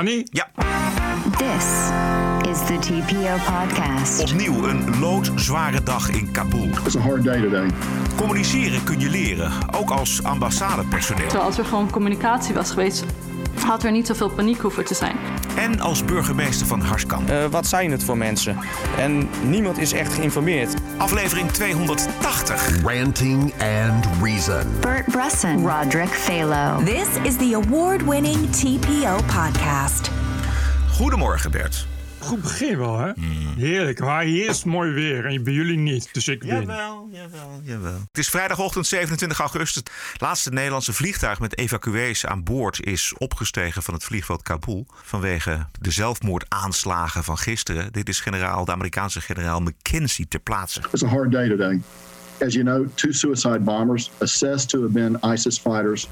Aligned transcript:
Kan 0.00 0.08
niet? 0.08 0.28
Ja. 0.32 0.48
This 1.36 1.66
is 2.50 2.66
the 2.66 2.78
TPO 2.80 3.36
podcast. 3.52 4.32
Opnieuw 4.32 4.68
een 4.68 4.98
loodzware 4.98 5.82
dag 5.82 6.10
in 6.10 6.30
Kabul. 6.32 6.68
It's 6.84 6.96
a 6.96 7.00
hard 7.00 7.24
day 7.24 7.40
today. 7.40 7.70
Communiceren 8.16 8.84
kun 8.84 9.00
je 9.00 9.10
leren, 9.10 9.52
ook 9.76 9.90
als 9.90 10.22
ambassadepersoneel. 10.22 11.22
Terwijl 11.22 11.44
als 11.46 11.58
er 11.58 11.64
gewoon 11.64 11.90
communicatie 11.90 12.54
was 12.54 12.70
geweest, 12.70 13.04
had 13.62 13.84
er 13.84 13.92
niet 13.92 14.06
zoveel 14.06 14.30
paniek 14.30 14.60
hoeven 14.60 14.84
te 14.84 14.94
zijn. 14.94 15.16
En 15.56 15.80
als 15.80 16.04
burgemeester 16.04 16.66
van 16.66 16.80
Harskamp. 16.80 17.30
Uh, 17.30 17.44
wat 17.44 17.66
zijn 17.66 17.90
het 17.90 18.04
voor 18.04 18.16
mensen? 18.16 18.56
En 18.98 19.28
niemand 19.42 19.78
is 19.78 19.92
echt 19.92 20.14
geïnformeerd. 20.14 20.74
Aflevering 20.96 21.50
280. 21.50 22.82
Ranting 22.82 23.52
and 23.52 24.06
Reason. 24.22 24.62
Bert 24.80 25.04
Bresson, 25.04 25.66
Roderick 25.68 26.08
Phalo. 26.08 26.84
This 26.84 27.08
is 27.22 27.36
the 27.36 27.60
award-winning 27.64 28.50
TPO 28.50 29.16
podcast. 29.26 30.10
Goedemorgen 30.88 31.50
Bert. 31.50 31.89
Goed 32.20 32.42
begin 32.42 32.78
wel, 32.78 32.98
hè? 32.98 33.12
Heerlijk. 33.56 34.00
Maar 34.00 34.22
hier 34.22 34.48
is 34.48 34.56
het 34.56 34.64
mooi 34.64 34.90
weer 34.92 35.26
en 35.26 35.44
bij 35.44 35.52
jullie 35.52 35.78
niet, 35.78 36.08
dus 36.12 36.28
ik 36.28 36.42
win. 36.42 36.60
Jawel, 36.60 37.08
jawel, 37.12 37.60
jawel. 37.62 37.92
Het 37.92 38.18
is 38.18 38.28
vrijdagochtend 38.28 38.86
27 38.86 39.38
augustus. 39.38 39.82
Het 40.12 40.20
laatste 40.20 40.50
Nederlandse 40.50 40.92
vliegtuig 40.92 41.40
met 41.40 41.58
evacuees 41.58 42.26
aan 42.26 42.44
boord 42.44 42.84
is 42.84 43.14
opgestegen 43.18 43.82
van 43.82 43.94
het 43.94 44.04
vliegveld 44.04 44.42
Kabul. 44.42 44.86
Vanwege 45.02 45.66
de 45.80 45.90
zelfmoordaanslagen 45.90 47.24
van 47.24 47.38
gisteren. 47.38 47.92
Dit 47.92 48.08
is 48.08 48.20
generaal, 48.20 48.64
de 48.64 48.72
Amerikaanse 48.72 49.20
generaal 49.20 49.60
McKenzie 49.60 50.28
ter 50.28 50.40
plaatse. 50.40 50.80
It's 50.92 51.02
a 51.02 51.08
hard 51.08 51.30
day 51.30 51.48
today. 51.48 51.80
As 52.40 52.54
you 52.54 52.64
know, 52.64 52.88
two 52.94 53.12
suicide 53.12 53.58
bombers 53.64 54.10
assessed 54.18 54.68
to 54.68 54.80
have 54.80 54.92
been 54.92 55.18
ISIS 55.34 55.58
fighters 55.58 56.08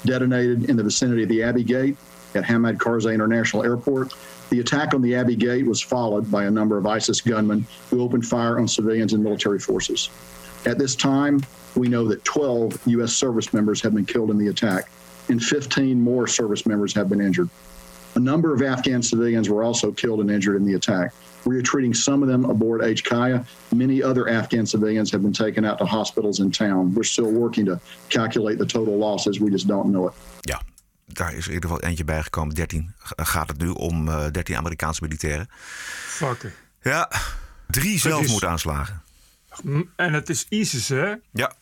detonated 0.00 0.68
in 0.68 0.76
the 0.76 0.82
vicinity 0.82 1.22
of 1.22 1.28
the 1.28 1.44
Abbey 1.44 1.64
Gate 1.64 1.96
at 2.34 2.44
Hamad 2.44 2.76
Karzai 2.76 3.12
International 3.12 3.64
Airport. 3.64 4.14
The 4.50 4.60
attack 4.60 4.94
on 4.94 5.02
the 5.02 5.14
Abbey 5.16 5.36
Gate 5.36 5.66
was 5.66 5.82
followed 5.82 6.30
by 6.30 6.44
a 6.44 6.50
number 6.50 6.78
of 6.78 6.86
ISIS 6.86 7.20
gunmen 7.20 7.66
who 7.90 8.00
opened 8.00 8.26
fire 8.26 8.58
on 8.58 8.68
civilians 8.68 9.12
and 9.12 9.22
military 9.22 9.58
forces. 9.58 10.08
At 10.64 10.78
this 10.78 10.94
time, 10.94 11.40
we 11.74 11.88
know 11.88 12.06
that 12.08 12.24
12 12.24 12.86
U.S. 12.86 13.12
service 13.12 13.52
members 13.52 13.80
have 13.82 13.94
been 13.94 14.06
killed 14.06 14.30
in 14.30 14.38
the 14.38 14.48
attack, 14.48 14.88
and 15.28 15.42
15 15.42 16.00
more 16.00 16.26
service 16.26 16.64
members 16.64 16.94
have 16.94 17.08
been 17.08 17.20
injured. 17.20 17.48
A 18.14 18.18
number 18.18 18.54
of 18.54 18.62
Afghan 18.62 19.02
civilians 19.02 19.50
were 19.50 19.62
also 19.62 19.92
killed 19.92 20.20
and 20.20 20.30
injured 20.30 20.56
in 20.56 20.64
the 20.64 20.74
attack. 20.74 21.12
We 21.44 21.56
are 21.56 21.62
treating 21.62 21.92
some 21.92 22.22
of 22.22 22.28
them 22.28 22.44
aboard 22.46 22.82
H. 22.82 23.04
Kaya. 23.04 23.44
Many 23.72 24.02
other 24.02 24.28
Afghan 24.28 24.64
civilians 24.64 25.12
have 25.12 25.22
been 25.22 25.34
taken 25.34 25.64
out 25.64 25.78
to 25.78 25.84
hospitals 25.84 26.40
in 26.40 26.50
town. 26.50 26.94
We're 26.94 27.02
still 27.02 27.30
working 27.30 27.66
to 27.66 27.78
calculate 28.08 28.58
the 28.58 28.66
total 28.66 28.96
losses. 28.96 29.38
We 29.38 29.50
just 29.50 29.68
don't 29.68 29.92
know 29.92 30.08
it. 30.08 30.14
Ja, 30.48 30.58
daar 31.06 31.34
is 31.34 31.46
in 31.46 31.52
ieder 31.52 31.70
geval 31.70 31.84
eentje 31.84 32.04
bijgekomen. 32.04 32.54
13 32.54 32.94
gaat 33.16 33.48
het 33.48 33.58
nu 33.58 33.68
om 33.68 34.08
uh, 34.08 34.26
13 34.30 34.56
Amerikaanse 34.56 35.02
militairen. 35.02 35.48
Fucker. 36.06 36.52
Ja, 36.82 37.10
drie 37.68 37.98
zelfmoordaanslagen. 37.98 39.02
En 39.96 40.12
het 40.12 40.28
is 40.28 40.46
ISIS, 40.48 40.88
hè? 40.88 41.14
Ja. 41.32 41.54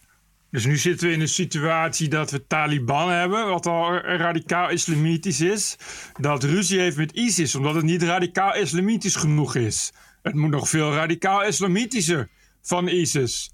Dus 0.50 0.64
nu 0.64 0.76
zitten 0.76 1.08
we 1.08 1.14
in 1.14 1.20
een 1.20 1.28
situatie 1.28 2.08
dat 2.08 2.30
we 2.30 2.46
Taliban 2.46 3.10
hebben, 3.10 3.48
wat 3.48 3.66
al 3.66 3.96
radicaal 3.96 4.70
islamitisch 4.70 5.40
is. 5.40 5.76
Dat 6.20 6.42
ruzie 6.42 6.80
heeft 6.80 6.96
met 6.96 7.12
ISIS, 7.12 7.54
omdat 7.54 7.74
het 7.74 7.84
niet 7.84 8.02
radicaal 8.02 8.54
islamitisch 8.54 9.16
genoeg 9.16 9.54
is. 9.54 9.92
Het 10.22 10.34
moet 10.34 10.50
nog 10.50 10.68
veel 10.68 10.94
radicaal 10.94 11.44
islamitischer 11.44 12.28
van 12.62 12.88
ISIS. 12.88 13.53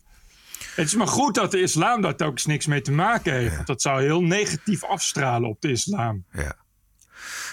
Het 0.74 0.86
is 0.86 0.94
maar 0.94 1.08
goed 1.08 1.34
dat 1.34 1.50
de 1.50 1.60
islam 1.60 2.00
daar 2.00 2.14
ook 2.20 2.44
niks 2.44 2.66
mee 2.66 2.80
te 2.80 2.92
maken 2.92 3.32
heeft. 3.32 3.66
Dat 3.66 3.82
zou 3.82 4.02
heel 4.02 4.22
negatief 4.22 4.84
afstralen 4.84 5.48
op 5.48 5.60
de 5.60 5.70
islam. 5.70 6.24
Ja. 6.32 6.56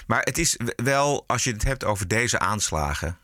Maar 0.08 0.22
het 0.22 0.38
is 0.38 0.60
wel, 0.76 1.24
als 1.28 1.44
je 1.44 1.52
het 1.52 1.64
hebt 1.64 1.84
over 1.84 2.08
deze 2.08 2.40
aanslagen. 2.40 3.18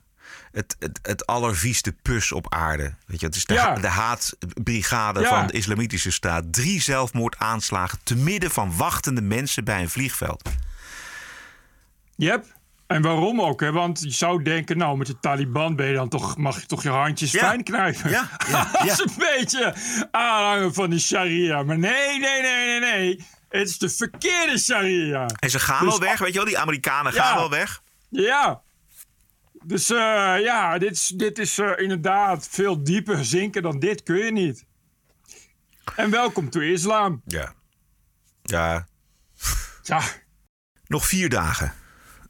Het, 0.51 0.75
het, 0.79 0.99
het 1.01 1.25
allervieste 1.25 1.91
pus 2.01 2.31
op 2.31 2.53
aarde. 2.53 2.93
Weet 3.05 3.19
je, 3.19 3.25
het 3.25 3.35
is 3.35 3.45
de, 3.45 3.53
Ja. 3.53 3.73
de 3.75 3.87
haatbrigade 3.87 5.19
Ja. 5.21 5.29
van 5.29 5.47
de 5.47 5.53
islamitische 5.53 6.11
staat. 6.11 6.53
Drie 6.53 6.81
zelfmoordaanslagen 6.81 7.99
te 8.03 8.15
midden 8.15 8.51
van 8.51 8.77
wachtende 8.77 9.21
mensen 9.21 9.63
bij 9.63 9.81
een 9.81 9.89
vliegveld. 9.89 10.49
Yep. 12.15 12.45
En 12.93 13.01
waarom 13.01 13.41
ook? 13.41 13.59
Hè? 13.61 13.71
Want 13.71 13.99
je 14.01 14.09
zou 14.11 14.43
denken, 14.43 14.77
nou, 14.77 14.97
met 14.97 15.07
de 15.07 15.19
Taliban 15.19 15.75
ben 15.75 15.87
je 15.87 15.93
dan 15.93 16.09
toch, 16.09 16.37
mag 16.37 16.59
je 16.59 16.65
toch 16.65 16.83
je 16.83 16.89
handjes 16.89 17.31
Ja. 17.31 17.39
fijn 17.39 17.63
knijpen. 17.63 18.09
Ja, 18.09 18.29
ja, 18.49 18.69
Dat 18.71 18.83
ja. 18.83 18.91
is 18.91 18.99
een 18.99 19.13
beetje 19.17 19.73
aanhangen 20.11 20.73
van 20.73 20.89
die 20.89 20.99
sharia. 20.99 21.63
Maar 21.63 21.77
nee, 21.77 22.19
nee, 22.19 22.41
nee, 22.41 22.79
nee, 22.79 22.79
nee. 22.79 23.25
Het 23.49 23.67
is 23.69 23.77
de 23.77 23.89
verkeerde 23.89 24.57
sharia. 24.57 25.25
En 25.39 25.49
ze 25.49 25.59
gaan 25.59 25.79
Dus- 25.85 25.97
wel 25.97 26.07
weg, 26.07 26.19
weet 26.19 26.29
je 26.31 26.35
wel? 26.35 26.45
Die 26.45 26.57
Amerikanen 26.59 27.13
Ja. 27.13 27.23
gaan 27.25 27.37
wel 27.37 27.49
weg. 27.49 27.81
Ja. 28.09 28.61
Dus 29.63 29.89
eh, 29.89 29.97
ja, 30.39 30.77
dit 30.77 30.91
is, 30.91 31.07
dit 31.07 31.39
is 31.39 31.57
eh, 31.57 31.71
inderdaad 31.77 32.47
veel 32.51 32.83
dieper 32.83 33.25
zinken 33.25 33.61
dan 33.61 33.79
dit 33.79 34.03
kun 34.03 34.17
je 34.17 34.31
niet. 34.31 34.65
En 35.95 36.09
welkom 36.09 36.49
to 36.49 36.59
islam. 36.59 37.21
Ja. 37.25 37.53
Ja, 38.43 38.87
Ja, 39.83 40.01
nog 40.87 41.05
vier 41.07 41.29
dagen. 41.29 41.73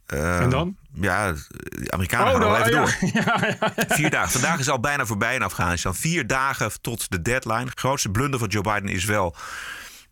Eh, 0.06 0.40
en 0.40 0.50
dan? 0.50 0.76
Ja, 0.92 1.32
de 1.32 1.90
Amerikanen 1.90 2.30
gaan 2.32 2.40
dan- 2.40 2.50
wel 2.50 2.60
even 2.60 2.72
ja, 2.72 2.78
door. 2.78 2.96
ja, 3.24 3.56
ja, 3.60 3.72
ja. 3.76 3.84
Vier 3.88 4.10
dagen. 4.10 4.30
Vandaag 4.30 4.58
is 4.58 4.68
al 4.68 4.80
bijna 4.80 5.06
voorbij 5.06 5.34
in 5.34 5.42
Afghanistan. 5.42 5.94
Vier 5.94 6.26
dagen 6.26 6.80
tot 6.80 7.10
de 7.10 7.22
deadline. 7.22 7.64
De 7.64 7.70
grootste 7.74 8.10
blunder 8.10 8.38
van 8.38 8.48
Joe 8.48 8.62
Biden 8.62 8.88
is 8.88 9.04
wel 9.04 9.36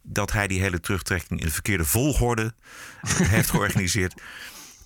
dat 0.03 0.33
hij 0.33 0.47
die 0.47 0.61
hele 0.61 0.81
terugtrekking 0.81 1.41
in 1.41 1.47
de 1.47 1.53
verkeerde 1.53 1.85
volgorde 1.85 2.55
heeft 3.35 3.51
georganiseerd. 3.51 4.21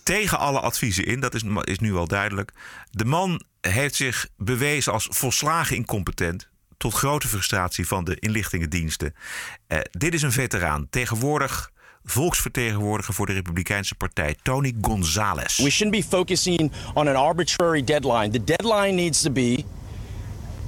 Tegen 0.03 0.39
alle 0.39 0.61
adviezen 0.61 1.05
in, 1.05 1.21
dat 1.21 1.35
is, 1.35 1.43
is 1.63 1.79
nu 1.79 1.93
wel 1.93 2.07
duidelijk. 2.07 2.53
De 2.91 3.05
man 3.05 3.43
heeft 3.61 3.95
zich 3.95 4.29
bewezen 4.37 4.93
als 4.93 5.09
volslagen 5.11 5.77
incompetent. 5.77 6.49
Tot 6.77 6.95
grote 6.95 7.29
frustratie 7.29 7.87
van 7.87 8.05
de 8.05 8.17
inlichtingendiensten. 8.19 9.15
Eh, 9.67 9.79
dit 9.91 10.15
is 10.15 10.23
een 10.23 10.33
veteraan. 10.33 10.87
Tegenwoordig 10.91 11.71
volksvertegenwoordiger 12.07 13.15
voor 13.15 13.27
de 13.27 13.33
Republikeinse 13.33 13.95
Partij, 13.95 14.35
Tony 14.43 14.75
Gonzalez. 14.81 15.57
We 15.57 15.71
shouldn't 15.71 16.03
be 16.03 16.09
focusing 16.17 16.73
on 16.95 17.09
an 17.09 17.17
arbitrary 17.17 17.85
deadline. 17.85 18.31
The 18.31 18.45
deadline 18.45 18.93
needs 18.93 19.23
to 19.23 19.31
be 19.31 19.65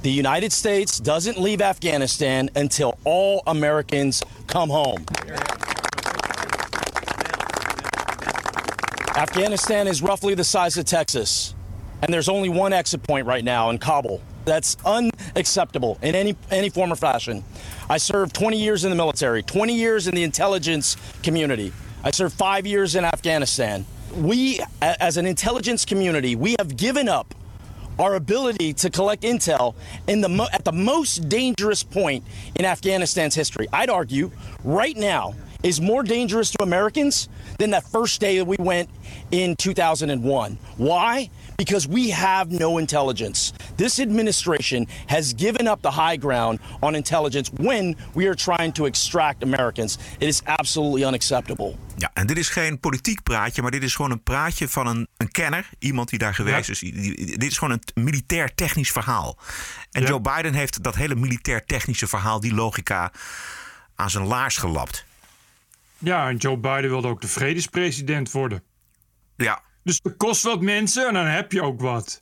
the 0.01 0.11
United 0.11 0.53
States 0.53 0.97
doesn't 0.97 1.37
leave 1.37 1.61
Afghanistan 1.61 2.49
until 2.55 2.97
all 3.03 3.41
Americans 3.47 4.23
come 4.47 4.69
home. 4.69 5.05
Afghanistan 9.17 9.87
is 9.87 10.01
roughly 10.01 10.35
the 10.35 10.43
size 10.43 10.77
of 10.77 10.85
Texas, 10.85 11.53
and 12.01 12.13
there's 12.13 12.29
only 12.29 12.47
one 12.47 12.71
exit 12.71 13.03
point 13.03 13.27
right 13.27 13.43
now 13.43 13.69
in 13.69 13.77
Kabul. 13.77 14.21
That's 14.49 14.77
unacceptable 14.83 15.99
in 16.01 16.15
any 16.15 16.35
any 16.49 16.69
form 16.69 16.91
or 16.91 16.95
fashion. 16.95 17.43
I 17.87 17.99
served 17.99 18.33
20 18.33 18.59
years 18.59 18.83
in 18.83 18.89
the 18.89 18.95
military, 18.95 19.43
20 19.43 19.75
years 19.75 20.07
in 20.07 20.15
the 20.15 20.23
intelligence 20.23 20.97
community. 21.21 21.71
I 22.03 22.09
served 22.09 22.33
5 22.35 22.65
years 22.65 22.95
in 22.95 23.05
Afghanistan. 23.05 23.85
We 24.15 24.59
as 24.81 25.17
an 25.17 25.27
intelligence 25.27 25.85
community, 25.85 26.35
we 26.35 26.55
have 26.57 26.75
given 26.75 27.07
up 27.07 27.35
our 27.99 28.15
ability 28.15 28.73
to 28.73 28.89
collect 28.89 29.21
intel 29.21 29.75
in 30.07 30.21
the 30.21 30.29
mo- 30.29 30.47
at 30.51 30.65
the 30.65 30.71
most 30.71 31.29
dangerous 31.29 31.83
point 31.83 32.23
in 32.55 32.65
Afghanistan's 32.65 33.35
history. 33.35 33.67
I'd 33.71 33.91
argue 33.91 34.31
right 34.63 34.97
now 34.97 35.35
is 35.61 35.79
more 35.79 36.01
dangerous 36.01 36.49
to 36.51 36.63
Americans 36.63 37.29
than 37.59 37.69
that 37.71 37.83
first 37.83 38.19
day 38.19 38.37
that 38.37 38.45
we 38.45 38.55
went 38.57 38.89
in 39.29 39.55
2001. 39.57 40.57
Why? 40.77 41.29
Because 41.59 41.87
we 41.89 42.13
have 42.13 42.45
no 42.57 42.77
intelligence. 42.77 43.51
This 43.75 43.99
administration 43.99 44.87
has 45.05 45.33
given 45.37 45.67
up 45.67 45.81
the 45.81 45.91
high 45.91 46.17
ground 46.19 46.59
on 46.79 46.95
intelligence 46.95 47.51
when 47.55 47.97
we 48.13 48.25
are 48.25 48.35
trying 48.35 48.73
to 48.73 48.85
extract 48.85 49.43
Americans. 49.43 49.97
It 50.17 50.27
is 50.27 50.41
absolutely 50.43 51.03
unacceptable. 51.07 51.75
Ja, 51.97 52.09
en 52.13 52.27
dit 52.27 52.37
is 52.37 52.49
geen 52.49 52.79
politiek 52.79 53.23
praatje, 53.23 53.61
maar 53.61 53.71
dit 53.71 53.83
is 53.83 53.95
gewoon 53.95 54.11
een 54.11 54.23
praatje 54.23 54.67
van 54.67 54.87
een, 54.87 55.07
een 55.17 55.31
kenner. 55.31 55.69
Iemand 55.79 56.09
die 56.09 56.19
daar 56.19 56.33
geweest 56.35 56.67
Ja. 56.67 56.73
is. 56.73 56.79
Dit 57.37 57.43
is 57.51 57.57
gewoon 57.57 57.79
een 57.93 58.03
militair-technisch 58.03 58.91
verhaal. 58.91 59.37
En 59.91 60.01
Ja. 60.01 60.07
Joe 60.07 60.21
Biden 60.21 60.53
heeft 60.53 60.83
dat 60.83 60.95
hele 60.95 61.15
militair-technische 61.15 62.07
verhaal, 62.07 62.39
die 62.39 62.53
logica, 62.53 63.11
aan 63.95 64.09
zijn 64.09 64.25
laars 64.25 64.57
gelapt. 64.57 65.05
Ja, 65.97 66.29
en 66.29 66.35
Joe 66.37 66.57
Biden 66.57 66.89
wilde 66.89 67.07
ook 67.07 67.21
de 67.21 67.27
vredespresident 67.27 68.31
worden. 68.31 68.63
Ja, 69.35 69.61
Dus 69.89 69.99
het 70.03 70.17
kost 70.17 70.43
wat 70.43 70.61
mensen 70.61 71.07
en 71.07 71.13
dan 71.13 71.25
heb 71.25 71.51
je 71.51 71.61
ook 71.61 71.81
wat. 71.81 72.21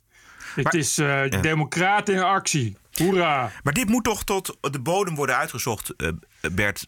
Het 0.54 0.74
is 0.74 0.98
eh 0.98 1.22
democraten 1.40 2.14
in 2.14 2.22
actie. 2.22 2.76
Hoera. 2.92 3.50
maar 3.62 3.72
dit 3.72 3.88
moet 3.88 4.04
toch 4.04 4.24
tot 4.24 4.56
de 4.60 4.80
bodem 4.80 5.14
worden 5.14 5.36
uitgezocht, 5.36 5.94
eh, 5.96 6.08
Bert, 6.52 6.86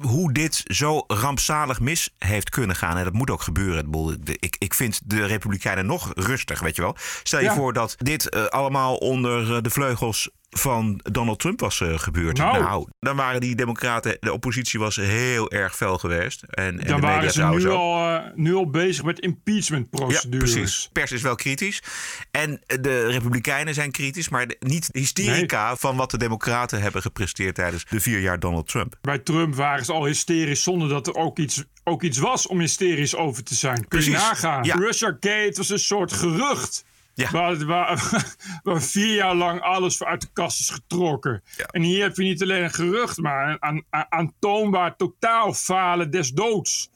hoe 0.00 0.32
dit 0.32 0.62
zo 0.66 1.04
rampzalig 1.06 1.80
mis 1.80 2.14
heeft 2.18 2.50
kunnen 2.50 2.76
gaan. 2.76 2.96
En 2.96 3.04
dat 3.04 3.12
moet 3.12 3.30
ook 3.30 3.42
gebeuren. 3.42 4.18
Ik, 4.24 4.56
ik 4.58 4.74
vind 4.74 5.00
de 5.04 5.26
Republikeinen 5.26 5.86
nog 5.86 6.12
rustig, 6.14 6.60
weet 6.60 6.76
je 6.76 6.82
wel. 6.82 6.96
Stel 7.22 7.40
je 7.40 7.50
voor 7.50 7.72
dat 7.72 7.94
dit 7.98 8.34
uh, 8.34 8.44
allemaal 8.44 8.96
onder 8.96 9.50
uh, 9.50 9.56
de 9.62 9.70
vleugels 9.70 10.30
van 10.50 11.00
Donald 11.02 11.38
Trump 11.38 11.60
was 11.60 11.80
uh, 11.80 11.98
gebeurd. 11.98 12.36
Nou. 12.36 12.62
nou. 12.62 12.86
dan 13.00 13.16
waren 13.16 13.40
die 13.40 13.54
democraten, 13.54 14.16
de 14.20 14.32
oppositie 14.32 14.78
was 14.78 14.96
heel 14.96 15.50
erg 15.50 15.76
fel 15.76 15.98
geweest. 15.98 16.42
En, 16.42 16.80
en 16.80 16.86
dan 16.86 17.00
de 17.00 17.06
waren 17.06 17.32
ze 17.32 17.44
nu 17.44 17.68
al, 17.68 18.14
uh, 18.14 18.20
nu 18.34 18.54
al 18.54 18.70
bezig 18.70 19.04
met 19.04 19.18
impeachmentprocedures. 19.18 20.52
Ja, 20.52 20.58
precies. 20.60 20.90
Pers 20.92 21.12
is 21.12 21.22
wel 21.22 21.34
kritisch. 21.34 21.82
En 22.30 22.60
de 22.66 23.06
Republikeinen 23.06 23.74
zijn 23.74 23.90
kritisch, 23.90 24.28
maar 24.28 24.46
de, 24.46 24.56
niet 24.60 24.88
hysterica 24.92 25.66
nee. 25.66 25.76
van 25.76 25.96
wat 25.96 26.10
de 26.10 26.18
democraten 26.18 26.80
hebben 26.80 27.02
gepresteerd 27.02 27.54
tijdens 27.54 27.84
de 27.84 28.00
vier 28.00 28.20
jaar 28.20 28.38
Donald 28.38 28.68
Trump. 28.68 28.96
Bij 29.00 29.18
Trump 29.18 29.54
waren 29.54 29.84
ze 29.84 29.92
al 29.92 30.04
hysterisch 30.04 30.62
zonder 30.62 30.88
dat 30.88 31.06
er 31.06 31.14
ook 31.14 31.38
iets, 31.38 31.64
ook 31.84 32.02
iets 32.02 32.18
was 32.18 32.46
om 32.46 32.58
hysterisch 32.60 33.14
over 33.16 33.42
te 33.44 33.54
zijn. 33.54 33.74
Kun 33.74 33.88
precies. 33.88 34.12
je 34.12 34.18
nagaan. 34.18 34.64
Ja. 34.64 34.74
Russia 34.74 35.08
Gate 35.20 35.52
was 35.54 35.68
een 35.70 35.78
soort 35.78 36.12
gerucht. 36.12 36.84
Ja. 37.14 37.30
Waar, 37.30 37.66
waar, 37.66 38.24
waar, 38.62 38.82
vier 38.82 39.14
jaar 39.14 39.34
lang 39.34 39.60
alles 39.60 40.02
uit 40.02 40.20
de 40.20 40.28
kast 40.32 40.60
is 40.60 40.70
getrokken. 40.70 41.42
Ja. 41.56 41.64
En 41.64 41.82
hier 41.82 42.02
heb 42.02 42.16
je 42.16 42.22
niet 42.22 42.42
alleen 42.42 42.62
een 42.62 42.72
gerucht, 42.74 43.16
maar 43.18 43.48
een 43.60 43.84
aan, 43.90 44.06
aantoonbaar 44.08 44.96
totaal 44.96 45.54
falen 45.54 46.10
des 46.10 46.30
doods. 46.32 46.90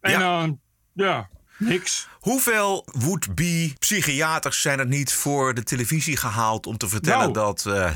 En 0.00 0.10
Ja. 0.10 0.18
dan, 0.18 0.60
ja, 0.92 1.28
niks. 1.58 2.08
Hoeveel 2.20 2.86
would-be 2.92 3.72
psychiaters 3.78 4.60
zijn 4.60 4.78
er 4.78 4.86
niet 4.86 5.12
voor 5.12 5.54
de 5.54 5.62
televisie 5.62 6.16
gehaald 6.16 6.66
om 6.66 6.76
te 6.76 6.88
vertellen 6.88 7.32
Nou. 7.32 7.32
dat 7.32 7.66
eh, 7.66 7.90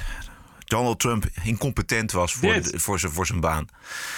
Donald 0.71 1.01
Trump 1.01 1.25
incompetent 1.43 2.13
was 2.13 2.33
voor, 2.33 2.53
de- 2.53 2.79
voor, 2.79 2.99
zijn, 2.99 3.13
voor 3.13 3.27
zijn 3.27 3.41
baan? 3.41 3.69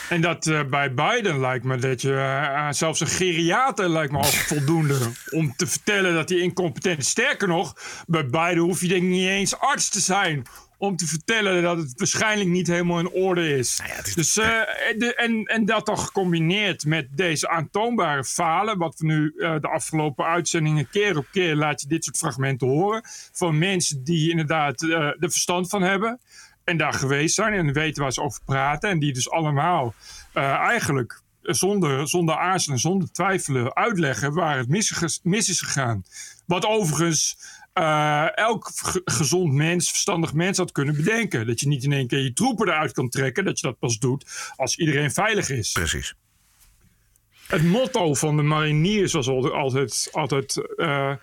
En 0.08 0.20
dat 0.20 0.46
eh, 0.46 0.60
bij 0.64 0.94
Biden 0.94 1.40
lijkt 1.40 1.64
me 1.64 1.76
dat 1.76 2.00
je 2.02 2.14
eh, 2.14 2.66
zelfs 2.70 3.00
een 3.00 3.06
geriater 3.06 3.88
lijkt 3.88 4.12
me 4.12 4.19
al 4.19 4.25
voldoende 4.54 4.99
om 5.31 5.54
te 5.56 5.66
vertellen 5.66 6.14
dat 6.14 6.28
hij 6.28 6.38
incompetent 6.38 6.99
is. 6.99 7.08
Sterker 7.08 7.49
nog, 7.49 7.76
bij 8.06 8.26
Biden 8.26 8.58
hoef 8.58 8.81
je 8.81 8.88
denk 8.88 9.02
ik 9.02 9.08
niet 9.08 9.28
eens 9.28 9.58
arts 9.58 9.88
te 9.88 10.00
zijn 10.00 10.43
om 10.82 10.96
te 10.96 11.06
vertellen 11.06 11.62
dat 11.62 11.76
het 11.76 11.93
waarschijnlijk 11.96 12.50
niet 12.50 12.67
helemaal 12.67 12.99
in 12.99 13.11
orde 13.11 13.56
is. 13.56 13.76
Nou 13.79 13.90
ja, 13.90 14.05
is- 14.05 14.14
Dus, 14.14 14.37
eh, 14.37 14.58
en, 14.90 14.99
de- 14.99 15.14
en, 15.14 15.44
en 15.44 15.64
dat 15.64 15.87
dan 15.87 15.99
gecombineerd 15.99 16.84
met 16.84 17.08
deze 17.17 17.49
aantoonbare 17.49 18.25
falen, 18.25 18.79
wat 18.79 18.94
we 18.99 19.06
nu 19.06 19.34
eh, 19.38 19.55
de 19.61 19.69
afgelopen 19.69 20.25
uitzendingen 20.25 20.88
keer 20.90 21.17
op 21.17 21.26
keer 21.32 21.55
laat 21.56 21.81
je 21.81 21.87
dit 21.87 22.05
soort 22.05 22.17
fragmenten 22.17 22.69
horen 22.69 23.02
van 23.32 23.58
mensen 23.58 24.05
die 24.05 24.31
inderdaad 24.31 24.82
eh 24.82 24.90
er 24.93 25.17
verstand 25.31 25.69
van 25.69 25.82
hebben 25.82 26.20
en 26.64 26.76
daar 26.76 26.93
geweest 26.94 27.34
zijn 27.34 27.52
en 27.52 27.73
weten 27.73 28.02
waar 28.02 28.12
ze 28.12 28.23
over 28.23 28.40
praten 28.44 28.90
en 28.90 28.99
die 28.99 29.12
dus 29.12 29.31
allemaal 29.31 29.94
eigenlijk 30.32 31.20
zonder, 31.43 32.08
zonder 32.08 32.37
aarzelen, 32.37 32.79
zonder 32.79 33.12
twijfelen 33.12 33.75
uitleggen 33.75 34.32
waar 34.34 34.56
het 34.58 34.69
mis 35.23 35.49
is 35.49 35.61
gegaan. 35.61 36.05
Wat 36.46 36.67
overigens 36.67 37.37
eh, 37.72 38.36
elk 38.36 38.70
ge- 38.74 39.02
gezond 39.04 39.52
mens, 39.52 39.88
verstandig 39.88 40.32
mens 40.32 40.58
had 40.58 40.72
kunnen 40.72 40.96
bedenken. 40.96 41.46
Dat 41.46 41.60
je 41.60 41.69
niet 41.69 41.84
in 41.84 41.92
één 41.92 42.06
keer 42.06 42.22
je 42.22 42.32
troepen 42.32 42.69
eruit 42.69 42.92
kan 42.92 43.08
trekken. 43.08 43.44
Dat 43.44 43.60
je 43.60 43.66
dat 43.66 43.78
pas 43.78 43.98
doet 43.98 44.52
als 44.56 44.76
iedereen 44.76 45.10
veilig 45.12 45.50
is. 45.50 45.72
Precies. 45.72 46.14
Het 47.46 47.64
motto 47.64 48.14
van 48.14 48.36
de 48.36 48.42
mariniers 48.42 49.12
was 49.12 49.28
altijd, 49.28 49.52
altijd, 49.52 50.08
altijd 50.12 50.76
eh, 50.76 51.14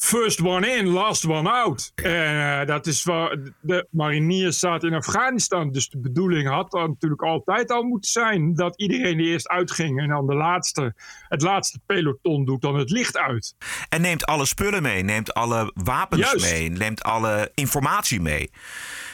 first 0.00 0.40
one 0.40 0.76
in, 0.76 0.86
last 0.86 1.24
one 1.24 1.50
out. 1.50 1.92
En 1.94 2.60
eh, 2.60 2.66
dat 2.66 2.86
is 2.86 3.02
waar 3.02 3.36
de 3.60 3.86
mariniers 3.90 4.58
zaten 4.58 4.88
in 4.88 4.94
Afghanistan. 4.94 5.72
Dus 5.72 5.88
de 5.88 5.98
bedoeling 5.98 6.48
had 6.48 6.70
dan 6.70 6.88
natuurlijk 6.88 7.22
altijd 7.22 7.70
al 7.70 7.82
moeten 7.82 8.10
zijn 8.10 8.54
dat 8.54 8.80
iedereen 8.80 9.18
er 9.18 9.24
eerst 9.24 9.48
uitging. 9.48 10.00
En 10.00 10.08
dan 10.08 10.26
de 10.26 10.34
laatste, 10.34 10.94
het 11.28 11.42
laatste 11.42 11.78
peloton 11.86 12.44
doet 12.44 12.60
dan 12.60 12.76
het 12.76 12.90
licht 12.90 13.16
uit. 13.16 13.54
En 13.88 14.00
neemt 14.00 14.26
alle 14.26 14.46
spullen 14.46 14.82
mee, 14.82 15.02
neemt 15.02 15.34
alle 15.34 15.72
wapens 15.74 16.20
Juist. 16.20 16.52
mee, 16.52 16.70
neemt 16.70 17.02
alle 17.02 17.50
informatie 17.54 18.20
mee. 18.20 18.50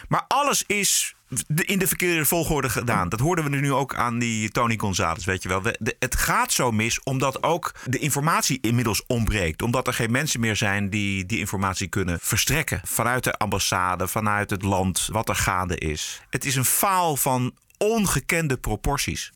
Maar 0.08 0.24
alles 0.28 0.64
is 0.66 1.15
in 1.64 1.78
de 1.78 1.86
verkeerde 1.86 2.24
volgorde 2.24 2.68
gedaan. 2.68 3.08
Dat 3.08 3.20
hoorden 3.20 3.44
we 3.50 3.56
nu 3.56 3.72
ook 3.72 3.94
aan 3.94 4.18
die 4.18 4.50
Tony 4.50 4.78
Gonzalez, 4.78 5.24
weet 5.24 5.42
je 5.42 5.48
wel. 5.48 5.62
De- 5.62 5.96
het 5.98 6.16
gaat 6.16 6.52
zo 6.52 6.70
mis 6.72 7.02
omdat 7.02 7.42
ook 7.42 7.74
de 7.84 7.98
informatie 7.98 8.58
inmiddels 8.60 9.06
ontbreekt. 9.06 9.62
Omdat 9.62 9.86
er 9.86 9.94
geen 9.94 10.10
mensen 10.10 10.40
meer 10.40 10.56
zijn 10.56 10.90
die 10.90 11.26
die 11.26 11.38
informatie 11.38 11.88
kunnen 11.88 12.18
verstrekken. 12.22 12.80
Vanuit 12.84 13.24
de 13.24 13.32
ambassade, 13.32 14.08
vanuit 14.08 14.50
het 14.50 14.62
land, 14.62 15.08
wat 15.12 15.28
er 15.28 15.36
gaande 15.36 15.78
is. 15.78 16.20
Het 16.30 16.44
is 16.44 16.56
een 16.56 16.64
faal 16.64 17.16
van 17.16 17.54
ongekende 17.78 18.56
proporties. 18.56 19.32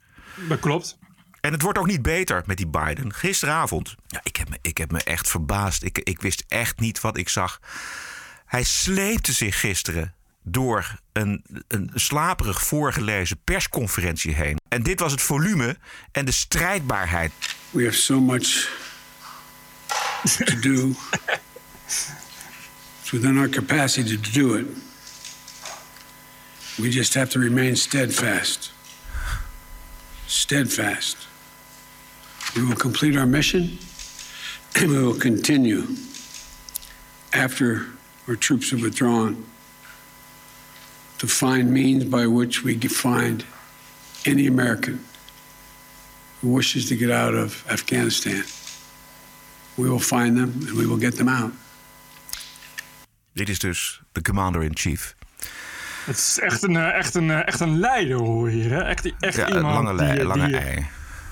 Dat 0.48 0.60
klopt. 0.60 0.98
En 1.40 1.52
het 1.52 1.62
wordt 1.62 1.78
ook 1.78 1.86
niet 1.86 2.02
beter 2.02 2.42
met 2.46 2.56
die 2.56 2.68
Biden. 2.68 3.12
Gisteravond, 3.14 3.94
ja, 4.06 4.20
ik, 4.22 4.36
heb 4.36 4.48
me, 4.48 4.58
ik 4.62 4.78
heb 4.78 4.90
me 4.92 5.02
echt 5.02 5.28
verbaasd. 5.28 5.82
Ik, 5.82 5.98
ik 5.98 6.20
wist 6.20 6.44
echt 6.48 6.80
niet 6.80 7.00
wat 7.00 7.16
ik 7.16 7.28
zag. 7.28 7.60
Hij 8.46 8.62
sleepte 8.62 9.32
zich 9.32 9.60
gisteren 9.60 10.14
door 10.50 10.98
een, 11.12 11.44
een 11.68 11.90
slaperig 11.94 12.62
voorgelezen 12.62 13.40
persconferentie 13.44 14.34
heen. 14.34 14.58
En 14.68 14.82
dit 14.82 15.00
was 15.00 15.12
het 15.12 15.22
volume 15.22 15.76
en 16.12 16.24
de 16.24 16.32
strijdbaarheid. 16.32 17.32
We 17.70 17.84
have 17.84 17.96
so 17.96 18.20
much 18.20 18.70
to 20.44 20.60
do. 20.60 20.94
It's 23.02 23.10
within 23.10 23.38
our 23.38 23.48
capacity 23.48 24.18
to 24.20 24.30
do 24.32 24.54
it. 24.54 24.66
We 26.74 26.88
just 26.88 27.14
have 27.14 27.30
to 27.30 27.40
remain 27.40 27.76
steadfast. 27.76 28.72
Steadfast. 30.26 31.28
We 32.54 32.62
will 32.62 32.76
complete 32.76 33.18
our 33.18 33.28
mission 33.28 33.78
and 34.72 34.90
we 34.90 34.98
will 34.98 35.18
continue 35.18 35.82
after 37.32 37.86
our 38.26 38.36
troops 38.36 38.70
have 38.70 38.82
withdrawn 38.82 39.44
to 41.20 41.28
find 41.28 41.70
means 41.70 42.04
by 42.08 42.26
which 42.26 42.62
we 42.62 42.78
can 42.78 42.90
find 42.90 43.44
any 44.24 44.46
American 44.46 45.00
who 46.40 46.54
wishes 46.54 46.86
to 46.86 46.96
get 46.96 47.10
out 47.10 47.34
of 47.34 47.64
Afghanistan. 47.68 48.42
We 49.76 49.88
will 49.88 50.00
find 50.00 50.36
them 50.36 50.52
and 50.66 50.72
we 50.72 50.86
will 50.86 51.00
get 51.00 51.16
them 51.16 51.28
out. 51.28 51.52
Dit 53.32 53.48
is 53.48 53.58
dus 53.58 54.00
de 54.12 54.22
commander-in-chief. 54.22 55.14
Het 56.04 56.16
is 56.16 56.38
echt 56.38 56.62
een, 56.62 56.76
eh, 56.76 56.94
echt 56.94 57.14
een, 57.14 57.30
eh, 57.30 57.46
echt 57.46 57.60
een 57.60 57.78
leider 57.78 58.16
hoor 58.16 58.50
je 58.50 58.56
hier. 58.56 58.70
Hè? 58.70 58.82
Echt, 58.82 59.12
echt 59.20 59.36
Ja, 59.36 59.48
een 59.48 59.56
iemand 59.56 59.84
lange, 59.84 60.14
die, 60.14 60.24
lange 60.24 60.46
die, 60.46 60.56
ei. 60.56 60.86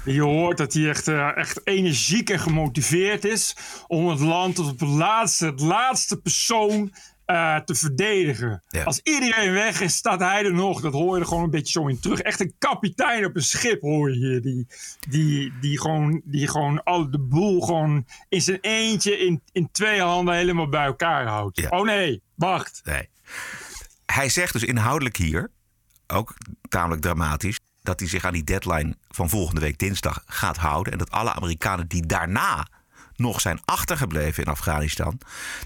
Je 0.04 0.22
hoort 0.22 0.56
dat 0.56 0.72
hij 0.72 0.88
echt, 0.88 1.08
eh, 1.08 1.36
echt 1.36 1.60
energiek 1.64 2.30
en 2.30 2.40
gemotiveerd 2.40 3.24
is 3.24 3.56
om 3.86 4.08
het 4.08 4.20
land 4.20 4.54
tot 4.54 4.70
op 4.70 4.80
het 4.80 4.88
laatste, 4.88 5.46
het 5.46 5.60
laatste 5.60 6.16
persoon 6.20 6.92
eh, 7.28 7.56
te 7.56 7.74
verdedigen. 7.74 8.62
Ja. 8.68 8.82
Als 8.82 9.00
iedereen 9.02 9.52
weg 9.52 9.80
is, 9.80 9.94
staat 9.94 10.20
hij 10.20 10.44
er 10.44 10.52
nog. 10.52 10.80
Dat 10.80 10.92
hoor 10.92 11.14
je 11.14 11.20
er 11.20 11.28
gewoon 11.28 11.44
een 11.44 11.50
beetje 11.50 11.80
zo 11.80 11.86
in 11.86 12.00
terug. 12.00 12.20
Echt 12.20 12.40
een 12.40 12.54
kapitein 12.58 13.24
op 13.24 13.36
een 13.36 13.42
schip 13.42 13.80
hoor 13.80 14.10
je 14.10 14.16
hier. 14.16 14.42
Die, 14.42 14.66
die, 15.08 15.52
die, 15.60 15.80
gewoon, 15.80 16.22
die 16.24 16.48
gewoon 16.48 16.82
al 16.82 17.10
de 17.10 17.18
boel 17.18 17.60
gewoon 17.60 18.06
in 18.28 18.42
zijn 18.42 18.58
eentje 18.60 19.18
in, 19.18 19.42
in 19.52 19.68
twee 19.72 20.00
handen 20.00 20.34
helemaal 20.34 20.68
bij 20.68 20.84
elkaar 20.84 21.26
houdt. 21.26 21.60
Ja. 21.60 21.68
Oh 21.68 21.84
nee, 21.84 22.22
wacht. 22.34 22.80
Nee. 22.84 23.08
Hij 24.06 24.28
zegt 24.28 24.52
dus 24.52 24.64
inhoudelijk 24.64 25.16
hier, 25.16 25.50
ook 26.06 26.34
tamelijk 26.68 27.02
dramatisch, 27.02 27.58
dat 27.82 28.00
hij 28.00 28.08
zich 28.08 28.24
aan 28.24 28.32
die 28.32 28.44
deadline 28.44 28.96
van 29.08 29.28
volgende 29.28 29.60
week 29.60 29.78
dinsdag 29.78 30.22
gaat 30.26 30.56
houden. 30.56 30.92
En 30.92 30.98
dat 30.98 31.10
alle 31.10 31.32
Amerikanen 31.32 31.88
die 31.88 32.06
daarna 32.06 32.66
nog 33.18 33.40
zijn 33.40 33.60
achtergebleven 33.64 34.44
in 34.44 34.50
Afghanistan, 34.50 35.20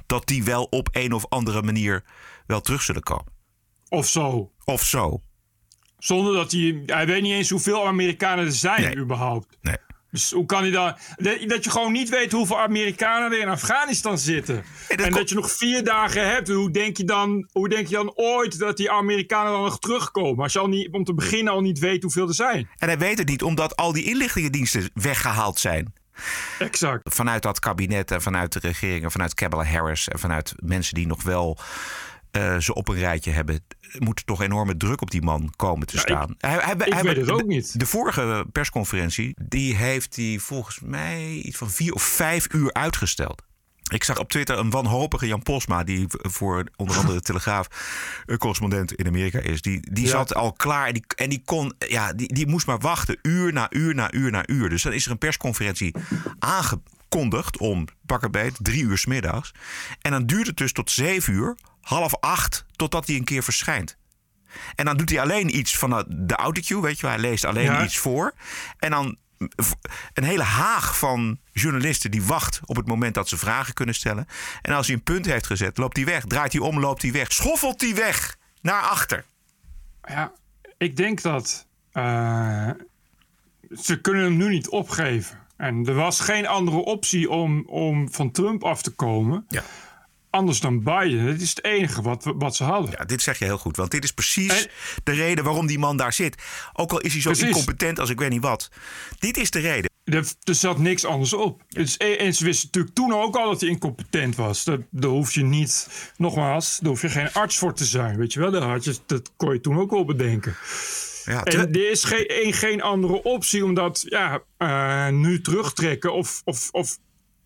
dat 0.06 0.26
die 0.26 0.44
wel 0.44 0.64
op 0.64 0.88
een 0.92 1.12
of 1.12 1.26
andere 1.28 1.62
manier 1.62 2.04
wel 2.46 2.60
terug 2.60 2.82
zullen 2.82 3.02
komen. 3.02 3.32
Of 3.88 4.08
zo. 4.08 4.52
Of 4.64 4.82
zo. 4.82 5.22
Zonder 5.98 6.34
dat 6.34 6.52
hij... 6.52 6.82
Hij 6.86 7.06
weet 7.06 7.22
niet 7.22 7.32
eens 7.32 7.50
hoeveel 7.50 7.86
Amerikanen 7.86 8.44
er 8.44 8.52
zijn 8.52 8.82
Nee. 8.82 8.96
überhaupt. 8.96 9.56
Nee. 9.60 9.76
Dus 10.10 10.30
hoe 10.30 10.46
kan 10.46 10.62
hij 10.62 10.70
dan... 10.70 10.96
Dat, 11.46 11.64
je 11.64 11.70
gewoon 11.70 11.92
niet 11.92 12.08
weet 12.08 12.32
hoeveel 12.32 12.58
Amerikanen 12.58 13.32
er 13.32 13.40
in 13.40 13.48
Afghanistan 13.48 14.18
zitten. 14.18 14.56
En 14.88 14.96
dat 14.96 15.06
en 15.06 15.12
ko- 15.12 15.18
dat 15.18 15.28
je 15.28 15.34
nog 15.34 15.50
vier 15.52 15.84
dagen 15.84 16.28
hebt. 16.28 16.48
Hoe 16.48 16.70
denk, 16.70 16.96
je 16.96 17.04
dan, 17.04 17.48
hoe 17.52 17.68
denk 17.68 17.86
je 17.86 17.94
dan 17.94 18.12
ooit 18.14 18.58
dat 18.58 18.76
die 18.76 18.90
Amerikanen 18.90 19.52
dan 19.52 19.62
nog 19.62 19.78
terugkomen? 19.78 20.42
Als 20.42 20.52
je 20.52 20.58
al 20.58 20.66
niet, 20.68 20.92
om 20.92 21.04
te 21.04 21.14
beginnen 21.14 21.52
al 21.52 21.60
niet 21.60 21.78
weet 21.78 22.02
hoeveel 22.02 22.28
er 22.28 22.34
zijn. 22.34 22.68
En 22.76 22.88
hij 22.88 22.98
weet 22.98 23.18
het 23.18 23.28
niet 23.28 23.42
omdat 23.42 23.76
al 23.76 23.92
die 23.92 24.04
inlichtingendiensten 24.04 24.90
weggehaald 24.94 25.58
zijn. 25.58 25.92
Exact. 26.58 27.14
Vanuit 27.14 27.42
dat 27.42 27.58
kabinet 27.58 28.10
en 28.10 28.22
vanuit 28.22 28.52
de 28.52 28.58
regering 28.58 29.04
en 29.04 29.10
vanuit 29.10 29.34
Kamala 29.34 29.64
Harris 29.64 30.08
en 30.08 30.18
vanuit 30.18 30.54
mensen 30.56 30.94
die 30.94 31.06
nog 31.06 31.22
wel 31.22 31.58
eh, 32.30 32.56
ze 32.56 32.74
op 32.74 32.88
een 32.88 32.98
rijtje 32.98 33.30
hebben, 33.30 33.64
moet 33.98 34.18
er 34.18 34.24
toch 34.24 34.42
enorme 34.42 34.76
druk 34.76 35.00
op 35.02 35.10
die 35.10 35.22
man 35.22 35.52
komen 35.56 35.86
te 35.86 35.94
Ja, 35.96 36.00
ik- 36.02 36.08
staan. 36.08 36.34
hij, 36.38 36.50
hij, 36.64 36.74
ik 36.86 36.92
hij- 36.92 37.02
weet 37.02 37.16
het 37.16 37.30
ook 37.30 37.38
de- 37.38 37.46
niet. 37.46 37.78
De 37.78 37.86
vorige 37.86 38.46
persconferentie, 38.52 39.36
die 39.42 39.76
heeft 39.76 40.16
hij 40.16 40.38
volgens 40.40 40.80
mij 40.80 41.24
iets 41.30 41.56
van 41.56 41.70
vier 41.70 41.92
of 41.92 42.02
vijf 42.02 42.52
uur 42.52 42.72
uitgesteld. 42.72 43.42
Ik 43.92 44.04
zag 44.04 44.18
op 44.18 44.28
Twitter 44.30 44.58
een 44.58 44.70
wanhopige 44.70 45.26
Jan 45.26 45.42
Posma, 45.42 45.84
die 45.84 46.06
voor 46.08 46.64
onder 46.76 46.96
andere 46.96 47.14
de 47.16 47.22
Telegraaf 47.22 47.66
correspondent 48.38 48.92
in 48.92 49.06
Amerika 49.06 49.38
is. 49.38 49.62
Die, 49.62 49.80
die 49.92 50.04
Ja. 50.04 50.10
zat 50.10 50.34
al 50.34 50.52
klaar 50.52 50.86
en 50.86 50.92
die, 50.92 51.04
en 51.16 51.28
die 51.28 51.42
kon, 51.44 51.72
ja, 51.88 52.12
die, 52.12 52.34
die 52.34 52.46
moest 52.46 52.66
maar 52.66 52.78
wachten, 52.78 53.18
uur 53.22 53.52
na 53.52 53.66
uur 53.70 53.94
na 53.94 54.12
uur 54.12 54.30
na 54.30 54.42
uur. 54.48 54.68
Dus 54.68 54.82
dan 54.82 54.92
is 54.92 55.04
er 55.04 55.10
een 55.10 55.18
persconferentie 55.18 55.94
aangekondigd 56.38 57.58
om 57.58 57.86
pakkenbeet 58.06 58.54
drie 58.58 58.82
uur 58.82 58.98
's 58.98 59.06
middags. 59.06 59.52
En 60.00 60.10
dan 60.10 60.26
duurt 60.26 60.46
het 60.46 60.56
dus 60.56 60.72
tot 60.72 60.90
zeven 60.90 61.32
uur, 61.32 61.56
half 61.80 62.14
acht, 62.20 62.64
totdat 62.76 63.06
hij 63.06 63.16
een 63.16 63.24
keer 63.24 63.42
verschijnt. 63.42 63.96
En 64.74 64.84
dan 64.84 64.96
doet 64.96 65.10
hij 65.10 65.20
alleen 65.20 65.56
iets 65.58 65.78
van 65.78 65.90
de- 65.90 66.04
de 66.08 66.34
autocue, 66.36 66.80
weet 66.80 66.96
je 66.96 67.02
wel. 67.06 67.10
Hij 67.10 67.20
leest 67.20 67.44
alleen 67.44 67.64
Ja. 67.64 67.84
iets 67.84 67.98
voor. 67.98 68.34
En 68.78 68.90
dan 68.90 69.16
een 70.12 70.24
hele 70.24 70.42
haag 70.42 70.98
van 70.98 71.38
journalisten 71.52 72.10
die 72.10 72.22
wacht 72.22 72.60
op 72.64 72.76
het 72.76 72.86
moment 72.86 73.14
dat 73.14 73.28
ze 73.28 73.36
vragen 73.36 73.74
kunnen 73.74 73.94
stellen. 73.94 74.26
En 74.62 74.74
als 74.74 74.86
hij 74.86 74.96
een 74.96 75.02
punt 75.02 75.26
heeft 75.26 75.46
gezet, 75.46 75.78
loopt 75.78 75.96
hij 75.96 76.06
weg. 76.06 76.24
Draait 76.24 76.52
hij 76.52 76.60
om, 76.60 76.80
loopt 76.80 77.02
hij 77.02 77.12
weg. 77.12 77.32
Schoffelt 77.32 77.80
hij 77.80 77.94
weg 77.94 78.36
naar 78.60 78.82
achter. 78.82 79.24
Ja, 80.04 80.32
ik 80.78 80.96
denk 80.96 81.22
dat 81.22 81.66
eh, 81.92 82.70
ze 83.80 84.00
kunnen 84.00 84.22
hem 84.22 84.36
nu 84.36 84.48
niet 84.48 84.68
opgeven. 84.68 85.38
En 85.56 85.86
er 85.86 85.94
was 85.94 86.20
geen 86.20 86.46
andere 86.46 86.76
optie 86.76 87.30
om, 87.30 87.64
om 87.66 88.12
van 88.12 88.30
Trump 88.30 88.64
af 88.64 88.82
te 88.82 88.90
komen. 88.90 89.44
Ja. 89.48 89.62
Anders 90.32 90.60
dan 90.60 90.82
Biden. 90.82 91.20
Het 91.20 91.40
is 91.42 91.48
het 91.48 91.64
enige 91.64 92.02
wat, 92.02 92.32
wat 92.36 92.56
ze 92.56 92.64
hadden. 92.64 92.90
Ja, 92.98 93.04
dit 93.04 93.22
zeg 93.22 93.38
je 93.38 93.44
heel 93.44 93.58
goed. 93.58 93.76
Want 93.76 93.90
dit 93.90 94.04
is 94.04 94.12
precies 94.12 94.62
En- 94.64 94.70
de 95.04 95.12
reden 95.12 95.44
waarom 95.44 95.66
die 95.66 95.78
man 95.78 95.96
daar 95.96 96.12
zit. 96.12 96.42
Ook 96.72 96.90
al 96.92 97.00
is 97.00 97.12
hij 97.12 97.22
zo 97.22 97.28
Precies. 97.30 97.46
incompetent 97.48 97.98
als 97.98 98.10
ik 98.10 98.18
weet 98.18 98.30
niet 98.30 98.42
wat. 98.42 98.70
Dit 99.18 99.36
is 99.36 99.50
de 99.50 99.58
reden. 99.60 99.90
Er, 100.04 100.32
er 100.42 100.54
zat 100.54 100.78
niks 100.78 101.04
anders 101.04 101.32
op. 101.32 101.62
Dus, 101.68 101.96
en 101.96 102.34
ze 102.34 102.44
wisten 102.44 102.66
natuurlijk 102.66 102.94
toen 102.94 103.12
ook 103.14 103.36
al 103.36 103.50
dat 103.50 103.60
hij 103.60 103.70
incompetent 103.70 104.36
was. 104.36 104.64
Dat, 104.64 104.80
daar 104.90 105.10
hoef 105.10 105.32
je 105.34 105.44
niet, 105.44 105.88
nogmaals, 106.16 106.78
daar 106.80 106.88
hoef 106.90 107.02
je 107.02 107.08
geen 107.08 107.32
arts 107.32 107.58
voor 107.58 107.74
te 107.74 107.84
zijn. 107.84 108.16
Weet 108.16 108.32
je 108.32 108.40
wel, 108.40 108.50
dat, 108.50 108.62
had 108.62 108.84
je, 108.84 108.96
dat 109.06 109.30
kon 109.36 109.52
je 109.52 109.60
toen 109.60 109.78
ook 109.78 109.90
wel 109.90 110.04
bedenken. 110.04 110.56
Ja, 111.24 111.42
En 111.44 111.72
er 111.72 111.90
is 111.90 112.04
geen, 112.04 112.24
een- 112.46 112.52
geen 112.52 112.82
andere 112.82 113.22
optie 113.22 113.64
omdat 113.64 114.04
ja, 114.08 114.42
eh, 114.56 115.08
nu 115.08 115.40
terugtrekken 115.40 116.12
of, 116.14 116.42
of, 116.44 116.68
of, 116.70 116.98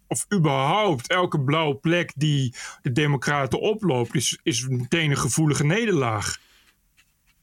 of 0.09 0.27
überhaupt 0.35 1.09
elke 1.09 1.41
blauwe 1.41 1.77
plek 1.77 2.13
die 2.17 2.55
de 2.83 2.93
Democraten 2.93 3.61
oploopt, 3.61 4.15
is, 4.15 4.39
is 4.43 4.69
meteen 4.69 5.11
een 5.11 5.19
gevoelige 5.19 5.65
nederlaag. 5.65 6.37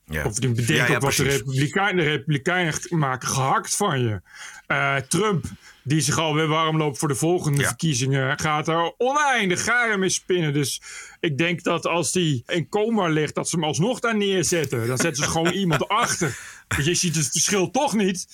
ja. 0.06 0.26
Of 0.26 0.40
die 0.40 0.50
bedenkt 0.50 0.68
Ja, 0.82 0.88
ja, 0.88 0.96
ook 0.96 1.02
wat 1.02 1.16
de. 1.16 1.24
Republikeinen, 1.24 2.04
de 2.04 2.10
Republikeinen 2.10 2.74
maken 2.90 3.28
gehakt 3.28 3.76
van 3.76 4.00
je. 4.00 4.22
Eh, 4.68 4.96
Trump, 4.96 5.46
die 5.84 6.02
zich 6.02 6.18
alweer 6.18 6.48
warm 6.48 6.78
loopt 6.78 6.98
voor 6.98 7.08
de 7.08 7.16
volgende 7.16 7.64
verkiezingen, 7.64 8.40
gaat 8.40 8.68
er 8.68 8.94
oneindig 8.98 9.64
garen 9.64 10.00
mee 10.00 10.10
spinnen. 10.10 10.54
Dus 10.54 10.82
ik 11.20 11.38
denk 11.38 11.64
dat 11.64 11.86
als 11.88 12.12
die 12.12 12.44
in 12.48 12.70
coma 12.70 13.08
ligt, 13.08 13.36
dat 13.36 13.50
ze 13.50 13.56
hem 13.56 13.66
alsnog 13.66 14.00
daar 14.00 14.18
neerzetten. 14.18 14.88
Dan 14.88 14.98
zetten 14.98 15.24
ze 15.24 15.30
gewoon 15.30 15.52
iemand 15.64 15.88
achter. 15.88 16.38
Dus 16.76 16.86
je 16.86 16.94
ziet 16.96 17.16
het 17.16 17.30
verschil 17.32 17.72
toch 17.72 17.94
niet. 17.94 18.28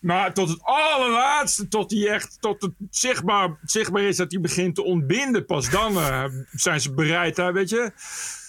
Maar 0.00 0.34
tot 0.34 0.48
het 0.48 0.58
allerlaatste, 0.62 1.68
tot 1.68 1.90
hij 1.90 2.08
echt 2.08 2.36
tot 2.40 2.62
het 2.62 2.72
zichtbaar, 2.90 3.58
zichtbaar 3.64 4.02
is 4.02 4.16
dat 4.16 4.30
hij 4.32 4.40
begint 4.40 4.74
te 4.74 4.82
ontbinden, 4.84 5.44
pas 5.46 5.70
dan 5.70 5.96
eh, 5.96 6.24
zijn 6.52 6.80
ze 6.80 6.92
bereid, 6.94 7.36
hè, 7.36 7.52
weet 7.52 7.68
je. 7.68 7.92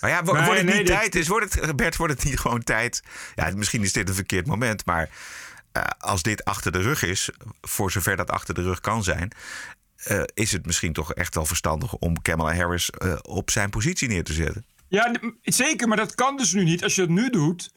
Maar 0.02 0.10
ja, 0.10 0.24
wo- 0.24 0.34
Nee, 0.34 0.44
wordt 0.46 0.58
het 0.60 0.68
nee, 0.70 0.78
niet 0.78 0.88
dit- 0.88 0.96
tijd? 0.96 1.16
Is, 1.16 1.28
wordt 1.28 1.54
het, 1.54 1.76
Bert, 1.76 1.96
wordt 1.96 2.14
het 2.14 2.24
niet 2.24 2.40
gewoon 2.40 2.64
tijd? 2.64 3.04
Ja, 3.36 3.52
misschien 3.56 3.82
is 3.84 3.94
dit 3.94 4.10
een 4.10 4.16
verkeerd 4.16 4.48
moment, 4.48 4.86
maar 4.86 5.10
eh, 5.72 5.84
als 6.00 6.22
dit 6.24 6.46
achter 6.46 6.72
de 6.72 6.82
rug 6.82 7.04
is, 7.04 7.30
voor 7.62 7.92
zover 7.92 8.16
dat 8.16 8.30
achter 8.30 8.54
de 8.54 8.62
rug 8.64 8.80
kan 8.80 9.04
zijn, 9.04 9.32
eh, 9.96 10.22
is 10.34 10.52
het 10.52 10.66
misschien 10.66 10.94
toch 10.94 11.14
echt 11.14 11.36
wel 11.36 11.46
verstandig 11.46 11.94
om 11.94 12.22
Kamala 12.22 12.56
Harris 12.56 12.90
op 13.22 13.50
zijn 13.52 13.70
positie 13.70 14.08
neer 14.08 14.24
te 14.24 14.34
zetten. 14.34 14.66
Ja, 14.88 15.12
zeker, 15.42 15.88
maar 15.88 15.98
dat 15.98 16.16
kan 16.16 16.38
dus 16.38 16.54
nu 16.54 16.64
niet. 16.64 16.84
Als 16.84 16.96
je 16.96 17.02
het 17.02 17.10
nu 17.10 17.30
doet, 17.30 17.72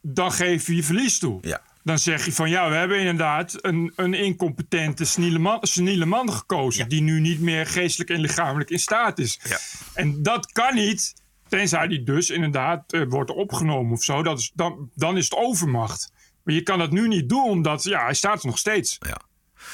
dan 0.00 0.32
geef 0.32 0.66
je 0.66 0.76
je 0.76 0.84
verlies 0.84 1.18
toe. 1.18 1.38
Ja. 1.42 1.60
Dan 1.88 1.98
zeg 1.98 2.24
je 2.24 2.32
van 2.32 2.50
ja, 2.50 2.68
we 2.68 2.74
hebben 2.74 2.98
inderdaad 2.98 3.56
een, 3.60 3.92
een 3.96 4.14
incompetente, 4.14 5.04
seniele 5.04 5.38
man, 5.38 5.58
seniele 5.60 6.04
man 6.04 6.32
gekozen. 6.32 6.88
Die 6.88 7.00
nu 7.00 7.20
niet 7.20 7.40
meer 7.40 7.66
geestelijk 7.66 8.10
en 8.10 8.20
lichamelijk 8.20 8.70
in 8.70 8.78
staat 8.78 9.18
is. 9.18 9.40
Ja. 9.42 9.58
En 9.94 10.22
dat 10.22 10.52
kan 10.52 10.74
niet, 10.74 11.14
tenzij 11.48 11.86
die 11.86 12.02
dus 12.02 12.30
inderdaad 12.30 12.92
eh, 12.92 13.02
wordt 13.08 13.30
opgenomen 13.30 13.92
of 13.92 14.02
zo. 14.02 14.22
Dat 14.22 14.38
is, 14.38 14.50
dan, 14.54 14.90
dan 14.94 15.16
is 15.16 15.24
het 15.24 15.34
overmacht. 15.34 16.12
Maar 16.42 16.54
je 16.54 16.62
kan 16.62 16.78
dat 16.78 16.90
nu 16.90 17.08
niet 17.08 17.28
doen, 17.28 17.44
omdat 17.44 17.84
ja, 17.84 18.04
hij 18.04 18.14
staat 18.14 18.40
er 18.40 18.46
nog 18.46 18.58
steeds. 18.58 18.96
Ja. 18.98 19.20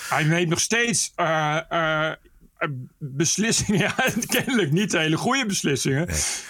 Hij 0.09 0.25
neemt 0.25 0.49
nog 0.49 0.61
steeds 0.61 1.13
eh, 1.15 1.59
eh, 1.69 2.17
beslissingen. 2.99 3.73
Ja, 3.85 3.95
kennelijk 4.27 4.73
niet 4.73 4.93
hele 4.93 5.17
goede 5.17 5.47
beslissingen. 5.47 6.07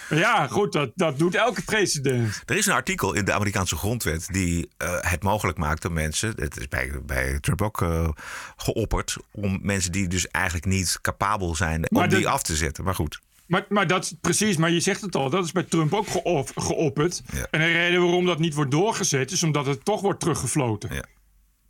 Maar 0.09 0.19
ja, 0.19 0.47
goed, 0.47 0.73
dat, 0.73 0.91
dat 0.95 1.19
doet 1.19 1.35
elke 1.35 1.63
president. 1.63 2.41
Er 2.45 2.57
is 2.57 2.65
een 2.65 2.73
artikel 2.73 3.13
in 3.13 3.25
de 3.25 3.33
Amerikaanse 3.33 3.75
grondwet 3.75 4.27
die 4.31 4.69
eh, 4.77 4.97
het 4.99 5.23
mogelijk 5.23 5.57
maakt 5.57 5.85
om 5.85 5.93
mensen, 5.93 6.33
het 6.35 6.57
is 6.57 6.67
bij, 6.67 6.91
bij 7.05 7.39
Trump 7.39 7.61
ook 7.61 7.81
eh, 7.81 8.09
geopperd, 8.55 9.17
om 9.31 9.59
mensen 9.61 9.91
die 9.91 10.07
dus 10.07 10.27
eigenlijk 10.27 10.65
niet 10.65 10.99
capabel 11.01 11.55
zijn, 11.55 11.89
om 11.89 12.07
die 12.07 12.27
af 12.27 12.43
te 12.43 12.55
zetten. 12.55 12.83
Maar 12.83 12.95
goed. 12.95 13.19
Maar, 13.45 13.65
maar 13.69 13.87
dat 13.87 14.15
precies, 14.21 14.57
maar 14.57 14.71
je 14.71 14.79
zegt 14.79 15.01
het 15.01 15.15
al, 15.15 15.29
dat 15.29 15.45
is 15.45 15.51
bij 15.51 15.63
Trump 15.63 15.93
ook 15.93 16.07
geopperd. 16.55 17.21
Ja. 17.33 17.47
En 17.51 17.59
de 17.59 17.65
reden 17.65 18.01
waarom 18.01 18.25
dat 18.25 18.39
niet 18.39 18.53
wordt 18.53 18.71
doorgezet 18.71 19.31
is 19.31 19.43
omdat 19.43 19.65
het 19.65 19.85
toch 19.85 20.01
wordt 20.01 20.19
teruggefloten. 20.19 20.93
Ja. 20.93 21.03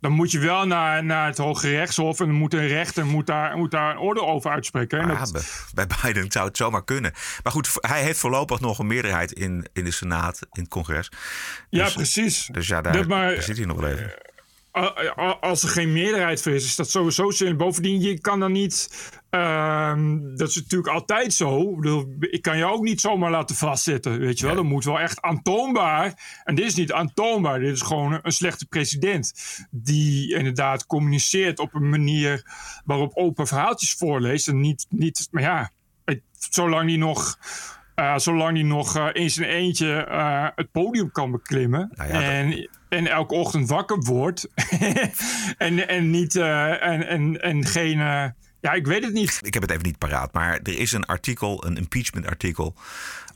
Dan 0.00 0.12
moet 0.12 0.30
je 0.30 0.38
wel 0.38 0.66
naar, 0.66 1.04
naar 1.04 1.26
het 1.26 1.38
Hoge 1.38 1.68
Rechtshof 1.70 2.20
en 2.20 2.26
dan 2.26 2.34
moet 2.34 2.54
een 2.54 2.66
rechter 2.66 3.06
moet 3.06 3.26
daar, 3.26 3.56
moet 3.56 3.70
daar 3.70 3.90
een 3.90 3.98
orde 3.98 4.22
over 4.22 4.50
uitspreken. 4.50 5.00
En 5.00 5.08
Ja, 5.08 5.18
dat, 5.18 5.70
bij, 5.74 5.86
Biden 6.02 6.30
zou 6.32 6.46
het 6.46 6.56
zomaar 6.56 6.84
kunnen. 6.84 7.12
Maar 7.42 7.52
goed, 7.52 7.70
hij 7.80 8.02
heeft 8.02 8.18
voorlopig 8.18 8.60
nog 8.60 8.78
een 8.78 8.86
meerderheid 8.86 9.32
in, 9.32 9.66
in 9.72 9.84
de 9.84 9.90
Senaat, 9.90 10.40
in 10.52 10.60
het 10.62 10.68
congres. 10.70 11.10
ja, 11.70 11.84
dus- 11.84 11.94
precies. 11.94 12.48
Dus 12.52 12.66
ja, 12.66 12.80
daar, 12.80 12.92
Dat 12.92 13.06
maar- 13.06 13.34
daar 13.34 13.42
zit 13.42 13.56
hij 13.56 13.66
nog 13.66 13.80
wel 13.80 13.90
even. 13.90 14.14
Als 15.40 15.62
er 15.62 15.68
geen 15.68 15.92
meerderheid 15.92 16.42
voor 16.42 16.52
is, 16.52 16.64
is 16.64 16.76
dat 16.76 16.90
sowieso 16.90 17.30
zin. 17.30 17.56
Bovendien, 17.56 18.00
je 18.00 18.20
kan 18.20 18.40
dan 18.40 18.52
niet. 18.52 18.88
ehm, 19.30 20.18
dat 20.36 20.48
is 20.48 20.54
natuurlijk 20.56 20.92
altijd 20.94 21.32
zo. 21.32 21.60
Ik, 21.70 21.76
bedoel, 21.76 22.14
ik 22.20 22.42
kan 22.42 22.58
je 22.58 22.64
ook 22.64 22.82
niet 22.82 23.00
zomaar 23.00 23.30
laten 23.30 23.56
vastzetten. 23.56 24.18
Weet 24.18 24.38
je 24.38 24.46
wel, 24.46 24.54
dat 24.54 24.64
moet 24.64 24.84
wel 24.84 25.00
echt 25.00 25.20
aantoonbaar. 25.22 26.40
En 26.44 26.54
dit 26.54 26.64
is 26.64 26.74
niet 26.74 26.92
aantoonbaar. 26.92 27.60
Dit 27.60 27.74
is 27.74 27.82
gewoon 27.82 28.18
een, 28.22 28.32
slechte 28.32 28.66
president. 28.66 29.32
Die 29.70 30.34
inderdaad 30.34 30.86
communiceert 30.86 31.58
op 31.58 31.74
een 31.74 31.88
manier 31.88 32.42
waarop 32.84 33.16
open 33.16 33.46
verhaaltjes 33.46 33.92
voorleest. 33.94 34.48
En 34.48 34.60
niet. 34.60 34.86
niet 34.88 35.28
maar 35.30 35.42
ja, 35.42 35.70
het- 36.04 36.22
zolang 36.50 36.88
die 36.88 36.98
nog. 36.98 37.38
eh, 37.94 38.16
zolang 38.18 38.54
die 38.54 38.64
nog 38.64 38.96
eh, 38.96 39.06
in 39.12 39.30
zijn 39.30 39.48
eentje 39.48 39.92
eh, 39.94 40.46
het 40.54 40.70
podium 40.70 41.10
kan 41.10 41.30
beklimmen. 41.30 41.90
Nou 41.94 42.12
ja, 42.12 42.22
en, 42.22 42.68
en 42.88 43.06
elke 43.06 43.34
ochtend 43.34 43.68
wakker 43.68 43.98
wordt. 43.98 44.48
en, 45.58 45.88
en 45.88 46.10
niet. 46.10 46.36
eh, 46.36 46.82
en, 46.86 47.06
en, 47.08 47.42
en 47.42 47.64
geen. 47.66 48.00
eh, 48.00 48.24
ja, 48.60 48.72
ik 48.72 48.86
weet 48.86 49.04
het 49.04 49.12
niet. 49.12 49.38
Ik 49.42 49.52
heb 49.54 49.62
het 49.62 49.70
even 49.72 49.84
niet 49.84 49.98
paraat, 49.98 50.32
maar 50.32 50.60
er 50.62 50.78
is 50.78 50.92
een 50.92 51.04
artikel, 51.06 51.66
een 51.66 51.76
impeachment 51.76 52.26
artikel. 52.26 52.74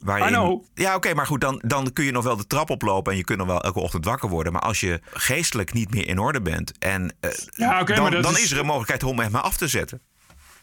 Waarin. 0.01 0.63
Ja, 0.75 0.95
oké, 0.95 1.15
maar 1.15 1.27
goed, 1.27 1.41
dan, 1.41 1.63
dan 1.67 1.93
kun 1.93 2.05
je 2.05 2.11
nog 2.13 2.25
wel 2.25 2.37
de 2.37 2.47
trap 2.47 2.71
oplopen 2.71 3.13
en 3.13 3.19
je 3.19 3.25
kunt 3.25 3.39
nog 3.39 3.47
wel 3.47 3.63
elke 3.63 3.81
ochtend 3.81 4.05
wakker 4.05 4.29
worden. 4.29 4.53
Maar 4.53 4.63
als 4.63 4.81
je 4.81 5.01
geestelijk 5.13 5.73
niet 5.73 5.95
meer 5.95 6.07
in 6.09 6.19
orde 6.19 6.43
bent, 6.43 6.79
en, 6.79 7.15
eh, 7.21 7.31
Ja, 7.57 7.83
dan, 7.85 8.11
dan 8.23 8.33
is- 8.33 8.43
is 8.43 8.51
er 8.53 8.59
een 8.59 8.67
mogelijkheid 8.67 9.03
om 9.03 9.19
hem 9.19 9.35
af 9.35 9.57
te 9.57 9.69
zetten. 9.69 10.01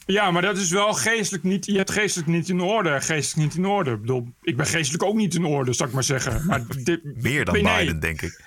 Ja, 0.06 0.32
maar 0.32 0.42
dat 0.42 0.58
is 0.58 0.70
wel 0.72 0.94
geestelijk 0.94 1.44
niet. 1.44 1.66
Je 1.66 1.78
hebt 1.78 1.92
geestelijk 1.92 2.30
niet 2.30 2.50
in 2.50 2.62
orde. 2.62 3.02
Geestelijk 3.02 3.48
niet 3.50 3.58
in 3.58 3.66
orde. 3.66 3.92
Ik 3.92 4.02
bedoel, 4.02 4.28
ik 4.42 4.58
ben 4.58 4.66
geestelijk 4.66 5.04
ook 5.04 5.16
niet 5.16 5.36
in 5.36 5.46
orde, 5.46 5.74
zou 5.74 5.90
ik 5.90 5.96
maar 5.96 6.04
zeggen. 6.04 6.46
Maar 6.46 6.62
dit, 6.84 7.00
Meer 7.04 7.46
dan 7.46 7.54
nee, 7.62 7.78
Biden, 7.78 8.00
denk 8.00 8.22
ik. 8.22 8.42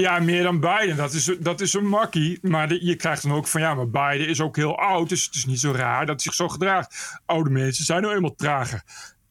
Ja, 0.00 0.18
meer 0.18 0.42
dan 0.42 0.60
Biden. 0.60 0.96
Dat 0.96 1.12
is, 1.12 1.30
dat 1.40 1.60
is 1.60 1.72
een 1.74 1.86
makkie. 1.88 2.38
Maar 2.42 2.68
de- 2.68 2.84
je 2.84 2.96
krijgt 2.96 3.22
dan 3.22 3.32
ook 3.32 3.46
van 3.46 3.60
ja, 3.60 3.74
maar 3.74 3.88
Biden 3.90 4.28
is 4.28 4.40
ook 4.40 4.56
heel 4.56 4.78
oud. 4.78 5.08
Dus 5.08 5.24
het 5.24 5.34
is 5.34 5.44
niet 5.46 5.60
zo 5.60 5.72
raar 5.72 5.98
dat 6.06 6.08
hij 6.08 6.18
zich 6.18 6.34
zo 6.34 6.48
gedraagt. 6.48 7.18
Oude 7.26 7.50
mensen 7.50 7.84
zijn 7.84 8.02
nou 8.02 8.14
eenmaal 8.14 8.34
trager. 8.34 8.82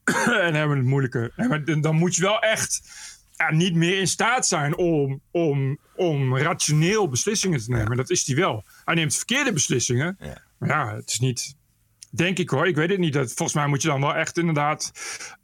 en 0.46 0.54
hebben 0.54 0.76
het 0.76 0.86
moeilijker. 0.86 1.32
En 1.64 1.80
dan 1.80 1.96
moet 1.96 2.14
je 2.16 2.22
wel 2.22 2.38
echt 2.40 2.80
ja, 3.36 3.50
niet 3.52 3.74
meer 3.74 3.98
in 3.98 4.06
staat 4.08 4.46
zijn 4.46 4.76
om, 4.76 5.20
om, 5.30 5.78
om 5.96 6.36
rationeel 6.36 7.08
beslissingen 7.08 7.60
te 7.60 7.70
nemen. 7.70 7.96
Dat 7.96 8.10
is 8.10 8.26
hij 8.26 8.36
wel. 8.36 8.64
Hij 8.84 8.94
neemt 8.94 9.16
verkeerde 9.16 9.52
beslissingen. 9.52 10.16
Ja. 10.20 10.42
Maar 10.58 10.68
ja, 10.68 10.94
het 10.94 11.08
is 11.10 11.18
niet. 11.20 11.54
Denk 12.10 12.38
ik 12.38 12.50
hoor, 12.50 12.66
ik 12.66 12.76
weet 12.76 12.90
het 12.90 12.98
niet. 12.98 13.12
Dat, 13.12 13.26
volgens 13.26 13.54
mij 13.54 13.66
moet 13.66 13.82
je 13.82 13.88
dan 13.88 14.00
wel 14.00 14.14
echt 14.14 14.38
inderdaad. 14.38 14.92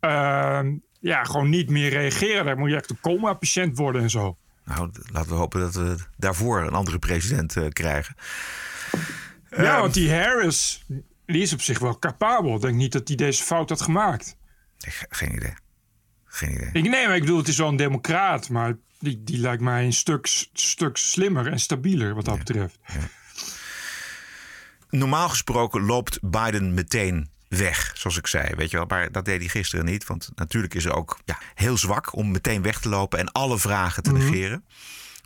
ehm, 0.01 0.75
ja, 1.01 1.25
gewoon 1.25 1.49
niet 1.49 1.71
meer 1.71 1.91
reageren. 1.91 2.45
Dan 2.45 2.59
moet 2.59 2.71
je 2.71 2.77
echt 2.77 2.91
een 2.91 3.01
coma-patiënt 3.01 3.77
worden 3.79 4.03
en 4.03 4.11
zo. 4.11 4.37
Nou, 4.67 4.91
laten 5.13 5.31
we 5.31 5.37
hopen 5.37 5.61
dat 5.61 5.75
we 5.75 5.97
daarvoor 6.17 6.61
een 6.61 6.73
andere 6.75 6.99
president 6.99 7.57
eh, 7.57 7.69
krijgen. 7.69 8.17
Ja, 9.51 9.57
Ehm, 9.57 9.81
want 9.81 9.95
die 9.95 10.13
Harris, 10.15 10.85
die 11.27 11.43
is 11.43 11.53
op 11.53 11.61
zich 11.61 11.79
wel 11.79 11.99
capabel. 11.99 12.55
Ik 12.55 12.61
denk 12.61 12.75
niet 12.75 12.93
dat 12.93 13.09
hij 13.09 13.17
deze 13.17 13.43
fout 13.43 13.69
had 13.69 13.81
gemaakt. 13.83 14.37
Geen 15.09 15.35
idee. 15.35 15.55
Geen 16.25 16.53
idee. 16.53 16.71
Ik, 16.73 16.89
nee, 16.91 17.07
maar 17.07 17.15
ik 17.17 17.21
bedoel, 17.21 17.39
het 17.39 17.49
is 17.49 17.59
wel 17.59 17.69
een 17.69 17.77
democraat. 17.77 18.49
Maar 18.49 18.77
die, 18.99 19.23
die 19.25 19.39
lijkt 19.39 19.63
mij 19.63 19.85
een 19.85 19.93
stuk, 19.93 20.27
stuk 20.53 20.97
slimmer 20.97 21.47
en 21.47 21.61
stabieler 21.61 22.15
wat 22.15 22.25
dat 22.25 22.39
betreft. 22.39 22.79
Normaal 24.91 25.29
gesproken 25.29 25.83
loopt 25.83 26.19
Biden 26.23 26.75
meteen 26.75 27.31
weg, 27.57 27.93
zoals 27.95 28.17
ik 28.17 28.27
zei. 28.27 28.55
Weet 28.55 28.71
je 28.71 28.77
wel, 28.77 28.87
maar 28.87 29.13
dat 29.13 29.25
deed 29.25 29.41
hij 29.41 29.49
gisteren 29.49 29.85
niet. 29.85 30.07
Want 30.07 30.29
natuurlijk 30.35 30.75
is 30.75 30.85
hij 30.85 30.93
ook 30.93 31.19
ja, 31.25 31.39
heel 31.55 31.77
zwak 31.77 32.15
om 32.15 32.31
meteen 32.31 32.63
weg 32.63 32.81
te 32.81 32.89
lopen 32.89 33.19
en 33.19 33.33
alle 33.33 33.59
vragen 33.59 34.03
te 34.03 34.13
negeren. 34.13 34.65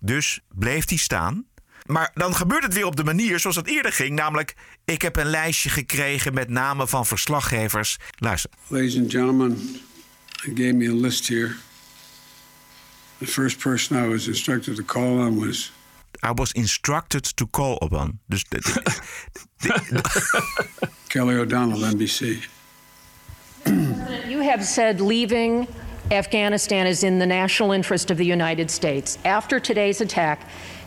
Dus 0.03 0.41
bleef 0.49 0.89
hij 0.89 0.99
staan. 0.99 1.45
Maar 1.87 2.11
dan 2.15 2.35
gebeurt 2.35 2.63
het 2.63 2.75
weer 2.75 2.85
op 2.87 2.97
de 2.97 3.05
manier 3.05 3.41
zoals 3.41 3.57
het 3.57 3.67
eerder 3.67 3.93
ging. 3.93 4.15
Namelijk, 4.17 4.55
ik 4.85 5.03
heb 5.03 5.17
een 5.17 5.31
lijstje 5.31 5.69
gekregen 5.69 6.35
met 6.35 6.49
namen 6.49 6.89
van 6.89 7.07
verslaggevers. 7.07 7.97
Luister. 8.19 8.51
Ladies 8.67 8.99
and 8.99 9.11
gentlemen, 9.11 9.81
they 10.43 10.53
gave 10.55 10.73
me 10.73 10.89
a 10.89 10.95
list 10.95 11.29
here. 11.29 11.55
The 13.19 13.27
first 13.27 13.59
person 13.59 14.05
I 14.05 14.09
was 14.09 14.27
instructed 14.27 14.77
to 14.77 14.85
call 14.85 15.19
on 15.19 15.47
was 15.47 15.73
I 16.23 16.33
was 16.33 16.53
instructed 16.53 17.25
to 17.37 17.47
call 17.47 17.79
upon. 17.83 18.19
Dus 18.29 18.45
de- 18.45 18.61
de- 18.61 20.03
Kelly 21.09 21.37
O'Donnell, 21.37 21.81
NBC. 21.81 22.47
You 24.29 24.41
have 24.41 24.65
said 24.65 25.01
leaving 25.01 25.67
Afghanistan 26.11 26.87
is 26.87 27.05
in 27.05 27.19
the 27.19 27.27
national 27.27 27.73
interest 27.73 28.11
of 28.11 28.17
the 28.17 28.25
United 28.27 28.71
States. 28.71 29.19
After 29.25 29.61
today's 29.61 30.01
attack, 30.01 30.41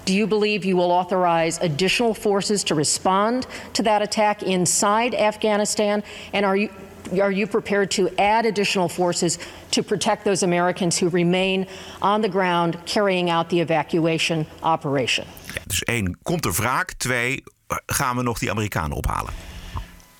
do 0.06 0.13
you 0.13 0.28
believe 0.28 0.66
you 0.66 0.75
will 0.75 0.92
authorize 0.92 1.60
additional 1.60 2.13
forces 2.13 2.63
to 2.66 2.75
respond 2.75 3.48
to 3.74 3.84
that 3.84 4.02
attack 4.02 4.44
inside 4.44 5.16
Afghanistan? 5.16 6.04
And 6.34 6.46
are 6.46 6.58
you 6.58 6.70
are 7.12 7.32
you 7.32 7.48
prepared 7.48 7.90
to 7.92 8.10
add 8.18 8.46
additional 8.46 8.90
forces 8.90 9.38
to 9.72 9.84
protect 9.84 10.24
those 10.24 10.44
Americans 10.44 11.00
who 11.00 11.10
remain 11.10 11.66
on 12.02 12.22
the 12.22 12.30
ground 12.30 12.78
carrying 12.86 13.30
out 13.30 13.50
the 13.50 13.60
evacuation 13.60 14.46
operation? 14.62 15.26
ja, 15.54 15.62
dus 15.68 15.84
één, 15.84 16.18
komt 16.24 16.46
er 16.46 16.52
wraak? 16.52 16.92
Twee, 16.92 17.44
gaan 17.86 18.16
we 18.16 18.24
nog 18.24 18.40
die 18.40 18.52
Amerikanen 18.52 18.98
ophalen? 18.98 19.34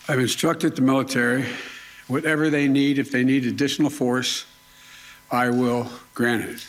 I've 0.10 0.20
instructed 0.20 0.76
the 0.76 0.82
military, 0.82 1.46
whatever 2.08 2.50
they 2.50 2.68
need, 2.68 2.98
if 2.98 3.10
they 3.10 3.24
need 3.24 3.46
additional 3.46 3.92
force, 3.92 4.46
I 5.32 5.50
will 5.50 5.86
grant 6.14 6.44
it. 6.44 6.68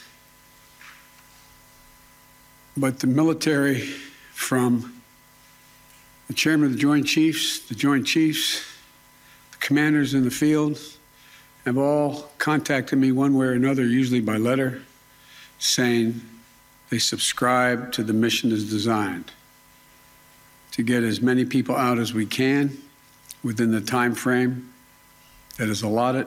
But 2.76 2.98
the 2.98 3.06
military, 3.06 3.80
from 4.32 5.02
the 6.26 6.34
chairman 6.34 6.66
of 6.66 6.72
the 6.72 6.78
Joint 6.78 7.06
Chiefs, 7.06 7.66
the 7.68 7.74
Joint 7.74 8.06
Chiefs, 8.06 8.62
commanders 9.64 10.12
in 10.12 10.24
the 10.24 10.30
field, 10.30 10.78
have 11.64 11.78
all 11.78 12.30
contacted 12.36 12.98
me 12.98 13.10
one 13.10 13.34
way 13.34 13.46
or 13.46 13.52
another, 13.52 13.82
usually 13.82 14.20
by 14.20 14.36
letter, 14.36 14.82
saying 15.58 16.20
they 16.90 16.98
subscribe 16.98 17.90
to 17.90 18.04
the 18.04 18.12
mission 18.12 18.52
as 18.52 18.68
designed 18.68 19.32
to 20.70 20.82
get 20.82 21.02
as 21.02 21.22
many 21.22 21.46
people 21.46 21.74
out 21.74 21.98
as 21.98 22.12
we 22.12 22.26
can 22.26 22.76
within 23.42 23.70
the 23.70 23.80
time 23.80 24.14
frame 24.14 24.70
that 25.56 25.70
is 25.70 25.82
allotted. 25.82 26.26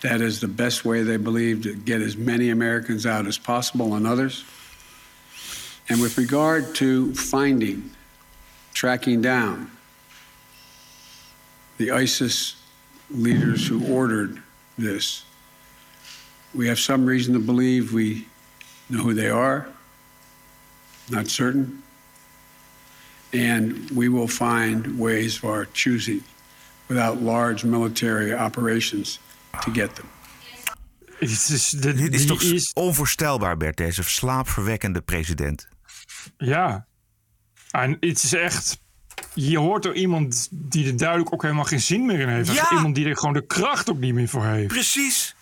That 0.00 0.22
is 0.22 0.40
the 0.40 0.48
best 0.48 0.86
way 0.86 1.02
they 1.02 1.18
believe 1.18 1.64
to 1.64 1.74
get 1.74 2.00
as 2.00 2.16
many 2.16 2.48
Americans 2.48 3.04
out 3.04 3.26
as 3.26 3.36
possible 3.36 3.94
and 3.94 4.06
others. 4.06 4.42
And 5.90 6.00
with 6.00 6.16
regard 6.16 6.74
to 6.76 7.12
finding, 7.14 7.90
tracking 8.72 9.20
down 9.20 9.70
the 11.80 11.90
ISIS 11.90 12.56
leaders 13.08 13.66
who 13.66 13.78
ordered 13.86 14.38
this, 14.76 15.24
we 16.54 16.68
have 16.68 16.78
some 16.78 17.06
reason 17.06 17.32
to 17.32 17.40
believe 17.40 17.92
we 17.94 18.26
know 18.90 19.02
who 19.02 19.14
they 19.14 19.30
are, 19.30 19.66
not 21.08 21.28
certain. 21.28 21.82
And 23.32 23.90
we 23.90 24.08
will 24.08 24.28
find 24.28 24.98
ways 24.98 25.36
of 25.38 25.44
our 25.44 25.66
choosing 25.72 26.22
without 26.88 27.22
large 27.22 27.64
military 27.64 28.34
operations 28.34 29.18
to 29.62 29.70
get 29.70 29.94
them. 29.94 30.08
Het 31.18 31.30
is, 31.30 31.70
de, 31.70 31.92
Dit 31.94 32.14
is 32.14 32.26
die 32.26 32.28
toch 32.28 32.72
onvoorstelbaar, 32.72 33.56
Bert, 33.56 33.76
deze 33.76 34.02
slaapverwekkende 34.02 35.00
president. 35.00 35.68
Ja. 36.36 36.86
En 37.70 37.96
het 38.00 38.22
is 38.22 38.32
echt... 38.32 38.78
Je 39.34 39.58
hoort 39.58 39.84
er 39.84 39.94
iemand 39.94 40.48
die 40.50 40.86
er 40.86 40.96
duidelijk 40.96 41.32
ook 41.32 41.42
helemaal 41.42 41.64
geen 41.64 41.80
zin 41.80 42.06
meer 42.06 42.18
in 42.20 42.28
heeft. 42.28 42.52
Ja. 42.52 42.70
Iemand 42.72 42.94
die 42.94 43.06
er 43.06 43.16
gewoon 43.16 43.34
de 43.34 43.46
kracht 43.46 43.90
ook 43.90 43.98
niet 43.98 44.14
meer 44.14 44.28
voor 44.28 44.44
heeft. 44.44 44.68
Precies. 44.68 45.34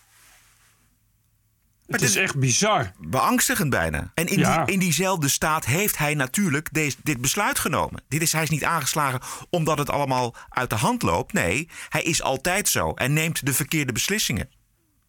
Het 1.87 2.02
is 2.02 2.16
echt 2.16 2.38
bizar. 2.38 2.92
Beangstigend 2.99 3.70
bijna. 3.70 4.11
En 4.14 4.26
in, 4.26 4.38
Ja. 4.38 4.64
die, 4.64 4.75
in 4.75 4.80
diezelfde 4.80 5.28
staat 5.28 5.64
heeft 5.64 5.99
hij 5.99 6.14
natuurlijk 6.14 6.68
deze, 6.73 6.97
dit 7.02 7.20
besluit 7.20 7.58
genomen. 7.58 8.02
Dit 8.08 8.23
is, 8.23 8.32
hij 8.32 8.42
is 8.42 8.50
niet 8.50 8.64
aangeslagen 8.64 9.20
omdat 9.50 9.78
het 9.78 9.90
allemaal 9.90 10.35
uit 10.49 10.70
de 10.70 10.76
hand 10.76 11.02
loopt. 11.02 11.32
Nee, 11.32 11.68
hij 11.88 12.02
is 12.02 12.23
altijd 12.23 12.68
zo 12.68 12.92
en 12.92 13.12
neemt 13.12 13.47
de 13.47 13.52
verkeerde 13.52 13.92
beslissingen. 13.92 14.48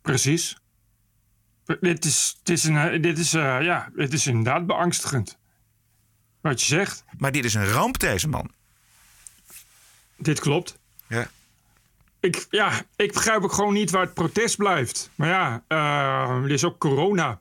Precies. 0.01 0.57
Dit 1.79 2.05
is, 2.05 2.39
dit 2.43 2.57
is, 2.57 2.63
een, 2.63 3.01
dit 3.01 3.17
is, 3.17 3.33
eh, 3.33 3.61
ja, 3.61 3.89
het 3.95 4.13
is 4.13 4.27
inderdaad 4.27 4.65
beangstigend. 4.67 5.37
Wat 6.41 6.59
je 6.61 6.65
zegt. 6.67 7.03
Maar 7.17 7.31
dit 7.31 7.45
is 7.45 7.53
een 7.53 7.67
ramp, 7.67 7.99
deze 7.99 8.27
man. 8.27 8.51
Dit 10.19 10.39
klopt. 10.39 10.77
Ja. 11.07 11.29
Ik, 12.19 12.47
ja, 12.49 12.81
ik 12.95 13.13
begrijp 13.13 13.43
ook 13.43 13.53
gewoon 13.53 13.73
niet 13.73 13.91
waar 13.91 14.03
het 14.03 14.13
protest 14.13 14.57
blijft. 14.57 15.09
Maar 15.15 15.29
ja, 15.29 15.63
eh, 15.67 16.43
er 16.43 16.51
is 16.51 16.63
ook 16.63 16.77
corona. 16.77 17.39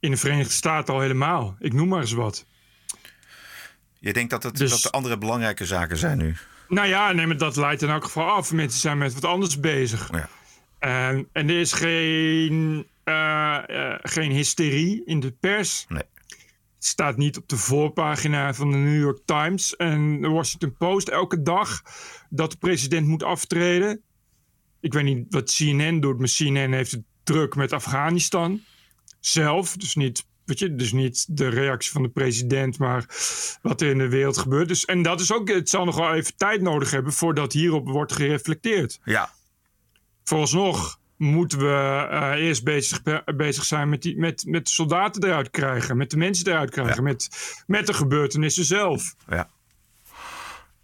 In 0.00 0.10
de 0.10 0.16
Verenigde 0.16 0.52
Staten 0.52 0.94
al 0.94 1.00
helemaal. 1.00 1.56
Ik 1.58 1.72
noem 1.72 1.88
maar 1.88 2.00
eens 2.00 2.12
wat. 2.12 2.44
Je 3.98 4.12
denkt 4.12 4.30
dat, 4.30 4.42
het, 4.42 4.56
Dus- 4.56 4.70
dat 4.70 4.84
er 4.84 4.90
andere 4.90 5.18
belangrijke 5.18 5.64
zaken 5.66 5.96
zijn 5.96 6.18
nu. 6.18 6.36
Nou 6.68 6.88
ja, 6.88 7.12
nee, 7.12 7.26
maar 7.26 7.36
dat 7.36 7.56
leidt 7.56 7.82
in 7.82 7.88
elk 7.88 8.04
geval 8.04 8.30
af. 8.30 8.52
Mensen 8.52 8.80
zijn 8.80 8.98
met 8.98 9.14
wat 9.14 9.24
anders 9.24 9.60
bezig. 9.60 10.08
Ja. 10.12 10.28
En, 10.78 11.28
en 11.32 11.48
er 11.48 11.60
is 11.60 11.72
geen, 11.72 12.86
eh, 13.04 13.92
eh, 13.92 13.98
geen 14.02 14.30
hysterie 14.30 15.02
in 15.04 15.20
de 15.20 15.30
pers. 15.30 15.84
Nee. 15.88 16.02
Het 16.82 16.90
staat 16.90 17.16
niet 17.16 17.36
op 17.36 17.48
de 17.48 17.56
voorpagina 17.56 18.54
van 18.54 18.70
de 18.70 18.76
New 18.76 19.00
York 19.00 19.20
Times 19.24 19.76
en 19.76 20.20
de 20.20 20.28
Washington 20.28 20.76
Post 20.76 21.08
elke 21.08 21.42
dag 21.42 21.82
dat 22.30 22.50
de 22.50 22.56
president 22.56 23.06
moet 23.06 23.22
aftreden. 23.22 24.00
Ik 24.80 24.92
weet 24.92 25.04
niet 25.04 25.26
wat 25.30 25.54
CNN 25.56 26.00
doet, 26.00 26.18
maar 26.18 26.28
CNN 26.28 26.72
heeft 26.72 26.90
het 26.90 27.02
druk 27.22 27.54
met 27.54 27.72
Afghanistan 27.72 28.60
zelf. 29.20 29.76
Dus 29.76 29.94
niet, 29.94 30.24
weet 30.44 30.58
je, 30.58 30.74
dus 30.74 30.92
niet 30.92 31.36
de 31.36 31.48
reactie 31.48 31.92
van 31.92 32.02
de 32.02 32.08
president, 32.08 32.78
maar 32.78 33.06
wat 33.62 33.80
er 33.80 33.90
in 33.90 33.98
de 33.98 34.08
wereld 34.08 34.38
gebeurt. 34.38 34.68
Dus, 34.68 34.84
en 34.84 35.02
dat 35.02 35.20
is 35.20 35.32
ook, 35.32 35.48
het 35.48 35.68
zal 35.68 35.84
nog 35.84 35.96
wel 35.96 36.14
even 36.14 36.36
tijd 36.36 36.60
nodig 36.60 36.90
hebben 36.90 37.12
voordat 37.12 37.52
hierop 37.52 37.88
wordt 37.88 38.12
gereflecteerd. 38.12 39.00
Ja. 39.04 39.32
Vooralsnog 40.24 41.00
moeten 41.22 41.58
we 41.58 42.06
eh, 42.10 42.46
eerst 42.46 42.64
bezig, 42.64 43.02
bezig 43.36 43.64
zijn 43.64 43.88
met, 43.88 44.02
die, 44.02 44.18
met, 44.18 44.44
met 44.46 44.64
de 44.64 44.70
soldaten 44.70 45.24
eruit 45.24 45.50
krijgen, 45.50 45.96
met 45.96 46.10
de 46.10 46.16
mensen 46.16 46.46
eruit 46.46 46.70
krijgen, 46.70 47.02
met, 47.02 47.28
met 47.66 47.86
de 47.86 47.92
gebeurtenissen 47.92 48.64
zelf. 48.64 49.14
ja. 49.28 49.50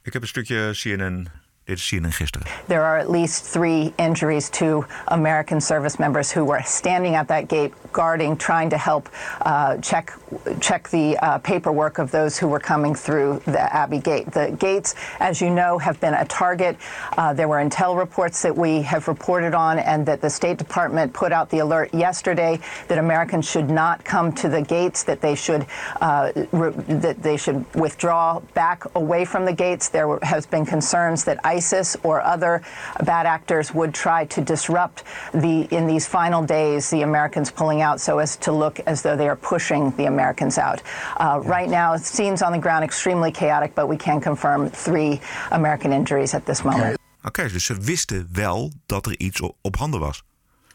Ik 0.02 0.12
heb 0.12 0.22
een 0.22 0.28
stukje 0.28 0.70
CNN. 0.72 1.28
Dit 1.68 1.78
is 1.78 1.84
CNN 1.84 2.12
gisteren. 2.12 2.46
There 2.66 2.82
are 2.82 2.98
at 2.98 3.10
least 3.10 3.44
three 3.44 3.92
injuries 3.98 4.48
to 4.50 4.86
American 5.08 5.60
service 5.60 5.98
members 5.98 6.32
who 6.32 6.46
were 6.46 6.62
standing 6.64 7.14
at 7.14 7.28
that 7.28 7.48
gate, 7.48 7.74
guarding, 7.92 8.38
trying 8.38 8.70
to 8.70 8.78
help 8.78 9.10
uh, 9.42 9.76
check 9.76 10.16
check 10.60 10.88
the 10.88 11.16
uh, 11.18 11.38
paperwork 11.38 11.98
of 11.98 12.10
those 12.10 12.38
who 12.38 12.48
were 12.48 12.60
coming 12.60 12.94
through 12.94 13.40
the 13.44 13.60
Abbey 13.74 13.98
Gate. 13.98 14.30
The 14.30 14.56
gates, 14.58 14.94
as 15.20 15.40
you 15.40 15.50
know, 15.50 15.78
have 15.78 16.00
been 16.00 16.14
a 16.14 16.24
target. 16.24 16.76
Uh, 17.16 17.34
there 17.34 17.48
were 17.48 17.58
intel 17.58 17.98
reports 17.98 18.42
that 18.42 18.56
we 18.56 18.82
have 18.82 19.08
reported 19.08 19.54
on, 19.54 19.78
and 19.78 20.06
that 20.06 20.20
the 20.20 20.30
State 20.30 20.56
Department 20.58 21.12
put 21.12 21.32
out 21.32 21.50
the 21.50 21.58
alert 21.58 21.92
yesterday 21.92 22.58
that 22.88 22.98
Americans 22.98 23.48
should 23.48 23.68
not 23.68 24.04
come 24.04 24.32
to 24.32 24.48
the 24.48 24.62
gates. 24.62 25.02
That 25.04 25.20
they 25.20 25.34
should 25.34 25.66
uh, 26.00 26.32
that 26.32 27.16
they 27.22 27.36
should 27.36 27.64
withdraw 27.74 28.40
back 28.54 28.84
away 28.94 29.26
from 29.26 29.44
the 29.44 29.52
gates. 29.52 29.90
There 29.90 30.18
has 30.22 30.46
been 30.46 30.64
concerns 30.64 31.24
that 31.24 31.38
ISIS 31.58 31.96
or 32.02 32.20
other 32.34 32.60
bad 33.04 33.26
actors 33.26 33.70
would 33.74 33.92
try 33.92 34.26
to 34.26 34.40
disrupt 34.40 35.02
the 35.32 35.66
in 35.70 35.86
these 35.86 36.06
final 36.08 36.42
days 36.46 36.88
the 36.90 37.02
Americans 37.02 37.50
pulling 37.50 37.82
out 37.82 38.00
so 38.00 38.18
as 38.18 38.36
to 38.36 38.52
look 38.58 38.78
as 38.86 39.00
though 39.00 39.16
they 39.16 39.28
are 39.28 39.36
pushing 39.36 39.92
the 39.96 40.06
Americans 40.06 40.56
out. 40.58 40.82
Uh, 41.20 41.40
right 41.56 41.68
now, 41.70 41.94
it 41.94 42.04
seems 42.06 42.42
on 42.42 42.52
the 42.52 42.58
ground 42.60 42.84
extremely 42.84 43.30
chaotic, 43.30 43.74
but 43.74 43.88
we 43.88 43.96
can 43.96 44.20
confirm 44.20 44.70
three 44.70 45.20
American 45.50 45.92
injuries 45.92 46.34
at 46.34 46.44
this 46.44 46.62
moment. 46.62 46.96
Oké, 47.22 47.48
dus 47.52 47.64
ze 47.64 47.74
wisten 47.74 48.28
wel 48.32 48.72
dat 48.86 49.06
er 49.06 49.18
iets 49.18 49.40
op, 49.40 49.56
op 49.62 49.76
handen 49.76 50.00
was. 50.00 50.22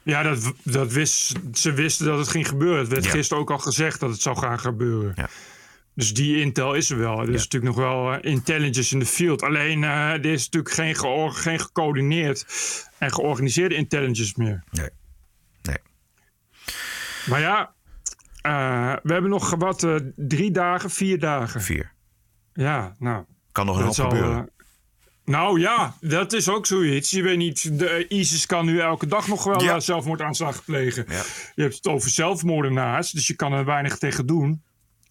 Ja, 0.04 0.24
dat, 0.24 0.52
dat 0.64 0.92
wist, 0.92 1.34
ze 1.54 1.72
wisten 1.72 2.06
dat 2.06 2.18
het 2.18 2.28
ging 2.28 2.48
gebeuren. 2.48 2.80
Het 2.80 2.88
werd 2.88 3.04
Ja. 3.06 3.10
gisteren 3.12 3.42
ook 3.44 3.52
al 3.52 3.58
gezegd 3.58 4.00
dat 4.00 4.10
het 4.10 4.22
zou 4.22 4.38
gaan 4.38 4.60
gebeuren. 4.60 5.12
Ja. 5.16 5.28
Dus 5.96 6.14
die 6.14 6.42
intel 6.42 6.74
is 6.74 6.90
er 6.90 6.98
wel. 6.98 7.20
Er 7.22 7.30
is 7.30 7.44
natuurlijk 7.44 7.76
nog 7.76 7.86
wel 7.86 8.14
eh, 8.14 8.32
intelligence 8.32 8.94
in 8.94 9.00
de 9.00 9.06
field. 9.06 9.42
Alleen 9.42 9.84
eh, 9.84 10.10
er 10.10 10.26
is 10.26 10.50
natuurlijk 10.50 10.74
geen, 10.74 10.96
geen 11.34 11.60
gecoördineerd 11.60 12.46
en 12.98 13.14
georganiseerde 13.14 13.76
intelligence 13.76 14.34
meer. 14.36 14.64
Nee. 14.72 14.90
Nee. 15.62 15.78
Maar 17.26 17.40
ja, 17.40 17.74
eh, 18.42 18.96
we 19.04 19.14
hebben 19.14 19.32
nog 19.32 19.56
wat 19.56 19.88
drie 20.16 20.52
dagen, 20.52 20.90
vier 20.90 21.20
dagen. 21.20 21.62
Vier. 21.62 21.92
Ja, 22.54 22.96
nou. 23.00 23.26
Kan 23.52 23.66
nog 23.66 23.78
een 23.78 23.84
hoop 23.84 23.94
gebeuren. 23.96 24.52
Nou 25.26 25.60
ja, 25.60 25.96
dat 26.02 26.34
is 26.34 26.50
ook 26.50 26.66
zoiets. 26.66 27.12
Je 27.12 27.22
weet 27.22 27.38
niet, 27.38 27.80
de 27.80 28.08
ISIS 28.08 28.46
kan 28.46 28.66
nu 28.66 28.80
elke 28.80 29.08
dag 29.08 29.28
nog 29.28 29.44
wel 29.44 29.64
Ja. 29.64 29.80
zelfmoordaanslag 29.80 30.66
plegen. 30.66 31.06
Ja. 31.08 31.22
Je 31.56 31.62
hebt 31.62 31.76
het 31.76 31.88
over 31.88 32.10
zelfmoordenaars, 32.10 33.12
dus 33.12 33.28
je 33.28 33.36
kan 33.36 33.54
er 33.54 33.66
weinig 33.66 33.98
tegen 33.98 34.26
doen. 34.26 34.64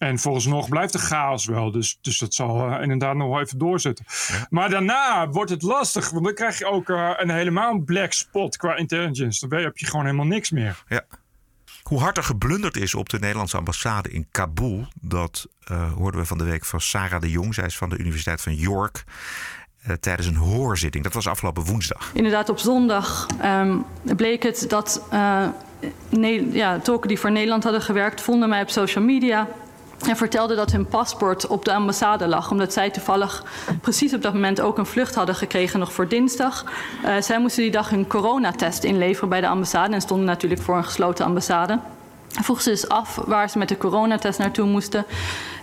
En 0.03 0.19
vooralsnog 0.19 0.69
blijft 0.69 0.93
de 0.93 0.99
chaos 0.99 1.45
wel. 1.47 1.71
Dus, 1.71 1.99
dus 2.01 2.19
dat 2.19 2.35
zal 2.35 2.71
eh, 2.71 2.83
inderdaad 2.83 3.15
nog 3.15 3.29
wel 3.29 3.41
even 3.41 3.59
doorzetten. 3.59 4.05
Maar 4.51 4.71
daarna 4.71 5.29
wordt 5.29 5.51
het 5.51 5.63
lastig. 5.63 6.11
Want 6.11 6.25
dan 6.25 6.35
krijg 6.35 6.59
je 6.59 6.67
ook 6.67 6.89
eh, 6.89 7.11
een 7.17 7.31
helemaal 7.31 7.79
black 7.79 8.13
spot 8.13 8.57
qua 8.57 8.77
intelligence. 8.77 9.49
Dan 9.49 9.59
heb 9.59 9.79
je 9.79 9.87
gewoon 9.87 10.05
helemaal 10.05 10.27
niks 10.27 10.51
meer. 10.51 10.83
Ja. 10.89 11.05
Hoe 11.83 11.99
hard 12.01 12.17
er 12.17 12.23
geblunderd 12.25 12.77
is 12.77 12.95
op 12.95 13.09
de 13.09 13.19
Nederlandse 13.19 13.57
ambassade 13.57 14.09
in 14.11 14.27
Kabul, 14.31 14.87
dat 15.01 15.47
eh, 15.65 15.93
hoorden 15.93 16.21
we 16.21 16.27
van 16.27 16.39
de 16.39 16.45
week 16.45 16.65
van 16.65 16.81
Sarah 16.81 17.21
de 17.21 17.31
Jong. 17.31 17.55
Zij 17.55 17.65
is 17.65 17.77
van 17.77 17.89
de 17.89 17.99
Universiteit 17.99 18.41
van 18.41 18.55
York. 18.55 19.05
eh, 19.83 19.95
tijdens 19.95 20.27
een 20.29 20.37
hoorzitting. 20.37 21.05
Dat 21.05 21.13
was 21.15 21.27
afgelopen 21.27 21.65
woensdag. 21.65 22.11
Inderdaad, 22.15 22.49
op 22.49 22.59
zondag 22.59 23.27
ehm, 23.41 23.79
bleek 24.17 24.43
het 24.43 24.65
dat 24.69 25.07
eh, 25.11 25.47
Ne- 26.09 26.49
ja, 26.53 26.79
tolken 26.79 27.09
die 27.09 27.19
voor 27.19 27.31
Nederland 27.33 27.63
hadden 27.63 27.83
gewerkt, 27.83 28.21
vonden 28.21 28.49
mij 28.49 28.63
op 28.63 28.71
social 28.71 29.05
media. 29.05 29.49
En 30.09 30.17
vertelden 30.17 30.57
dat 30.57 30.73
hun 30.73 30.87
paspoort 30.87 31.47
op 31.47 31.65
de 31.65 31.73
ambassade 31.73 32.27
lag. 32.27 32.51
Omdat 32.51 32.73
zij 32.73 32.91
toevallig 32.91 33.45
precies 33.81 34.15
op 34.15 34.23
dat 34.23 34.33
moment 34.33 34.61
ook 34.61 34.79
een 34.79 34.87
vlucht 34.87 35.15
hadden 35.15 35.35
gekregen, 35.35 35.79
nog 35.79 35.93
voor 35.93 36.09
dinsdag. 36.09 36.65
Eh, 37.05 37.15
zij 37.21 37.41
moesten 37.41 37.63
die 37.63 37.73
dag 37.73 37.91
hun 37.91 38.07
coronatest 38.07 38.85
inleveren 38.85 39.29
bij 39.29 39.41
de 39.41 39.49
ambassade. 39.49 39.95
En 39.95 40.01
stonden 40.01 40.27
natuurlijk 40.27 40.63
voor 40.63 40.77
een 40.77 40.85
gesloten 40.85 41.25
ambassade. 41.25 41.79
Vroeg 42.29 42.63
ze 42.63 42.71
dus 42.71 42.89
af 42.89 43.15
waar 43.15 43.51
ze 43.51 43.59
met 43.59 43.69
de 43.69 43.77
coronatest 43.77 44.39
naartoe 44.39 44.67
moesten. 44.67 45.05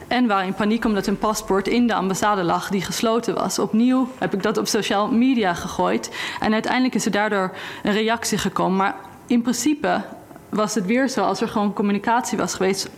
En 0.07 0.27
waren 0.27 0.47
in 0.47 0.53
paniek 0.53 0.85
omdat 0.85 1.05
hun 1.05 1.17
paspoort 1.17 1.67
in 1.67 1.87
de 1.87 1.93
ambassade 1.93 2.43
lag 2.43 2.69
die 2.69 2.81
gesloten 2.81 3.35
was. 3.35 3.59
Opnieuw 3.59 4.07
heb 4.17 4.33
ik 4.33 4.43
dat 4.43 4.57
op 4.57 4.67
social 4.67 5.11
media 5.11 5.53
gegooid. 5.53 6.15
En 6.39 6.53
uiteindelijk 6.53 6.95
is 6.95 7.05
er 7.05 7.11
daardoor 7.11 7.51
een 7.83 7.93
reactie 7.93 8.37
gekomen. 8.37 8.77
Maar 8.77 8.95
in 9.27 9.41
principe 9.41 10.01
was 10.49 10.75
het 10.75 10.85
weer 10.85 11.09
zo, 11.09 11.23
als 11.23 11.41
er 11.41 11.47
gewoon 11.47 11.73
communicatie 11.73 12.37
was 12.37 12.53
geweest, 12.53 12.89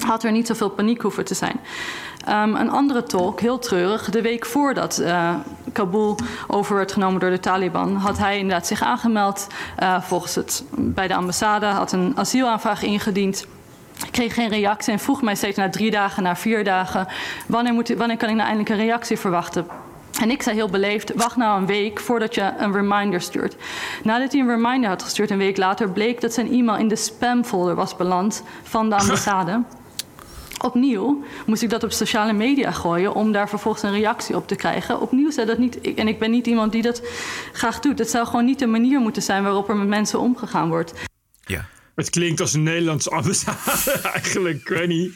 had 0.00 0.24
er 0.24 0.32
niet 0.32 0.46
zoveel 0.46 0.70
paniek 0.70 1.00
hoeven 1.02 1.24
te 1.24 1.34
zijn. 1.34 1.60
Ehm, 2.24 2.54
een 2.54 2.70
andere 2.70 3.02
tolk, 3.02 3.40
heel 3.40 3.58
treurig, 3.58 4.10
de 4.10 4.22
week 4.22 4.46
voordat 4.46 4.98
eh, 4.98 5.34
Kabul 5.72 6.18
over 6.46 6.76
werd 6.76 6.92
genomen 6.92 7.20
door 7.20 7.30
de 7.30 7.40
Taliban, 7.40 7.96
had 7.96 8.18
hij 8.18 8.38
inderdaad 8.38 8.66
zich 8.66 8.82
aangemeld 8.82 9.46
eh, 9.76 10.02
volgens 10.02 10.34
het 10.34 10.64
bij 10.72 11.08
de 11.08 11.14
ambassade, 11.14 11.66
had 11.66 11.92
een 11.92 12.12
asielaanvraag 12.16 12.82
ingediend. 12.82 13.46
Ik 14.04 14.12
kreeg 14.12 14.34
geen 14.34 14.48
reactie 14.48 14.92
en 14.92 14.98
vroeg 14.98 15.22
mij 15.22 15.34
steeds 15.34 15.56
na 15.56 15.70
drie 15.70 15.90
dagen, 15.90 16.22
na 16.22 16.36
vier 16.36 16.64
dagen, 16.64 17.06
wanneer, 17.46 17.72
moet, 17.72 17.88
wanneer 17.88 18.16
kan 18.16 18.28
ik 18.28 18.34
nou 18.34 18.48
eindelijk 18.48 18.68
een 18.68 18.86
reactie 18.86 19.18
verwachten? 19.18 19.66
En 20.20 20.30
ik 20.30 20.42
zei 20.42 20.56
heel 20.56 20.68
beleefd, 20.68 21.14
wacht 21.14 21.36
nou 21.36 21.60
een 21.60 21.66
week 21.66 22.00
voordat 22.00 22.34
je 22.34 22.52
een 22.58 22.72
reminder 22.72 23.20
stuurt. 23.20 23.56
Nadat 24.02 24.32
hij 24.32 24.40
een 24.40 24.48
reminder 24.48 24.88
had 24.88 25.02
gestuurd, 25.02 25.30
een 25.30 25.38
week 25.38 25.56
later, 25.56 25.90
bleek 25.90 26.20
dat 26.20 26.32
zijn 26.32 26.52
e-mail 26.52 26.78
in 26.78 26.88
de 26.88 26.96
spamfolder 26.96 27.74
was 27.74 27.96
beland 27.96 28.42
van 28.62 28.88
de 28.88 28.96
ambassade. 29.02 29.62
Opnieuw 30.66 31.24
moest 31.46 31.62
ik 31.62 31.70
dat 31.70 31.82
op 31.84 31.92
sociale 31.92 32.32
media 32.32 32.70
gooien 32.70 33.14
om 33.14 33.32
daar 33.32 33.48
vervolgens 33.48 33.82
een 33.82 33.90
reactie 33.92 34.36
op 34.36 34.48
te 34.48 34.54
krijgen. 34.54 35.00
Opnieuw 35.00 35.30
zei 35.30 35.46
dat 35.46 35.58
niet, 35.58 35.78
ik- 35.80 35.98
en 35.98 36.08
ik 36.08 36.18
ben 36.18 36.30
niet 36.30 36.46
iemand 36.46 36.72
die 36.72 36.82
dat 36.82 37.02
graag 37.52 37.80
doet. 37.80 37.98
Het 37.98 38.10
zou 38.10 38.26
gewoon 38.26 38.44
niet 38.44 38.58
de 38.58 38.66
manier 38.66 39.00
moeten 39.00 39.22
zijn 39.22 39.42
waarop 39.42 39.68
er 39.68 39.76
met 39.76 39.88
mensen 39.88 40.20
omgegaan 40.20 40.68
wordt. 40.68 40.92
Ja. 41.44 41.64
Het 41.94 42.10
klinkt 42.10 42.40
als 42.40 42.52
een 42.52 42.62
Nederlandse 42.62 43.10
ambassade 43.10 44.00
eigenlijk, 44.14 44.60
ik 44.60 44.68
weet 44.68 44.88
niet. 44.88 45.14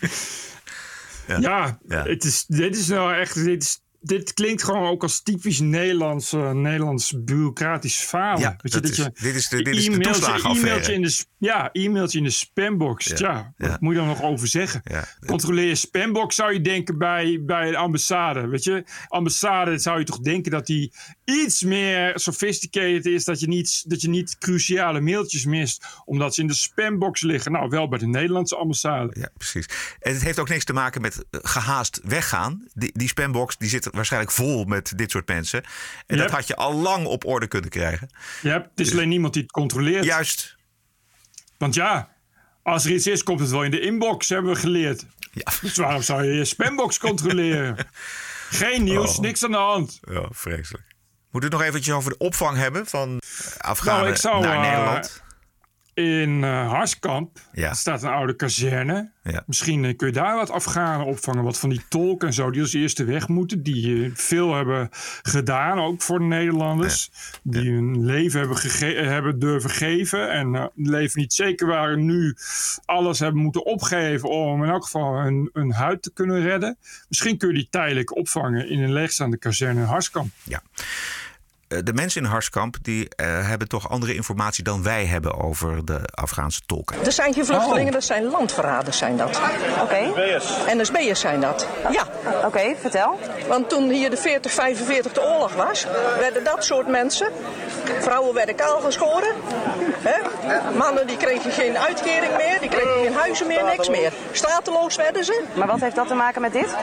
Ja, 1.26 1.78
Ja. 1.88 2.02
Het 2.04 2.24
is, 2.24 2.44
dit 2.46 2.76
is 2.76 2.86
nou 2.86 3.14
echt... 3.14 3.34
Dit, 3.44 3.62
is, 3.62 3.79
dit 4.00 4.34
klinkt 4.34 4.62
gewoon 4.62 4.88
ook 4.88 5.02
als 5.02 5.22
typisch 5.22 5.58
Nederlands, 5.60 6.32
eh, 6.32 6.50
Nederlands 6.50 7.14
bureaucratisch 7.24 7.96
falen. 7.96 8.40
Ja, 8.40 8.56
Weet 8.62 8.72
je, 8.72 8.80
dat 8.80 8.90
is- 8.90 8.96
dit 8.96 9.34
is 9.34 9.48
de- 9.48 9.62
dit 9.62 9.74
is 9.76 9.84
de 9.84 9.98
toeslagenaffaire. 9.98 10.58
e-mailtje 10.68 10.92
in 10.92 11.02
de, 11.02 11.24
ja, 11.38 11.68
e-mailtje 11.72 12.18
in 12.18 12.24
de 12.24 12.30
spambox. 12.30 13.06
Ja, 13.06 13.16
Ja, 13.18 13.52
wat 13.56 13.68
ja. 13.70 13.76
moet 13.80 13.92
je 13.92 13.98
dan 13.98 14.08
nog 14.08 14.22
over 14.22 14.48
zeggen? 14.48 14.80
Ja. 14.84 15.04
Controleer 15.26 15.66
je 15.66 15.74
spambox 15.74 16.34
zou 16.36 16.52
je 16.52 16.60
denken 16.60 16.98
bij, 16.98 17.42
bij 17.46 17.70
de 17.70 17.76
ambassade. 17.76 18.46
Weet 18.48 18.64
je, 18.64 18.84
ambassade 19.08 19.78
zou 19.78 19.98
je 19.98 20.04
toch 20.04 20.18
denken 20.20 20.50
dat 20.50 20.66
die 20.66 20.92
iets 21.24 21.62
meer 21.62 22.12
sophisticated 22.18 23.06
is. 23.06 23.24
Dat 23.24 23.40
je 23.40 23.48
niet, 23.48 23.84
dat 23.90 24.00
je 24.00 24.08
niet 24.08 24.38
cruciale 24.38 25.00
mailtjes 25.00 25.44
mist 25.44 25.84
omdat 26.04 26.34
ze 26.34 26.40
in 26.40 26.46
de 26.46 26.54
spambox 26.54 27.20
liggen. 27.22 27.52
Nou, 27.52 27.68
wel 27.68 27.88
bij 27.88 27.98
de 27.98 28.06
Nederlandse 28.06 28.56
ambassade. 28.56 29.16
Ja, 29.20 29.28
precies. 29.36 29.66
En 30.00 30.12
het 30.12 30.22
heeft 30.22 30.38
ook 30.38 30.48
niks 30.48 30.64
te 30.64 30.72
maken 30.72 31.00
met 31.00 31.24
eh, 31.30 31.40
gehaast 31.42 32.00
weggaan. 32.04 32.66
Die, 32.74 32.90
die 32.94 33.08
spambox 33.08 33.56
die 33.58 33.68
zit 33.68 33.89
waarschijnlijk 33.94 34.32
vol 34.32 34.64
met 34.64 34.92
dit 34.96 35.10
soort 35.10 35.28
mensen. 35.28 35.64
En 36.06 36.16
dat 36.16 36.30
had 36.30 36.46
je 36.46 36.56
al 36.56 36.74
lang 36.74 37.06
op 37.06 37.24
orde 37.24 37.46
kunnen 37.46 37.70
krijgen. 37.70 38.08
Hebt, 38.42 38.70
het 38.70 38.86
is 38.86 38.92
alleen 38.92 39.08
niemand 39.08 39.32
die 39.34 39.42
het 39.42 39.52
controleert. 39.52 40.04
Juist. 40.04 40.56
Want 41.58 41.74
ja, 41.74 42.08
als 42.62 42.84
er 42.84 42.90
iets 42.92 43.06
is, 43.06 43.22
komt 43.22 43.40
het 43.40 43.50
wel 43.50 43.64
in 43.64 43.70
de 43.70 43.80
inbox, 43.80 44.28
hebben 44.28 44.52
we 44.52 44.58
geleerd. 44.60 45.06
Ja. 45.32 45.52
Dus 45.60 45.76
waarom 45.76 46.02
zou 46.02 46.24
je 46.24 46.32
je 46.32 46.44
spambox 46.44 46.98
controleren? 47.08 47.76
Geen 48.50 48.84
nieuws, 48.84 49.14
Oh. 49.16 49.18
niks 49.18 49.44
aan 49.44 49.50
de 49.50 49.56
hand. 49.56 49.98
Ja, 50.00 50.28
vreselijk. 50.30 50.84
Moet 51.30 51.42
het 51.42 51.52
nog 51.52 51.62
eventjes 51.62 51.94
over 51.94 52.10
de 52.10 52.18
opvang 52.18 52.56
hebben 52.56 52.86
van 52.86 53.20
Afghanen 53.58 54.00
Nou, 54.00 54.12
ik 54.12 54.20
zou, 54.20 54.42
naar 54.42 54.54
eh, 54.64 54.70
Nederland? 54.70 55.22
In 56.00 56.44
eh 56.44 56.70
Harskamp 56.70 57.38
Ja. 57.52 57.74
staat 57.74 58.02
een 58.02 58.10
oude 58.10 58.36
kazerne. 58.36 59.10
Ja. 59.22 59.42
Misschien 59.46 59.84
eh, 59.84 59.96
kun 59.96 60.06
je 60.06 60.12
daar 60.12 60.36
wat 60.36 60.50
Afghanen 60.50 61.06
opvangen. 61.06 61.44
Wat 61.44 61.58
van 61.58 61.68
die 61.68 61.82
tolken 61.88 62.28
en 62.28 62.34
zo, 62.34 62.50
die 62.50 62.60
als 62.60 62.72
eerste 62.74 63.04
weg 63.04 63.28
moeten. 63.28 63.62
Die 63.62 64.04
eh, 64.04 64.10
veel 64.14 64.54
hebben 64.54 64.88
gedaan, 65.22 65.80
ook 65.80 66.02
voor 66.02 66.18
de 66.18 66.24
Nederlanders. 66.24 67.10
Die 67.42 67.70
hun 67.70 68.04
leven 68.04 68.40
hebben, 68.40 69.08
hebben 69.08 69.38
durven 69.38 69.70
geven. 69.70 70.30
En 70.30 70.70
leven 70.74 71.20
niet 71.20 71.32
zeker 71.32 71.66
waren 71.66 72.04
nu 72.04 72.36
alles 72.84 73.18
hebben 73.18 73.42
moeten 73.42 73.64
opgeven. 73.66 74.28
Om 74.28 74.64
in 74.64 74.70
elk 74.70 74.84
geval 74.84 75.18
hun, 75.18 75.50
hun 75.52 75.72
huid 75.72 76.02
te 76.02 76.12
kunnen 76.12 76.40
redden. 76.42 76.78
Misschien 77.08 77.38
kun 77.38 77.48
je 77.48 77.54
die 77.54 77.68
tijdelijk 77.70 78.16
opvangen 78.16 78.68
in 78.68 78.82
een 78.82 78.92
leegstaande 78.92 79.36
kazerne 79.36 79.80
in 79.80 79.86
Harskamp. 79.86 80.32
Ja. 80.44 80.62
Eh, 81.70 81.78
De 81.84 81.92
mensen 81.92 82.22
in 82.22 82.28
Harskamp 82.28 82.76
die, 82.82 83.08
eh, 83.08 83.26
hebben 83.48 83.68
toch 83.68 83.88
andere 83.90 84.14
informatie 84.14 84.64
dan 84.64 84.82
wij 84.82 85.06
hebben 85.06 85.38
over 85.40 85.84
de 85.84 86.00
Afghaanse 86.14 86.60
tolken. 86.66 87.04
Er 87.04 87.12
zijn 87.12 87.34
geen 87.34 87.44
vluchtelingen, 87.46 87.92
dat 87.92 88.04
zijn 88.04 88.24
landverraders 88.24 88.98
zijn 88.98 89.16
dat. 89.16 89.40
Oké. 89.82 90.12
NSB'ers 90.74 91.20
zijn 91.20 91.40
dat. 91.40 91.66
Ja. 91.90 92.06
Oké, 92.46 92.74
vertel. 92.80 93.18
Want 93.48 93.68
toen 93.68 93.90
hier 93.90 94.10
de 94.10 94.16
40, 94.16 94.52
45 94.52 95.12
de 95.12 95.22
oorlog 95.22 95.54
was, 95.54 95.86
werden 96.18 96.44
dat 96.44 96.64
soort 96.64 96.88
mensen, 96.88 97.28
vrouwen 98.00 98.34
werden 98.34 98.54
kaal 98.54 98.80
geschoren. 98.80 99.34
Hè? 100.02 100.18
Mannen 100.78 101.06
die 101.06 101.16
kregen 101.16 101.50
geen 101.50 101.78
uitkering 101.78 102.36
meer, 102.36 102.60
die 102.60 102.68
kregen 102.68 103.02
geen 103.02 103.14
huizen 103.14 103.46
meer, 103.46 103.64
niks 103.64 103.88
meer. 103.88 104.12
Stateloos 104.32 104.96
werden 104.96 105.24
ze. 105.24 105.42
Maar 105.54 105.66
wat 105.66 105.80
heeft 105.80 105.96
dat 105.96 106.06
te 106.08 106.14
maken 106.14 106.40
met 106.40 106.52
dit? 106.52 106.74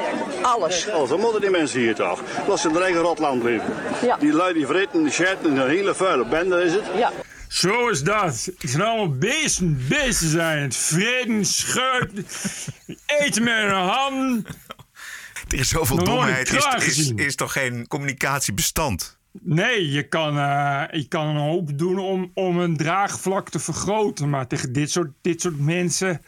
Alles. 0.41 0.87
Oh, 0.89 1.07
zo 1.07 1.17
moeten 1.17 1.41
die 1.41 1.49
mensen 1.49 1.79
hier 1.79 1.95
toch. 1.95 2.19
Laat 2.47 2.59
ze 2.59 2.67
in 2.67 2.73
hun 2.73 2.83
eigen 2.83 3.01
rotland 3.01 3.43
leven. 3.43 3.73
Ja. 4.01 4.15
Die 4.19 4.33
lui 4.33 4.53
die 4.53 4.67
die 4.91 5.11
scheiden, 5.11 5.57
een 5.57 5.69
hele 5.69 5.95
vuile 5.95 6.25
bende 6.25 6.61
is 6.61 6.73
het. 6.73 6.83
Ja. 6.97 7.11
Zo 7.47 7.89
is 7.89 8.03
dat. 8.03 8.49
Het 8.57 8.69
zijn 8.69 8.83
allemaal 8.83 9.17
beesten. 9.17 9.85
Beesten 9.89 10.29
zijn 10.29 10.61
het. 10.61 10.75
Vreden, 10.75 11.45
scheuten, 11.45 12.25
eten 13.05 13.43
met 13.43 13.53
hun 13.53 13.71
handen. 13.71 14.45
Er 15.47 15.59
is 15.59 15.69
zoveel 15.69 16.03
domheid. 16.03 16.53
Is, 16.77 17.11
is 17.15 17.35
toch 17.35 17.51
geen 17.51 17.87
communicatiebestand? 17.87 19.17
Nee, 19.31 19.91
je 19.91 20.07
kan, 20.07 20.37
eh, 20.37 20.83
je 20.91 21.07
kan 21.07 21.27
een 21.27 21.41
hoop 21.41 21.77
doen 21.77 21.99
om, 21.99 22.31
om 22.33 22.59
een 22.59 22.77
draagvlak 22.77 23.49
te 23.49 23.59
vergroten. 23.59 24.29
Maar 24.29 24.47
tegen 24.47 24.73
dit 24.73 24.91
soort, 24.91 25.11
dit 25.21 25.41
soort 25.41 25.59
mensen 25.59 26.21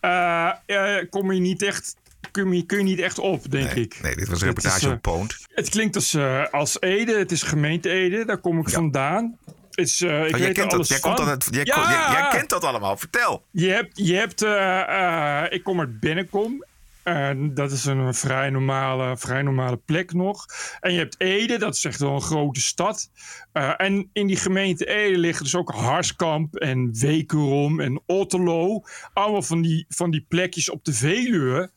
eh, 0.00 0.50
eh, 0.66 1.08
kom 1.10 1.32
je 1.32 1.40
niet 1.40 1.62
echt, 1.62 1.96
kun, 2.30 2.52
je, 2.52 2.62
kun 2.62 2.78
je 2.78 2.84
niet 2.84 3.00
echt 3.00 3.18
op, 3.18 3.50
denk 3.50 3.70
ik. 3.70 3.98
Nee, 4.02 4.16
dit 4.16 4.28
was 4.28 4.40
een 4.40 4.48
Het 4.48 4.56
is, 4.56 4.62
reportage 4.62 4.86
eh, 4.86 4.92
op 4.92 5.02
Poont. 5.02 5.36
Het 5.54 5.68
klinkt 5.68 5.94
als, 5.94 6.14
eh, 6.14 6.44
als 6.50 6.80
Ede. 6.80 7.18
Het 7.18 7.32
is 7.32 7.42
gemeente 7.42 7.90
Ede. 7.90 8.24
Daar 8.24 8.38
kom 8.38 8.58
ik 8.58 8.68
vandaan. 8.68 9.38
Is, 9.70 10.00
eh, 10.00 10.24
ik 10.24 10.30
jij, 10.30 10.38
weet 10.38 10.54
kent 10.54 10.56
dat, 10.56 10.72
alles 10.72 10.88
jij, 10.88 10.98
komt 10.98 11.16
dat, 11.16 11.48
jij, 11.50 11.64
Ja! 11.64 11.90
jij, 11.90 12.20
jij 12.20 12.28
kent 12.30 12.50
dat 12.50 12.64
allemaal. 12.64 12.96
Vertel. 12.96 13.44
Je 13.50 13.68
hebt, 13.68 13.98
je 13.98 14.14
hebt 14.14 14.42
ik 15.52 15.62
kom 15.62 15.80
uit 15.80 16.00
Bennekom. 16.00 16.64
Dat 17.54 17.72
is 17.72 17.84
een 17.84 18.14
vrij 18.14 18.50
normale, 18.50 19.16
vrij 19.16 19.42
normale 19.42 19.76
plek 19.76 20.12
nog. 20.12 20.46
En 20.80 20.92
je 20.92 20.98
hebt 20.98 21.20
Ede, 21.20 21.58
dat 21.58 21.74
is 21.74 21.84
echt 21.84 22.00
wel 22.00 22.14
een 22.14 22.20
grote 22.20 22.60
stad. 22.60 23.10
Eh, 23.52 23.72
en 23.76 24.10
in 24.12 24.26
die 24.26 24.36
gemeente 24.36 24.86
Ede 24.86 25.18
liggen 25.18 25.44
dus 25.44 25.54
ook 25.56 25.70
Harskamp 25.72 26.56
en 26.56 26.90
Wekerom 26.98 27.80
en 27.80 28.02
Otterlo. 28.06 28.82
Allemaal 29.12 29.42
van 29.42 29.62
die, 29.62 29.84
van 29.88 30.10
die 30.10 30.24
plekjes 30.28 30.70
op 30.70 30.84
de 30.84 30.92
Veluwe. 30.92 31.70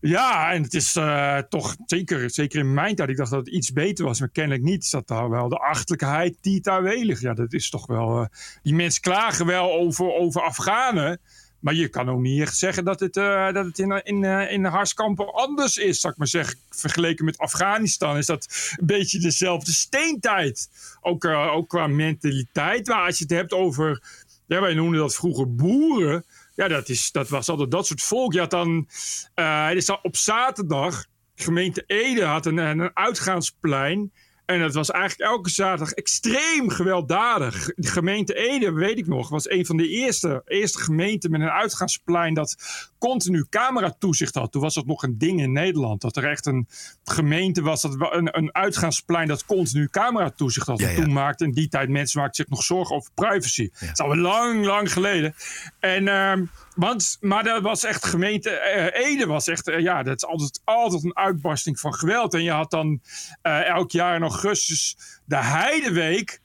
Ja, 0.00 0.52
en 0.52 0.62
het 0.62 0.74
is 0.74 0.96
eh, 0.96 1.38
toch 1.38 1.76
zeker, 1.86 2.30
zeker 2.30 2.58
in 2.58 2.74
mijn 2.74 2.94
tijd. 2.94 3.08
Ik 3.08 3.16
dacht 3.16 3.30
dat 3.30 3.46
het 3.46 3.54
iets 3.54 3.72
beter 3.72 4.04
was, 4.04 4.20
maar 4.20 4.28
kennelijk 4.28 4.62
niet. 4.64 4.90
Dat 4.90 5.08
daar 5.08 5.30
wel 5.30 5.48
de 5.48 5.58
achtelijkheid 5.58 6.36
die 6.40 6.60
daar 6.60 6.82
welig. 6.82 7.20
Ja, 7.20 7.34
dat 7.34 7.52
is 7.52 7.70
toch 7.70 7.86
wel. 7.86 8.20
eh, 8.20 8.26
die 8.62 8.74
mensen 8.74 9.02
klagen 9.02 9.46
wel 9.46 9.72
over, 9.72 10.12
over 10.12 10.42
Afghanen. 10.42 11.20
Maar 11.62 11.74
je 11.74 11.88
kan 11.88 12.10
ook 12.10 12.20
niet 12.20 12.40
echt 12.40 12.56
zeggen 12.56 12.84
dat 12.84 13.00
het, 13.00 13.16
uh, 13.16 13.52
dat 13.52 13.64
het 13.64 13.78
in, 13.78 14.00
in, 14.04 14.22
uh, 14.22 14.52
in 14.52 14.64
Harskampen 14.64 15.34
anders 15.34 15.76
is, 15.76 16.00
zou 16.00 16.12
ik 16.12 16.18
maar 16.18 16.28
zeggen. 16.28 16.58
Vergeleken 16.70 17.24
met 17.24 17.38
Afghanistan 17.38 18.16
is 18.16 18.26
dat 18.26 18.74
een 18.76 18.86
beetje 18.86 19.18
dezelfde 19.18 19.72
steentijd. 19.72 20.68
Ook, 21.00 21.24
ook 21.24 21.68
qua 21.68 21.86
mentaliteit. 21.86 22.86
Maar 22.86 23.06
als 23.06 23.18
je 23.18 23.24
het 23.24 23.32
hebt 23.32 23.52
over, 23.52 24.02
ja, 24.46 24.60
wij 24.60 24.74
noemden 24.74 25.00
dat 25.00 25.14
vroeger 25.14 25.54
boeren. 25.54 26.24
Ja, 26.54 26.68
dat, 26.68 26.88
is, 26.88 27.10
dat 27.10 27.28
was 27.28 27.48
altijd 27.48 27.70
dat 27.70 27.86
soort 27.86 28.02
volk. 28.02 28.32
Je 28.32 28.38
had 28.38 28.50
dan, 28.50 28.88
uh, 29.34 29.70
op 30.02 30.16
zaterdag, 30.16 31.04
gemeente 31.34 31.84
Ede 31.86 32.24
had 32.24 32.46
een, 32.46 32.56
een 32.56 32.96
uitgaansplein. 32.96 34.12
En 34.52 34.60
dat 34.60 34.74
was 34.74 34.90
eigenlijk 34.90 35.30
elke 35.30 35.50
zaterdag 35.50 35.92
extreem 35.92 36.68
gewelddadig. 36.68 37.70
De 37.74 37.88
gemeente 37.88 38.34
Ede, 38.34 38.72
weet 38.72 38.98
ik 38.98 39.06
nog, 39.06 39.28
was 39.28 39.50
een 39.50 39.66
van 39.66 39.76
de 39.76 39.88
eerste, 39.88 40.42
eerste 40.46 40.78
gemeenten 40.78 41.30
met 41.30 41.40
een 41.40 41.50
uitgaansplein 41.50 42.34
dat 42.34 42.56
continu 42.98 43.46
cameratoezicht 43.50 44.34
had. 44.34 44.52
Toen 44.52 44.62
was 44.62 44.74
dat 44.74 44.86
nog 44.86 45.02
een 45.02 45.18
ding 45.18 45.40
in 45.40 45.52
Nederland. 45.52 46.00
Dat 46.00 46.16
er 46.16 46.24
echt 46.24 46.46
een 46.46 46.68
gemeente 47.04 47.62
was, 47.62 47.82
dat 47.82 47.96
een, 47.98 48.38
een 48.38 48.54
uitgaansplein 48.54 49.28
dat 49.28 49.44
continu 49.44 49.88
cameratoezicht 49.88 50.66
had. 50.66 50.78
Ja, 50.78 50.88
ja. 50.88 51.02
Toen 51.02 51.12
maakte 51.12 51.44
in 51.44 51.52
die 51.52 51.68
tijd 51.68 51.88
mensen 51.88 52.20
maakten 52.20 52.44
zich 52.44 52.48
nog 52.48 52.62
zorgen 52.62 52.96
over 52.96 53.10
privacy. 53.14 53.62
Ja. 53.62 53.86
Dat 53.86 53.90
is 53.90 53.98
al 53.98 54.16
lang, 54.16 54.64
lang 54.64 54.92
geleden. 54.92 55.34
En... 55.78 56.02
Uh, 56.02 56.32
want, 56.74 57.16
maar 57.20 57.44
dat 57.44 57.62
was 57.62 57.84
echt 57.84 58.06
gemeente 58.06 58.50
uh, 58.94 59.06
Ede 59.06 59.26
was 59.26 59.48
echt, 59.48 59.68
uh, 59.68 59.78
ja, 59.78 60.02
dat 60.02 60.16
is 60.16 60.24
altijd, 60.24 60.60
altijd 60.64 61.04
een 61.04 61.16
uitbarsting 61.16 61.80
van 61.80 61.94
geweld. 61.94 62.34
En 62.34 62.42
je 62.42 62.50
had 62.50 62.70
dan 62.70 63.00
uh, 63.42 63.68
elk 63.68 63.90
jaar 63.90 64.14
in 64.14 64.22
augustus 64.22 64.96
de 65.24 65.36
Heideweek. 65.36 66.40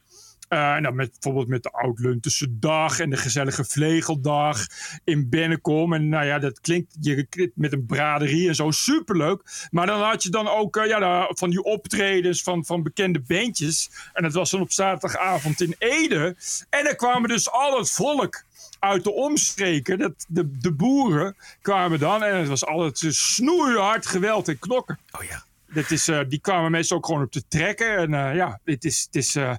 nou, 0.50 0.94
met, 0.94 1.12
bijvoorbeeld 1.12 1.48
met 1.48 1.64
de 1.64 1.72
Oud-Luntense 1.72 2.60
Dag 2.60 3.00
en 3.00 3.10
de 3.10 3.18
gezellige 3.18 3.66
Vlegeldag 3.66 4.68
in 5.04 5.30
Bennekom. 5.30 5.94
En 5.94 6.10
nou 6.10 6.26
ja, 6.26 6.40
dat 6.40 6.60
klinkt 6.60 6.96
je, 7.02 7.52
met 7.56 7.74
een 7.74 7.86
braderie 7.86 8.48
en 8.48 8.56
zo 8.56 8.72
superleuk. 8.72 9.68
Maar 9.72 9.86
dan 9.86 10.02
had 10.02 10.24
je 10.24 10.30
dan 10.30 10.48
ook 10.48 10.76
ja, 10.76 11.30
van 11.30 11.50
die 11.50 11.64
optredens 11.64 12.44
van, 12.44 12.66
van 12.66 12.84
bekende 12.84 13.20
bandjes. 13.20 13.90
En 14.14 14.24
dat 14.24 14.34
was 14.34 14.52
dan 14.52 14.62
op 14.62 14.72
zaterdagavond 14.72 15.62
in 15.62 15.76
Ede. 15.78 16.36
En 16.70 16.84
dan 16.84 16.96
kwamen 16.96 17.30
dus 17.30 17.52
al 17.52 17.78
het 17.78 17.92
volk 17.92 18.46
uit 18.80 19.04
de 19.04 19.12
omstreken, 19.12 19.98
dat, 19.98 20.26
de, 20.28 20.58
de 20.58 20.72
boeren 20.72 21.36
kwamen 21.62 22.00
dan 22.00 22.24
en 22.24 22.38
het 22.38 22.48
was 22.48 22.66
altijd 22.66 23.06
snoeihard 23.10 24.06
geweld 24.06 24.48
en 24.48 24.60
knokken. 24.60 25.00
Oh 25.12 25.24
ja. 25.24 25.44
Dat 25.78 25.92
is, 25.92 26.10
uh, 26.10 26.20
die 26.28 26.40
kwamen 26.40 26.72
meestal 26.72 26.98
ook 26.98 27.06
gewoon 27.06 27.22
op 27.22 27.32
te 27.32 27.48
trekken. 27.48 27.98
En 27.98 28.12
uh, 28.12 28.36
ja, 28.36 28.60
het 28.64 28.84
is. 28.84 29.04
Het 29.06 29.16
is 29.16 29.36
uh, 29.36 29.50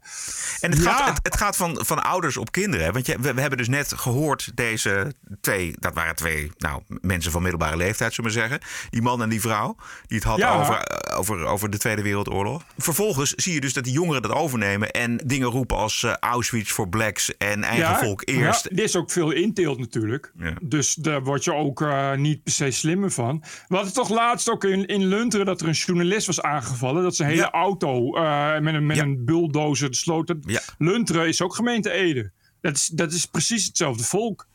en 0.61 0.71
het, 0.71 0.83
ja. 0.83 0.93
gaat, 0.93 1.09
het, 1.09 1.19
het, 1.23 1.37
gaat 1.37 1.57
van, 1.57 1.79
van 1.85 2.03
ouders 2.03 2.37
op 2.37 2.53
kinderen. 2.53 2.93
Want 2.93 3.07
je, 3.07 3.17
we, 3.21 3.35
we, 3.35 3.41
hebben 3.41 3.59
dus 3.59 3.69
net 3.69 3.93
gehoord, 3.97 4.51
deze 4.55 5.15
twee, 5.41 5.75
dat 5.79 5.95
waren 5.95 6.17
twee 6.17 6.51
nou, 6.57 6.83
mensen 7.01 7.33
van 7.33 7.43
middelbare 7.43 7.77
leeftijd, 7.77 8.15
zullen 8.15 8.31
we 8.31 8.37
zeggen. 8.37 8.61
Die 8.91 9.03
man 9.03 9.23
en 9.23 9.29
die 9.29 9.41
vrouw, 9.41 9.77
die 10.07 10.17
het 10.19 10.27
hadden 10.27 10.47
ja. 10.47 10.61
over, 10.61 11.01
over, 11.15 11.45
over 11.45 11.71
de 11.71 11.79
Tweede 11.79 12.03
Wereldoorlog. 12.03 12.63
Vervolgens 12.79 13.35
zie 13.35 13.55
je 13.55 13.61
dus 13.61 13.73
dat 13.73 13.85
die 13.85 13.93
jongeren 13.93 14.23
dat 14.23 14.33
overnemen 14.33 14.91
en 14.91 15.17
dingen 15.17 15.49
roepen 15.49 15.77
als 15.77 16.05
Auschwitz 16.21 16.71
voor 16.71 16.89
blacks 16.89 17.37
en 17.37 17.63
eigen 17.63 17.91
ja, 17.91 17.99
volk 17.99 18.23
eerst. 18.25 18.65
Ja, 18.65 18.77
er 18.77 18.83
is 18.83 18.97
ook 18.97 19.11
veel 19.11 19.31
inteelt 19.31 19.79
natuurlijk. 19.79 20.33
Dus 20.63 20.95
daar 20.95 21.23
word 21.23 21.45
je 21.45 21.55
ook 21.55 21.85
niet 22.17 22.43
per 22.43 22.53
se 22.53 22.71
slimmer 22.71 23.11
van. 23.11 23.45
We 23.69 23.75
hadden 23.75 23.93
toch 23.93 24.09
laatst 24.09 24.51
ook 24.51 24.65
in, 24.65 24.87
in 24.87 25.07
Lunteren 25.07 25.47
dat 25.47 25.61
er 25.61 25.69
een 25.69 25.73
journalist 25.73 26.07
was 26.27 26.43
aangevallen. 26.43 27.03
Dat 27.03 27.17
zijn 27.17 27.29
hele 27.29 27.41
ja. 27.41 27.51
auto 27.51 28.17
uh, 28.17 28.59
met 28.59 28.75
een, 28.75 28.87
met 28.87 28.97
ja. 28.97 29.03
een 29.03 29.25
bulldozer 29.25 29.95
sloot. 29.95 30.35
Ja. 30.41 30.61
Lunteren 30.79 31.29
is 31.29 31.43
ook 31.43 31.55
gemeente 31.55 31.91
Ede. 31.91 32.31
Dat 32.61 32.77
is, 32.77 32.87
dat 32.87 33.13
is 33.13 33.27
precies 33.27 33.67
hetzelfde 33.67 34.05
volk. 34.05 34.47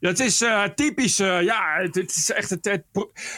Het 0.00 0.20
is 0.20 0.42
uh, 0.42 0.64
typisch, 0.64 1.20
uh, 1.20 1.42
ja, 1.42 1.76
het, 1.80 1.94
het, 1.94 2.10
is 2.16 2.30
echt 2.30 2.50
het, 2.50 2.64
het, 2.64 2.84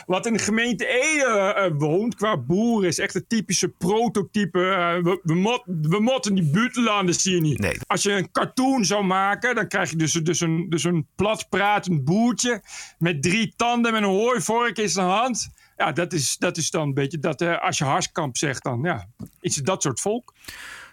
wat 0.07 0.27
in 0.27 0.33
de 0.33 0.39
gemeente 0.39 0.87
Ede 0.87 1.55
uh, 1.57 1.79
woont 1.79 2.15
qua 2.15 2.37
boeren 2.37 2.89
is 2.89 2.99
echt 2.99 3.15
het 3.15 3.29
typische 3.29 3.69
prototype. 3.69 4.59
we, 5.03 5.21
we, 5.23 5.35
mot, 5.35 5.63
we 5.65 6.01
motten 6.01 6.35
die 6.35 6.51
buitenlanders 6.51 7.23
zie 7.23 7.35
je 7.35 7.41
niet. 7.41 7.59
Nee. 7.59 7.79
Als 7.87 8.03
je 8.03 8.13
een 8.13 8.31
cartoon 8.31 8.85
zou 8.85 9.05
maken, 9.05 9.55
dan 9.55 9.69
krijg 9.69 9.91
je 9.91 9.97
dus, 9.97 10.13
dus, 10.13 10.41
een, 10.41 10.67
dus 10.69 10.85
een 10.85 11.07
platpratend 11.15 12.05
boertje 12.05 12.63
met 12.99 13.23
drie 13.23 13.53
tanden 13.57 13.93
met 13.93 14.03
een 14.03 14.09
hooivork 14.09 14.79
in 14.79 14.89
zijn 14.89 15.07
hand. 15.07 15.51
Ja, 15.81 15.93
dat 15.93 16.13
is, 16.13 16.37
dat 16.37 16.57
is 16.57 16.71
dan 16.71 16.83
een 16.83 16.95
beetje 16.95 17.19
dat 17.19 17.43
als 17.43 17.79
je 17.79 17.85
Harskamp 17.85 18.37
zegt, 18.37 18.63
dan 18.63 18.81
ja, 18.83 19.09
is 19.41 19.57
het 19.57 19.67
dat 19.67 19.83
soort 19.83 20.01
volk. 20.01 20.35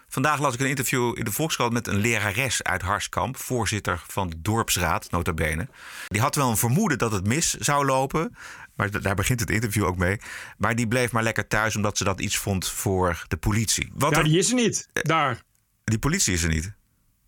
Vandaag 0.08 0.40
las 0.40 0.54
ik 0.54 0.60
een 0.60 0.68
interview 0.68 1.18
in 1.18 1.24
de 1.24 1.32
Volkskrant 1.32 1.72
met 1.72 1.86
een 1.86 1.96
lerares 1.96 2.62
uit 2.62 2.82
Harskamp, 2.82 3.36
voorzitter 3.36 4.02
van 4.06 4.30
de 4.30 4.40
dorpsraad, 4.40 5.10
nota 5.10 5.32
bene. 5.32 5.68
Die 6.06 6.20
had 6.20 6.34
wel 6.34 6.50
een 6.50 6.56
vermoeden 6.56 6.98
dat 6.98 7.12
het 7.12 7.26
mis 7.26 7.54
zou 7.54 7.84
lopen, 7.84 8.36
maar 8.74 9.00
daar 9.00 9.14
begint 9.14 9.40
het 9.40 9.50
interview 9.50 9.84
ook 9.84 9.96
mee. 9.96 10.20
Maar 10.58 10.74
die 10.76 10.88
bleef 10.88 11.12
maar 11.12 11.22
lekker 11.22 11.46
thuis 11.46 11.76
omdat 11.76 11.98
ze 11.98 12.04
dat 12.04 12.20
iets 12.20 12.36
vond 12.36 12.68
voor 12.68 13.24
de 13.28 13.36
politie. 13.36 13.92
Wat 13.94 14.16
ja, 14.16 14.22
die 14.22 14.38
is 14.38 14.48
er 14.48 14.54
niet, 14.54 14.88
daar. 14.92 15.42
Die 15.84 15.98
politie 15.98 16.32
is 16.32 16.42
er 16.42 16.48
niet. 16.48 16.76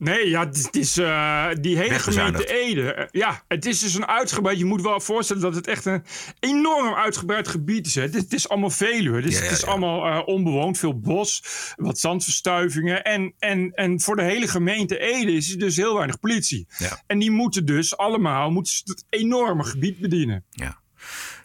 Nee, 0.01 0.29
ja, 0.29 0.47
het 0.47 0.77
is 0.77 0.99
uh, 0.99 1.47
die 1.61 1.77
hele 1.77 1.99
gemeente 1.99 2.47
Ede. 2.47 3.09
Ja, 3.11 3.43
het 3.49 3.67
is 3.67 3.81
dus 3.81 3.95
een 3.95 4.07
uitgebreid. 4.07 4.59
Je 4.59 4.65
moet 4.65 4.83
wel 4.83 5.01
voorstellen 5.01 5.43
dat 5.43 5.55
het 5.55 5.67
echt 5.67 5.85
een 5.85 6.05
enorm 6.39 6.95
uitgebreid 6.95 7.49
gebied 7.49 7.87
is. 7.87 7.95
Hè. 7.95 8.03
Het, 8.03 8.15
het 8.15 8.33
is 8.33 8.49
allemaal 8.49 8.71
Veluwe. 8.71 9.21
Dus 9.21 9.33
ja, 9.33 9.39
ja, 9.39 9.45
het 9.45 9.59
is 9.59 9.65
allemaal 9.65 10.07
uh, 10.07 10.23
onbewoond, 10.27 10.79
veel 10.79 10.99
bos, 10.99 11.43
wat 11.77 11.99
zandverstuivingen. 11.99 13.05
En, 13.05 13.35
en, 13.39 13.73
en 13.75 14.01
voor 14.01 14.17
de 14.17 14.23
hele 14.23 14.49
gemeente 14.49 14.99
Ede 14.99 15.33
is 15.33 15.53
er 15.53 15.59
dus 15.59 15.77
heel 15.77 15.95
weinig 15.95 16.21
politie. 16.21 16.67
En 17.07 17.19
die 17.19 17.31
moeten 17.31 17.65
dus 17.65 17.97
allemaal 17.97 18.51
moeten 18.51 18.73
het 18.85 19.05
enorme 19.09 19.65
gebied 19.65 19.99
bedienen. 19.99 20.45
Ja. 20.51 20.81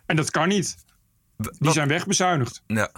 En 0.05 0.15
dat 0.15 0.31
kan 0.31 0.47
niet. 0.47 0.75
Die 1.37 1.51
wat? 1.59 1.73
zijn 1.73 1.87
wegbezuinigd. 1.87 2.63
Ja. 2.67 2.91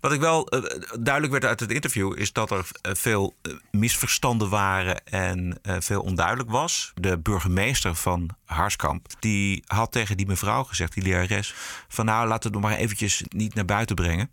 Wat 0.00 0.12
ik 0.12 0.20
wel 0.20 0.54
uh, 0.54 0.62
duidelijk 1.00 1.32
werd 1.32 1.44
uit 1.44 1.60
het 1.60 1.72
interview 1.72 2.18
is 2.18 2.32
dat 2.32 2.50
er 2.50 2.58
uh, 2.58 2.92
veel 2.94 3.34
uh, 3.42 3.54
misverstanden 3.70 4.48
waren 4.48 5.06
en 5.06 5.60
veel 5.62 6.00
onduidelijk 6.00 6.50
was. 6.50 6.92
De 6.94 7.18
burgemeester 7.18 7.94
van 7.94 8.30
Harskamp 8.44 9.06
die 9.18 9.62
had 9.66 9.92
tegen 9.92 10.16
die 10.16 10.26
mevrouw 10.26 10.64
gezegd, 10.64 10.94
die 10.94 11.02
lerares, 11.02 11.54
van 11.88 12.04
nou 12.04 12.28
laten 12.28 12.50
we 12.50 12.56
het 12.56 12.66
maar 12.66 12.76
eventjes 12.76 13.22
niet 13.28 13.54
naar 13.54 13.64
buiten 13.64 13.96
brengen. 13.96 14.30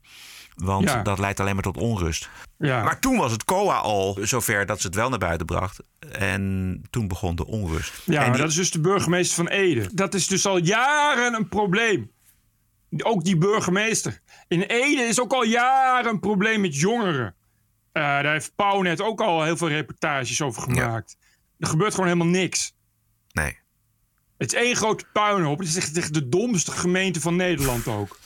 Want 0.55 0.89
ja. 0.89 1.01
dat 1.01 1.19
leidt 1.19 1.39
alleen 1.39 1.53
maar 1.53 1.63
tot 1.63 1.77
onrust. 1.77 2.29
Ja. 2.57 2.83
Maar 2.83 2.99
toen 2.99 3.17
was 3.17 3.31
het 3.31 3.45
COA 3.45 3.77
al 3.77 4.17
zover 4.21 4.65
dat 4.65 4.81
ze 4.81 4.87
het 4.87 4.95
wel 4.95 5.09
naar 5.09 5.19
buiten 5.19 5.45
bracht. 5.45 5.79
En 6.11 6.81
toen 6.89 7.07
begon 7.07 7.35
de 7.35 7.45
onrust. 7.45 7.93
Ja, 8.05 8.29
die... 8.29 8.37
dat 8.37 8.49
is 8.49 8.55
dus 8.55 8.71
de 8.71 8.79
burgemeester 8.79 9.35
van 9.35 9.47
Ede. 9.47 9.89
Dat 9.93 10.13
is 10.13 10.27
dus 10.27 10.45
al 10.45 10.57
jaren 10.57 11.33
een 11.33 11.49
probleem. 11.49 12.11
Ook 13.03 13.23
die 13.23 13.37
burgemeester. 13.37 14.19
In 14.47 14.61
Ede 14.61 15.01
is 15.01 15.19
ook 15.19 15.33
al 15.33 15.43
jaren 15.43 16.11
een 16.11 16.19
probleem 16.19 16.61
met 16.61 16.79
jongeren. 16.79 17.35
Uh, 17.93 18.01
daar 18.03 18.31
heeft 18.31 18.55
Pauw 18.55 18.81
net 18.81 19.01
ook 19.01 19.21
al 19.21 19.43
heel 19.43 19.57
veel 19.57 19.67
reportages 19.67 20.41
over 20.41 20.61
gemaakt. 20.61 21.15
Ja. 21.19 21.25
Er 21.59 21.67
gebeurt 21.67 21.93
gewoon 21.93 22.09
helemaal 22.09 22.33
niks. 22.41 22.75
Nee. 23.31 23.57
Het 24.37 24.53
is 24.53 24.59
één 24.59 24.75
grote 24.75 25.05
puinhoop. 25.13 25.59
Het 25.59 25.67
is 25.67 25.75
echt 25.75 26.13
de 26.13 26.29
domste 26.29 26.71
gemeente 26.71 27.21
van 27.21 27.35
Nederland 27.35 27.87
ook. 27.87 28.17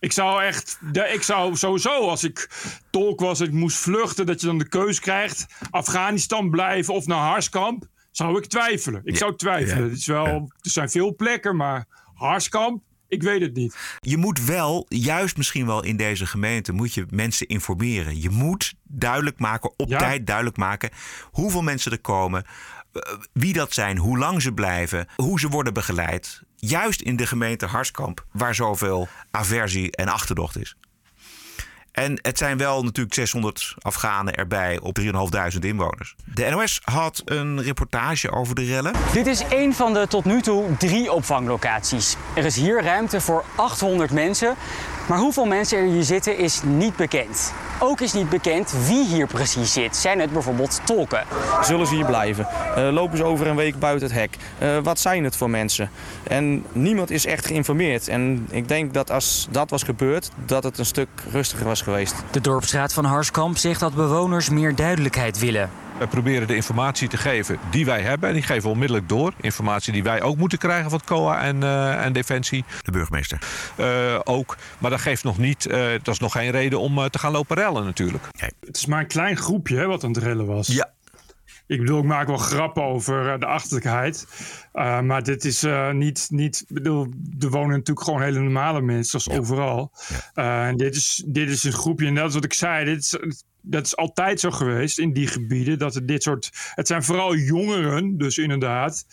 Ik 0.00 0.12
zou 0.12 0.42
echt, 0.42 0.78
ik 0.92 1.22
zou 1.22 1.56
sowieso 1.56 2.08
als 2.08 2.24
ik 2.24 2.50
tolk 2.90 3.20
was 3.20 3.40
en 3.40 3.46
ik 3.46 3.52
moest 3.52 3.76
vluchten, 3.76 4.26
dat 4.26 4.40
je 4.40 4.46
dan 4.46 4.58
de 4.58 4.68
keus 4.68 5.00
krijgt: 5.00 5.46
Afghanistan 5.70 6.50
blijven 6.50 6.94
of 6.94 7.06
naar 7.06 7.18
Harskamp. 7.18 7.86
Zou 8.10 8.38
ik 8.38 8.46
twijfelen. 8.46 9.00
Ik 9.04 9.12
ja. 9.12 9.18
zou 9.18 9.36
twijfelen. 9.36 9.84
Ja. 9.84 9.88
Het 9.88 9.98
is 9.98 10.06
wel. 10.06 10.26
Er 10.60 10.70
zijn 10.70 10.90
veel 10.90 11.14
plekken, 11.14 11.56
maar 11.56 11.86
Harskamp, 12.14 12.82
ik 13.12 13.22
weet 13.22 13.40
het 13.40 13.54
niet. 13.54 13.76
Je 14.00 14.16
moet 14.16 14.44
wel, 14.44 14.86
juist 14.88 15.36
misschien 15.36 15.66
wel 15.66 15.84
in 15.84 15.96
deze 15.96 16.26
gemeente, 16.26 16.72
moet 16.72 16.94
je 16.94 17.06
mensen 17.10 17.46
informeren. 17.46 18.20
Je 18.20 18.30
moet 18.30 18.74
duidelijk 18.82 19.38
maken, 19.38 19.72
op 19.76 19.88
ja. 19.88 19.98
tijd 19.98 20.26
duidelijk 20.26 20.56
maken, 20.56 20.90
hoeveel 21.30 21.62
mensen 21.62 21.92
er 21.92 22.00
komen, 22.00 22.44
wie 23.32 23.52
dat 23.52 23.72
zijn, 23.72 23.98
hoe 23.98 24.18
lang 24.18 24.42
ze 24.42 24.52
blijven, 24.52 25.06
hoe 25.16 25.40
ze 25.40 25.48
worden 25.48 25.74
begeleid. 25.74 26.42
Juist 26.56 27.00
in 27.00 27.16
de 27.16 27.26
gemeente 27.26 27.66
Harskamp, 27.66 28.26
waar 28.32 28.54
zoveel 28.54 29.08
aversie 29.30 29.90
en 29.90 30.08
achterdocht 30.08 30.58
is. 30.58 30.76
En 31.92 32.18
het 32.22 32.38
zijn 32.38 32.58
wel 32.58 32.82
natuurlijk 32.82 33.14
600 33.14 33.74
Afghanen 33.78 34.34
erbij 34.34 34.80
op 34.80 34.98
3.500 35.00 35.58
inwoners. 35.60 36.14
De 36.24 36.48
NOS 36.50 36.80
had 36.84 37.22
een 37.24 37.62
reportage 37.62 38.30
over 38.30 38.54
de 38.54 38.64
rellen. 38.64 38.92
Dit 39.12 39.26
is 39.26 39.42
een 39.50 39.74
van 39.74 39.92
de 39.92 40.06
tot 40.08 40.24
nu 40.24 40.40
toe 40.40 40.76
drie 40.76 41.12
opvanglocaties. 41.12 42.16
Er 42.34 42.44
is 42.44 42.56
hier 42.56 42.82
ruimte 42.82 43.20
voor 43.20 43.44
800 43.56 44.10
mensen. 44.10 44.54
Maar 45.08 45.18
hoeveel 45.18 45.44
mensen 45.44 45.78
er 45.78 45.84
hier 45.84 46.02
zitten 46.02 46.38
is 46.38 46.62
niet 46.62 46.96
bekend. 46.96 47.52
Ook 47.78 48.00
is 48.00 48.12
niet 48.12 48.28
bekend 48.28 48.74
wie 48.86 49.06
hier 49.06 49.26
precies 49.26 49.72
zit. 49.72 49.96
Zijn 49.96 50.20
het 50.20 50.32
bijvoorbeeld 50.32 50.80
tolken? 50.84 51.24
Zullen 51.62 51.86
ze 51.86 51.94
hier 51.94 52.06
blijven? 52.06 52.46
Uh, 52.78 52.88
lopen 52.92 53.16
ze 53.16 53.24
over 53.24 53.46
een 53.46 53.56
week 53.56 53.78
buiten 53.78 54.08
het 54.08 54.16
hek? 54.16 54.36
Uh, 54.62 54.78
wat 54.82 54.98
zijn 55.00 55.24
het 55.24 55.36
voor 55.36 55.50
mensen? 55.50 55.90
En 56.22 56.64
niemand 56.72 57.10
is 57.10 57.26
echt 57.26 57.46
geïnformeerd. 57.46 58.08
En 58.08 58.46
ik 58.50 58.68
denk 58.68 58.94
dat 58.94 59.10
als 59.10 59.48
dat 59.50 59.70
was 59.70 59.82
gebeurd, 59.82 60.30
dat 60.46 60.64
het 60.64 60.78
een 60.78 60.86
stuk 60.86 61.08
rustiger 61.30 61.66
was 61.66 61.82
geweest. 61.82 62.14
De 62.30 62.40
dorpsraad 62.40 62.92
van 62.92 63.04
Harskamp 63.04 63.56
zegt 63.56 63.80
dat 63.80 63.94
bewoners 63.94 64.50
meer 64.50 64.74
duidelijkheid 64.74 65.38
willen. 65.38 65.70
Wij 66.02 66.10
proberen 66.10 66.46
de 66.46 66.54
informatie 66.54 67.08
te 67.08 67.16
geven 67.16 67.58
die 67.70 67.84
wij 67.84 68.00
hebben. 68.00 68.28
En 68.28 68.34
die 68.34 68.42
geven 68.42 68.62
we 68.62 68.68
onmiddellijk 68.68 69.08
door. 69.08 69.32
Informatie 69.40 69.92
die 69.92 70.02
wij 70.02 70.22
ook 70.22 70.36
moeten 70.36 70.58
krijgen 70.58 70.90
van 70.90 70.98
het 70.98 71.08
COA 71.08 71.42
en, 71.42 71.56
uh, 71.56 72.04
en 72.04 72.12
Defensie. 72.12 72.64
De 72.80 72.90
burgemeester. 72.90 73.38
Uh, 73.78 74.20
ook. 74.24 74.56
Maar 74.78 74.90
dat 74.90 75.00
geeft 75.00 75.24
nog 75.24 75.38
niet, 75.38 75.66
uh, 75.66 75.90
dat 76.02 76.14
is 76.14 76.18
nog 76.18 76.32
geen 76.32 76.50
reden 76.50 76.80
om 76.80 77.10
te 77.10 77.18
gaan 77.18 77.32
lopen 77.32 77.56
rellen 77.56 77.84
natuurlijk. 77.84 78.28
Nee. 78.40 78.50
Het 78.60 78.76
is 78.76 78.86
maar 78.86 79.00
een 79.00 79.06
klein 79.06 79.36
groepje 79.36 79.76
hè, 79.76 79.86
wat 79.86 80.04
aan 80.04 80.10
het 80.10 80.22
rellen 80.22 80.46
was. 80.46 80.66
Ja, 80.66 80.92
ik 81.66 81.78
bedoel, 81.78 81.98
ik 81.98 82.04
maak 82.04 82.26
wel 82.26 82.36
grappen 82.36 82.82
over 82.82 83.40
de 83.40 83.46
achterlijkheid. 83.46 84.26
Uh, 84.74 85.00
maar 85.00 85.22
dit 85.22 85.44
is 85.44 85.64
uh, 85.64 85.90
niet, 85.92 86.26
niet. 86.30 86.64
bedoel, 86.68 87.06
er 87.40 87.50
wonen 87.50 87.76
natuurlijk 87.76 88.06
gewoon 88.06 88.22
hele 88.22 88.40
normale 88.40 88.80
mensen, 88.80 89.20
zoals 89.20 89.38
ja. 89.38 89.42
overal. 89.42 89.92
Ja. 90.34 90.62
Uh, 90.62 90.68
en 90.68 90.76
dit 90.76 90.94
is, 90.94 91.22
dit 91.26 91.48
is 91.48 91.64
een 91.64 91.72
groepje, 91.72 92.06
en 92.06 92.14
dat 92.14 92.28
is 92.28 92.34
wat 92.34 92.44
ik 92.44 92.52
zei. 92.52 92.84
Dit 92.84 92.98
is, 92.98 93.42
dat 93.62 93.86
is 93.86 93.96
altijd 93.96 94.40
zo 94.40 94.50
geweest 94.50 94.98
in 94.98 95.12
die 95.12 95.26
gebieden. 95.26 95.78
Dat 95.78 95.94
het 95.94 96.08
dit 96.08 96.22
soort. 96.22 96.50
Het 96.74 96.86
zijn 96.86 97.02
vooral 97.02 97.36
jongeren, 97.36 98.18
dus 98.18 98.38
inderdaad. 98.38 99.06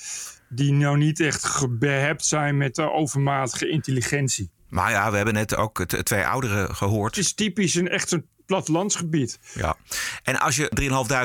Die 0.49 0.71
nou 0.71 0.97
niet 0.97 1.19
echt 1.19 1.45
gebehept 1.45 2.25
zijn 2.25 2.57
met 2.57 2.75
de 2.75 2.91
overmatige 2.91 3.69
intelligentie. 3.69 4.49
Maar 4.69 4.91
ja, 4.91 5.09
we 5.09 5.15
hebben 5.15 5.33
net 5.33 5.55
ook 5.55 5.85
twee 5.85 6.25
ouderen 6.25 6.75
gehoord. 6.75 7.15
Het 7.15 7.25
is 7.25 7.33
typisch 7.33 7.75
een 7.75 7.89
echt 7.89 8.11
een 8.11 8.25
plattelandsgebied. 8.49 9.39
Ja. 9.53 9.75
En 10.23 10.39
als 10.39 10.55
je 10.55 10.71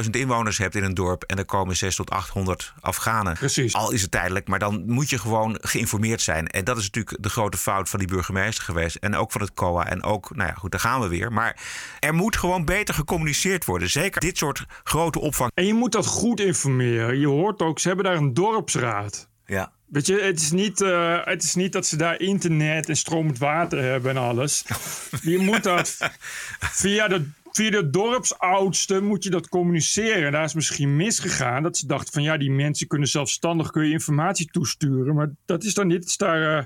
3.500 0.05 0.11
inwoners 0.11 0.59
hebt 0.59 0.75
in 0.75 0.85
een 0.85 0.95
dorp 0.95 1.23
en 1.23 1.39
er 1.39 1.45
komen 1.45 1.77
6 1.77 1.97
tot 1.97 2.11
800 2.11 2.75
Afghanen. 2.81 3.35
Precies. 3.35 3.75
Al 3.75 3.91
is 3.91 4.03
het 4.03 4.11
tijdelijk, 4.11 4.49
maar 4.49 4.59
dan 4.59 4.85
moet 4.87 5.11
je 5.11 5.19
gewoon 5.19 5.59
geïnformeerd 5.61 6.23
zijn. 6.23 6.47
En 6.47 6.65
dat 6.65 6.77
is 6.77 6.85
natuurlijk 6.85 7.23
de 7.23 7.29
grote 7.29 7.57
fout 7.57 7.89
van 7.89 7.99
die 7.99 8.09
burgemeester 8.09 8.65
geweest. 8.65 8.97
En 8.97 9.17
ook 9.17 9.33
van 9.33 9.41
het 9.41 9.55
COA. 9.55 9.87
En 9.87 10.03
ook, 10.03 10.35
nou 10.37 10.49
ja, 10.49 10.55
goed, 10.55 10.71
daar 10.71 10.81
gaan 10.81 11.01
we 11.01 11.09
weer. 11.09 11.33
Maar 11.33 11.61
er 12.01 12.15
moet 12.15 12.37
gewoon 12.37 12.65
beter 12.65 12.95
gecommuniceerd 12.95 13.65
worden. 13.65 13.91
Zeker 13.91 14.21
dit 14.21 14.39
soort 14.39 14.65
grote 14.83 15.21
opvang. 15.21 15.51
En 15.55 15.67
je 15.67 15.75
moet 15.75 15.93
dat 15.93 16.07
goed 16.07 16.41
informeren. 16.41 17.19
Je 17.19 17.27
hoort 17.27 17.63
ook, 17.63 17.79
ze 17.79 17.87
hebben 17.87 18.05
daar 18.05 18.17
een 18.17 18.35
dorpsraad. 18.35 19.29
Ja. 19.47 19.73
Weet 19.87 20.07
je, 20.07 20.21
het 20.21 20.41
is, 20.41 20.51
niet, 20.51 20.81
uh, 20.81 21.25
het 21.25 21.43
is 21.43 21.55
niet 21.55 21.73
dat 21.73 21.87
ze 21.87 21.97
daar 21.97 22.21
internet 22.21 22.89
en 22.89 22.97
stromend 22.97 23.39
water 23.39 23.83
hebben 23.83 24.11
en 24.11 24.17
alles. 24.17 24.65
Je 25.23 25.39
moet 25.39 25.63
dat 25.63 25.99
via 26.81 27.09
de, 27.09 27.29
via 27.57 27.71
de 27.71 27.91
dorpsoudste 27.91 29.01
moet 29.01 29.25
je 29.25 29.31
dat 29.31 29.49
communiceren. 29.49 30.33
Daar 30.33 30.45
is 30.45 30.55
misschien 30.55 30.97
misgegaan. 30.97 31.63
Dat 31.63 31.77
ze 31.77 31.87
dachten 31.87 32.13
van 32.13 32.23
ja, 32.23 32.37
die 32.37 32.51
mensen 32.51 32.87
kunnen 32.87 33.09
zelfstandig 33.09 33.71
kun 33.71 33.85
je 33.87 33.93
informatie 33.93 34.51
toesturen. 34.51 35.15
Maar 35.15 35.31
dat 35.47 35.65
is 35.65 35.75
dan 35.75 35.87
niet. 35.87 35.97
Het 35.97 36.09
is 36.09 36.17
daar 36.17 36.41
uh, 36.41 36.65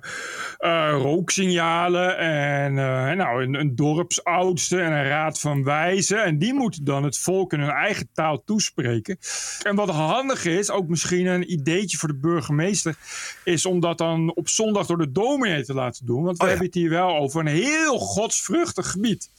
uh, 0.59 1.01
rooksignalen 1.03 2.19
en 2.19 2.73
uh, 2.73 3.13
nou, 3.13 3.43
een, 3.43 3.55
een, 3.55 3.77
dorpsoudste 3.77 4.81
en 4.81 4.93
een 4.93 5.05
raad 5.05 5.41
van 5.41 5.65
wijzen. 5.65 6.25
En 6.25 6.39
die 6.39 6.55
moeten 6.55 6.85
dan 6.85 7.05
het 7.05 7.19
volk 7.19 7.53
in 7.53 7.61
hun 7.61 7.71
eigen 7.71 8.09
taal 8.13 8.43
toespreken. 8.45 9.19
En 9.63 9.75
wat 9.75 9.91
handig 9.91 10.45
is, 10.45 10.71
ook 10.71 10.89
misschien 10.89 11.27
een 11.27 11.53
ideetje 11.53 11.99
voor 11.99 12.09
de 12.09 12.19
burgemeester, 12.19 12.97
is 13.45 13.67
om 13.67 13.81
dat 13.81 13.99
dan 13.99 14.35
op 14.35 14.49
zondag 14.49 14.87
door 14.87 14.99
de 14.99 15.13
dominee 15.13 15.65
te 15.65 15.75
laten 15.75 16.07
doen. 16.07 16.23
Want 16.23 16.37
we 16.37 16.43
Oh 16.43 16.49
ja. 16.49 16.57
hebben 16.59 16.67
het 16.67 16.75
hier 16.75 16.91
wel 16.91 17.17
over 17.17 17.41
een 17.41 17.47
heel 17.47 17.99
godsvruchtig 17.99 18.91
gebied. 18.91 19.31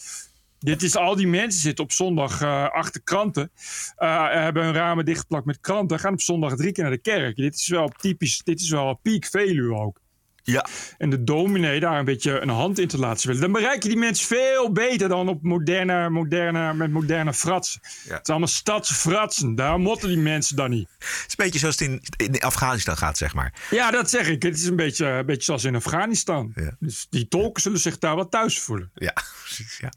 Dit 0.59 0.83
is 0.83 0.95
al 0.95 1.15
die 1.15 1.27
mensen 1.27 1.61
zitten 1.61 1.83
op 1.83 1.91
zondag 1.91 2.41
eh, 2.41 2.69
achter 2.69 3.01
kranten. 3.03 3.51
eh, 3.95 4.27
hebben 4.31 4.63
hun 4.63 4.73
ramen 4.73 5.05
dichtgeplakt 5.05 5.45
met 5.45 5.59
kranten. 5.59 5.99
Gaan 5.99 6.13
op 6.13 6.21
zondag 6.21 6.55
drie 6.55 6.71
keer 6.71 6.83
naar 6.83 6.93
de 6.93 7.01
kerk. 7.01 7.35
Dit 7.35 7.55
is 7.55 7.67
wel 7.67 7.87
typisch. 7.87 8.41
Dit 8.43 8.59
is 8.59 8.69
wel 8.69 8.99
piek 9.01 9.25
Veluwe 9.25 9.75
ook. 9.79 9.99
Ja. 10.43 10.65
En 10.97 11.09
de 11.09 11.23
dominee 11.23 11.79
daar 11.79 11.99
een 11.99 12.05
beetje 12.05 12.39
een 12.39 12.49
hand 12.49 12.79
in 12.79 12.87
te 12.87 12.97
laten 12.97 13.19
spelen. 13.19 13.41
Dan 13.41 13.51
bereik 13.51 13.83
je 13.83 13.89
die 13.89 13.97
mensen 13.97 14.27
veel 14.27 14.71
beter 14.71 15.09
dan 15.09 15.27
op 15.29 15.41
moderne, 15.43 16.09
moderne, 16.09 16.73
met 16.73 16.91
moderne 16.91 17.33
fratsen. 17.33 17.79
Het 17.83 18.19
is 18.23 18.29
allemaal 18.29 18.47
stadsfratsen. 18.47 19.55
Daar 19.55 19.79
motten 19.79 20.07
die 20.09 20.17
mensen 20.17 20.55
dan 20.55 20.69
niet. 20.69 20.89
Het 20.99 21.07
is 21.07 21.25
een 21.27 21.35
beetje 21.45 21.59
zoals 21.59 21.79
het 21.79 21.87
in, 21.89 22.01
in 22.33 22.39
Afghanistan 22.41 22.97
gaat, 22.97 23.17
zeg 23.17 23.33
maar. 23.33 23.53
Ja, 23.69 23.91
dat 23.91 24.09
zeg 24.09 24.27
ik. 24.27 24.43
Het 24.43 24.55
is 24.55 24.65
een 24.65 24.75
beetje, 24.75 25.05
een 25.05 25.25
beetje 25.25 25.43
zoals 25.43 25.63
in 25.63 25.75
Afghanistan. 25.75 26.53
Dus 26.79 27.07
die 27.09 27.27
tolken 27.27 27.61
zullen 27.61 27.79
zich 27.79 27.97
daar 27.97 28.15
wat 28.15 28.31
thuis 28.31 28.59
voelen. 28.59 28.91
Ja, 28.93 29.13
precies. 29.43 29.77
Ja. 29.77 29.91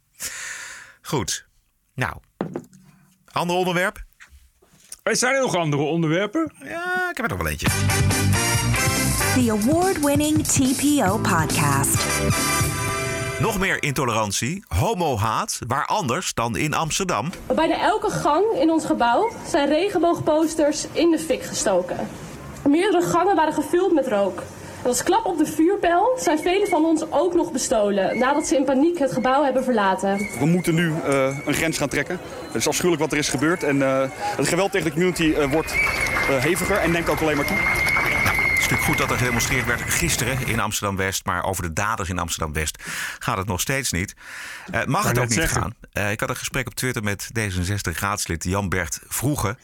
Goed. 1.03 1.47
Nou, 1.95 2.15
ander 3.33 3.57
onderwerp? 3.57 4.05
Zijn 5.03 5.35
er 5.35 5.41
nog 5.41 5.57
andere 5.57 5.83
onderwerpen? 5.83 6.53
Ja, 6.65 7.11
ik 7.11 7.17
heb 7.17 7.25
er 7.25 7.29
nog 7.29 7.39
wel 7.39 7.49
eentje. 7.49 7.67
The 9.35 9.51
award-winning 9.51 10.47
TPO 10.47 11.19
podcast. 11.19 12.05
Nog 13.41 13.59
meer 13.59 13.83
intolerantie, 13.83 14.65
homohaat, 14.69 15.59
waar 15.67 15.87
anders 15.87 16.35
dan 16.35 16.57
in 16.57 16.75
Amsterdam. 16.75 17.31
Bijna 17.55 17.81
elke 17.81 18.11
gang 18.11 18.45
in 18.61 18.71
ons 18.71 18.85
gebouw 18.85 19.31
zijn 19.47 19.69
regenboogposters 19.69 20.87
in 20.93 21.11
de 21.11 21.19
fik 21.19 21.43
gestoken. 21.43 22.09
Meerdere 22.69 23.07
gangen 23.07 23.37
waren 23.37 23.53
gevuld 23.53 23.93
met 23.93 24.09
rook. 24.09 24.43
En 24.83 24.89
als 24.89 25.03
klap 25.03 25.25
op 25.25 25.39
de 25.39 25.47
vuurpijl 25.47 26.19
zijn 26.19 26.39
velen 26.39 26.69
van 26.69 26.85
ons 26.85 27.11
ook 27.11 27.35
nog 27.35 27.53
bestolen 27.53 28.19
nadat 28.19 28.47
ze 28.47 28.57
in 28.57 28.65
paniek 28.65 28.99
het 28.99 29.13
gebouw 29.13 29.45
hebben 29.45 29.65
verlaten. 29.65 30.17
We 30.39 30.47
moeten 30.47 30.75
nu 30.75 30.93
eh, 31.05 31.39
een 31.47 31.55
grens 31.55 31.79
gaan 31.79 31.89
trekken. 31.89 32.19
Het 32.47 32.55
is 32.55 32.69
afschuwelijk 32.69 33.03
wat 33.03 33.13
er 33.13 33.19
is 33.19 33.29
gebeurd. 33.29 33.63
En 33.63 33.83
eh, 33.83 34.11
het 34.37 34.49
geweld 34.49 34.73
tegen 34.73 34.87
de 34.87 34.93
community 34.93 35.33
eh, 35.33 35.51
wordt 35.53 35.73
eh, 36.29 36.39
heviger 36.43 36.77
en 36.77 36.91
neemt 36.91 37.09
ook 37.09 37.21
alleen 37.21 37.37
maar 37.37 37.47
toe. 37.47 37.57
Het 37.57 38.71
is 38.71 38.79
natuurlijk 38.79 38.83
goed 38.83 38.99
dat 38.99 39.11
er 39.11 39.17
gedemonstreerd 39.17 39.67
werd 39.67 39.81
gisteren 39.81 40.47
in 40.47 40.61
Amsterdam-West. 40.61 41.25
Maar 41.27 41.45
over 41.45 41.63
de 41.63 41.73
daders 41.73 42.09
in 42.09 42.19
Amsterdam-West 42.19 42.83
gaat 43.19 43.37
het 43.37 43.47
nog 43.47 43.61
steeds 43.61 43.93
niet. 43.93 44.15
Eh, 44.71 44.85
mag 44.85 45.09
het 45.09 45.19
ook 45.19 45.25
niet 45.25 45.33
zeggen. 45.33 45.61
gaan. 45.61 45.75
Eh, 45.93 46.11
ik 46.11 46.21
had 46.21 46.29
een 46.29 46.37
gesprek 46.37 46.67
op 46.67 46.75
Twitter 46.75 47.03
met 47.03 47.31
D66-raadslid 47.39 48.45
Jan 48.45 48.69
Bert 48.69 49.01
Vroege. 49.09 49.57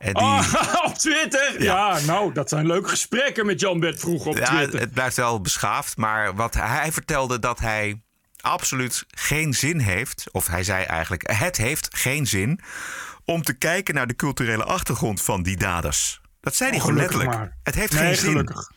En 0.00 0.14
die, 0.14 0.22
Oh, 0.22 0.54
op 0.86 0.94
Twitter? 0.94 1.62
Ja. 1.62 1.98
nou, 2.00 2.32
dat 2.32 2.48
zijn 2.48 2.66
leuke 2.66 2.88
gesprekken 2.88 3.46
met 3.46 3.60
Jan 3.60 3.80
Bert 3.80 4.00
vroeg 4.00 4.26
op 4.26 4.36
ja, 4.38 4.44
Twitter. 4.44 4.80
het 4.80 4.92
blijft 4.92 5.16
wel 5.16 5.40
beschaafd. 5.40 5.96
Maar 5.96 6.34
wat 6.34 6.54
hij, 6.54 6.92
vertelde 6.92 7.38
dat 7.38 7.58
hij 7.58 8.02
absoluut 8.40 9.04
geen 9.10 9.54
zin 9.54 9.78
heeft. 9.78 10.24
Of 10.32 10.46
hij 10.46 10.62
zei 10.64 10.84
eigenlijk: 10.84 11.30
het 11.32 11.56
heeft 11.56 11.88
geen 11.96 12.26
zin. 12.26 12.60
om 13.24 13.42
te 13.42 13.52
kijken 13.52 13.94
naar 13.94 14.06
de 14.06 14.16
culturele 14.16 14.64
achtergrond 14.64 15.22
van 15.22 15.42
die 15.42 15.56
daders. 15.56 16.20
Dat 16.40 16.54
zei 16.54 16.70
hij 16.70 16.78
Oh, 16.78 16.84
gewoon 16.84 17.00
gelukkig 17.00 17.20
letterlijk. 17.22 17.50
maar. 17.50 17.58
Het 17.62 17.74
heeft 17.74 17.92
Nee, 17.92 18.02
geen 18.02 18.16
zin. 18.16 18.30
gelukkig. 18.30 18.70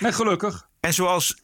Nee, 0.00 0.12
gelukkig. 0.12 0.68
En 0.80 0.94
zoals 0.94 1.36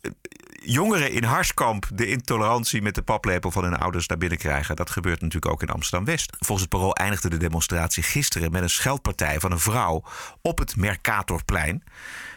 jongeren 0.65 1.13
in 1.13 1.25
Harskamp 1.25 1.87
de 1.93 2.07
intolerantie 2.07 2.83
met 2.83 2.95
de 2.95 3.03
paplepel 3.03 3.51
van 3.51 3.65
hun 3.65 3.77
ouders 3.79 4.07
naar 4.07 4.19
binnen 4.19 4.39
krijgen, 4.39 4.77
dat 4.77 4.91
gebeurt 4.91 5.21
natuurlijk 5.21 5.53
ook 5.53 5.63
in 5.63 5.69
Amsterdam 5.69 6.05
West. 6.07 6.37
Volgens 6.39 6.61
het 6.61 6.69
parool 6.69 6.95
eindigde 6.95 7.29
de 7.31 7.37
demonstratie 7.37 8.03
gisteren 8.03 8.53
met 8.53 8.63
een 8.63 8.71
scheldpartij 8.71 9.41
van 9.41 9.53
een 9.53 9.59
vrouw 9.59 10.05
op 10.43 10.59
het 10.59 10.77
Mercatorplein. 10.77 11.83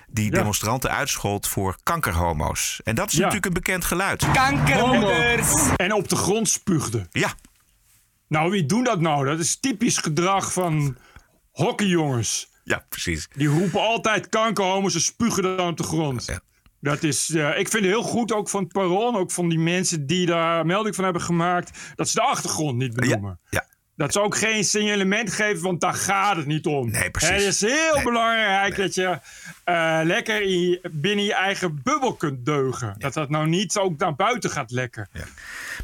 Die 0.08 0.32
demonstranten 0.32 0.92
uitschold 0.92 1.48
voor 1.48 1.78
kankerhomo's. 1.84 2.80
En 2.84 2.96
dat 2.96 3.08
is 3.08 3.14
Ja. 3.14 3.18
natuurlijk 3.18 3.46
een 3.46 3.54
bekend 3.54 3.86
geluid. 3.86 4.24
En 5.76 5.94
op 5.94 6.10
de 6.10 6.16
grond 6.16 6.50
spuugde. 6.50 7.08
Ja. 7.12 7.34
Nou, 8.28 8.52
wie 8.52 8.66
doen 8.66 8.84
dat 8.84 9.00
nou? 9.00 9.26
Dat 9.26 9.40
is 9.40 9.60
typisch 9.60 9.98
gedrag 9.98 10.54
van 10.54 10.98
hockeyjongens. 11.52 12.50
Ja, 12.64 12.86
precies. 12.90 13.28
Die 13.36 13.48
roepen 13.48 13.82
altijd 13.82 14.30
kankerhomo's 14.30 14.94
en 14.94 15.02
spugen 15.02 15.44
dan 15.58 15.68
op 15.68 15.78
de 15.78 15.84
grond. 15.84 16.40
Dat 16.82 17.04
is, 17.04 17.30
eh, 17.30 17.48
ik 17.48 17.70
vind 17.70 17.84
het 17.84 17.94
heel 17.94 18.04
goed 18.04 18.34
ook 18.34 18.50
van 18.50 18.64
het 18.64 18.72
parool, 18.72 19.16
ook 19.16 19.32
van 19.32 19.50
die 19.50 19.60
mensen 19.60 20.06
die 20.06 20.26
daar 20.26 20.66
melding 20.66 20.96
van 20.96 21.04
hebben 21.04 21.22
gemaakt, 21.22 21.80
dat 21.96 22.10
ze 22.10 22.16
de 22.16 22.22
achtergrond 22.22 22.78
niet 22.78 22.94
benoemen. 22.94 23.40
Ja. 23.50 23.66
Dat 23.96 24.14
ze 24.14 24.22
ook 24.22 24.38
geen 24.38 24.64
signalement 24.64 25.34
geven, 25.34 25.64
want 25.64 25.82
daar 25.82 25.94
gaat 25.94 26.36
het 26.36 26.46
niet 26.46 26.66
om. 26.66 26.90
Nee, 26.90 27.12
precies. 27.12 27.30
Het 27.30 27.42
is 27.42 27.62
heel 27.62 28.04
belangrijk 28.04 28.76
dat 28.76 28.96
je 28.96 29.20
eh, 29.64 30.00
lekker 30.04 30.42
in 30.42 30.80
binnen 30.92 31.26
je 31.26 31.34
eigen 31.34 31.82
bubbel 31.84 32.14
kunt 32.14 32.46
deugen. 32.46 32.96
Dat 32.98 33.14
dat 33.14 33.30
nou 33.30 33.48
niet 33.48 33.78
ook 33.78 33.98
naar 33.98 34.16
buiten 34.16 34.50
gaat 34.50 34.72
lekken. 34.72 35.10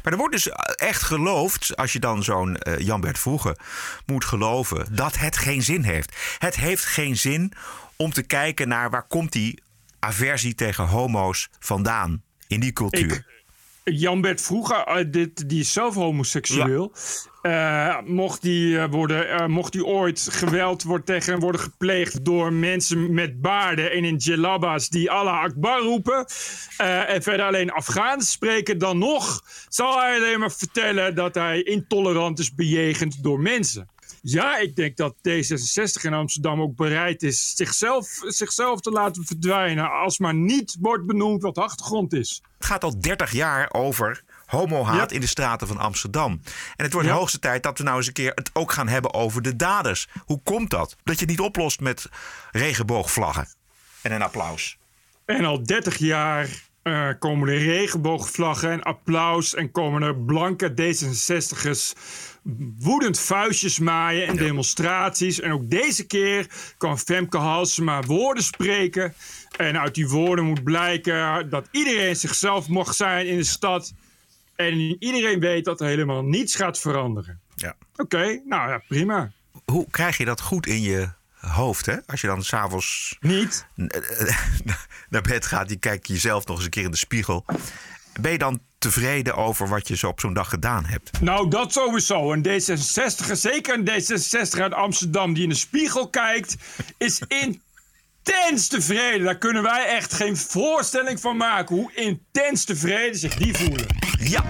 Maar 0.02 0.12
er 0.12 0.18
wordt 0.18 0.34
dus 0.34 0.48
echt 0.74 1.02
geloofd, 1.02 1.76
als 1.76 1.92
je 1.92 1.98
dan 1.98 2.22
zo'n 2.22 2.56
eh, 2.56 2.78
Jan-Bert 2.78 3.18
Vroege 3.18 3.56
moet 4.06 4.24
geloven, 4.24 4.94
dat 4.94 5.18
het 5.18 5.36
geen 5.36 5.62
zin 5.62 5.82
heeft. 5.82 6.16
Het 6.38 6.56
heeft 6.56 6.84
geen 6.84 7.16
zin 7.16 7.52
om 7.96 8.12
te 8.12 8.22
kijken 8.22 8.68
naar 8.68 8.90
waar 8.90 9.06
komt 9.06 9.32
die 9.32 9.62
aversie 9.98 10.54
tegen 10.54 10.86
homo's 10.86 11.48
vandaan 11.58 12.22
in 12.46 12.60
die 12.60 12.72
cultuur. 12.72 13.26
Jan-Bert 13.92 14.40
vroeger, 14.40 14.84
eh, 14.84 15.04
dit, 15.08 15.48
die 15.48 15.60
is 15.60 15.72
zelf 15.72 15.94
homoseksueel. 15.94 16.92
Eh, 17.42 17.98
mocht, 18.04 18.42
die, 18.42 18.78
eh, 18.78 18.90
worden, 18.90 19.50
mocht 19.50 19.72
die 19.72 19.84
ooit 19.84 20.28
geweld 20.30 20.82
wordt 20.82 21.06
tegen 21.06 21.32
hem 21.32 21.40
worden 21.40 21.60
gepleegd 21.60 22.24
door 22.24 22.52
mensen 22.52 23.14
met 23.14 23.40
baarden 23.40 23.92
en 23.92 24.04
in 24.04 24.16
djellabas 24.16 24.88
die 24.88 25.10
Allah 25.10 25.40
Akbar 25.40 25.80
roepen. 25.80 26.26
en 27.06 27.22
verder 27.22 27.46
alleen 27.46 27.70
Afghaans 27.70 28.30
spreken, 28.30 28.78
dan 28.78 28.98
nog 28.98 29.42
zal 29.68 30.00
hij 30.00 30.16
alleen 30.16 30.38
maar 30.38 30.52
vertellen 30.52 31.14
dat 31.14 31.34
hij 31.34 31.62
intolerant 31.62 32.38
is 32.38 32.54
bejegend 32.54 33.22
door 33.22 33.40
mensen. 33.40 33.88
Ja, 34.22 34.58
ik 34.58 34.76
denk 34.76 34.96
dat 34.96 35.14
D66 35.28 36.02
in 36.02 36.14
Amsterdam 36.14 36.60
ook 36.60 36.76
bereid 36.76 37.22
is 37.22 37.52
zichzelf, 37.56 38.18
zichzelf 38.22 38.80
te 38.80 38.90
laten 38.90 39.24
verdwijnen. 39.24 39.90
als 39.90 40.18
maar 40.18 40.34
niet 40.34 40.76
wordt 40.80 41.06
benoemd 41.06 41.42
wat 41.42 41.54
de 41.54 41.60
achtergrond 41.62 42.12
is. 42.12 42.42
Het 42.58 42.66
gaat 42.66 42.84
al 42.84 43.00
30 43.00 43.32
jaar 43.32 43.72
over 43.72 44.22
homohaat 44.46 45.12
in 45.12 45.20
de 45.20 45.26
straten 45.26 45.66
van 45.66 45.78
Amsterdam. 45.78 46.40
En 46.76 46.84
het 46.84 46.92
wordt 46.92 47.08
Ja. 47.08 47.12
de 47.14 47.18
hoogste 47.18 47.38
tijd 47.38 47.62
dat 47.62 47.78
we 47.78 47.84
nou 47.84 47.96
eens 47.96 48.06
een 48.06 48.12
keer 48.12 48.32
het 48.34 48.50
ook 48.52 48.72
gaan 48.72 48.88
hebben 48.88 49.14
over 49.14 49.42
de 49.42 49.56
daders. 49.56 50.08
Hoe 50.24 50.40
komt 50.42 50.70
dat? 50.70 50.96
Dat 51.04 51.14
je 51.14 51.20
het 51.20 51.30
niet 51.30 51.40
oplost 51.46 51.80
met 51.80 52.08
regenboogvlaggen 52.52 53.48
en 54.02 54.12
een 54.12 54.22
applaus. 54.22 54.78
En 55.24 55.44
al 55.44 55.62
30 55.62 55.96
jaar 55.98 56.48
eh, 56.82 57.08
komen 57.18 57.48
er 57.48 57.58
regenboogvlaggen 57.58 58.70
en 58.70 58.82
applaus. 58.82 59.54
En 59.54 59.70
komen 59.70 60.02
er 60.02 60.16
blanke 60.16 60.70
D66'ers 60.70 61.92
woedend 62.78 63.20
vuistjes 63.20 63.78
maaien 63.78 64.26
en 64.26 64.36
demonstraties. 64.36 65.40
En 65.40 65.52
ook 65.52 65.70
deze 65.70 66.06
keer 66.06 66.46
kan 66.78 66.98
Femke 66.98 67.36
Halsema 67.36 68.02
woorden 68.02 68.42
spreken. 68.42 69.14
En 69.56 69.80
uit 69.80 69.94
die 69.94 70.08
woorden 70.08 70.44
moet 70.44 70.64
blijken 70.64 71.50
dat 71.50 71.68
iedereen 71.70 72.16
zichzelf 72.16 72.68
mag 72.68 72.94
zijn 72.94 73.26
in 73.26 73.36
de 73.36 73.44
stad. 73.44 73.94
En 74.56 75.02
iedereen 75.04 75.40
weet 75.40 75.64
dat 75.64 75.80
er 75.80 75.86
helemaal 75.86 76.22
niets 76.22 76.54
gaat 76.54 76.78
veranderen. 76.78 77.40
Ja. 77.54 77.76
Oké, 77.96 78.40
nou 78.44 78.70
ja, 78.70 78.82
prima. 78.88 79.32
Hoe 79.64 79.86
krijg 79.90 80.16
je 80.16 80.24
dat 80.24 80.40
goed 80.40 80.66
in 80.66 80.80
je 80.80 81.08
hoofd, 81.34 81.86
hè? 81.86 81.96
Als 82.06 82.20
je 82.20 82.26
dan 82.26 82.42
s'avonds 82.42 83.16
Niet. 83.20 83.66
naar 85.10 85.22
bed 85.22 85.46
gaat, 85.46 85.70
je 85.70 85.76
kijkt 85.76 86.08
jezelf 86.08 86.46
nog 86.46 86.56
eens 86.56 86.64
een 86.64 86.70
keer 86.70 86.84
in 86.84 86.90
de 86.90 86.96
spiegel. 86.96 87.44
Ben 88.20 88.32
je 88.32 88.38
dan 88.38 88.60
tevreden 88.78 89.36
over 89.36 89.68
wat 89.68 89.88
je 89.88 89.96
zo 89.96 90.08
op 90.08 90.20
zo'n 90.20 90.32
dag 90.32 90.48
gedaan 90.48 90.84
hebt? 90.84 91.20
Nou, 91.20 91.50
dat 91.50 91.72
sowieso. 91.72 92.32
Een 92.32 92.46
D66, 92.46 93.32
zeker 93.32 93.74
een 93.74 93.88
D66 93.88 94.60
uit 94.60 94.74
Amsterdam 94.74 95.34
die 95.34 95.42
in 95.42 95.48
de 95.48 95.54
spiegel 95.54 96.08
kijkt, 96.08 96.56
is 96.98 97.22
intens 97.28 98.68
tevreden. 98.68 99.24
Daar 99.24 99.38
kunnen 99.38 99.62
wij 99.62 99.86
echt 99.86 100.14
geen 100.14 100.36
voorstelling 100.36 101.20
van 101.20 101.36
maken 101.36 101.76
hoe 101.76 101.92
intens 101.94 102.64
tevreden 102.64 103.18
zich 103.18 103.34
die 103.34 103.54
voelen. 103.56 103.86
Ja. 104.18 104.44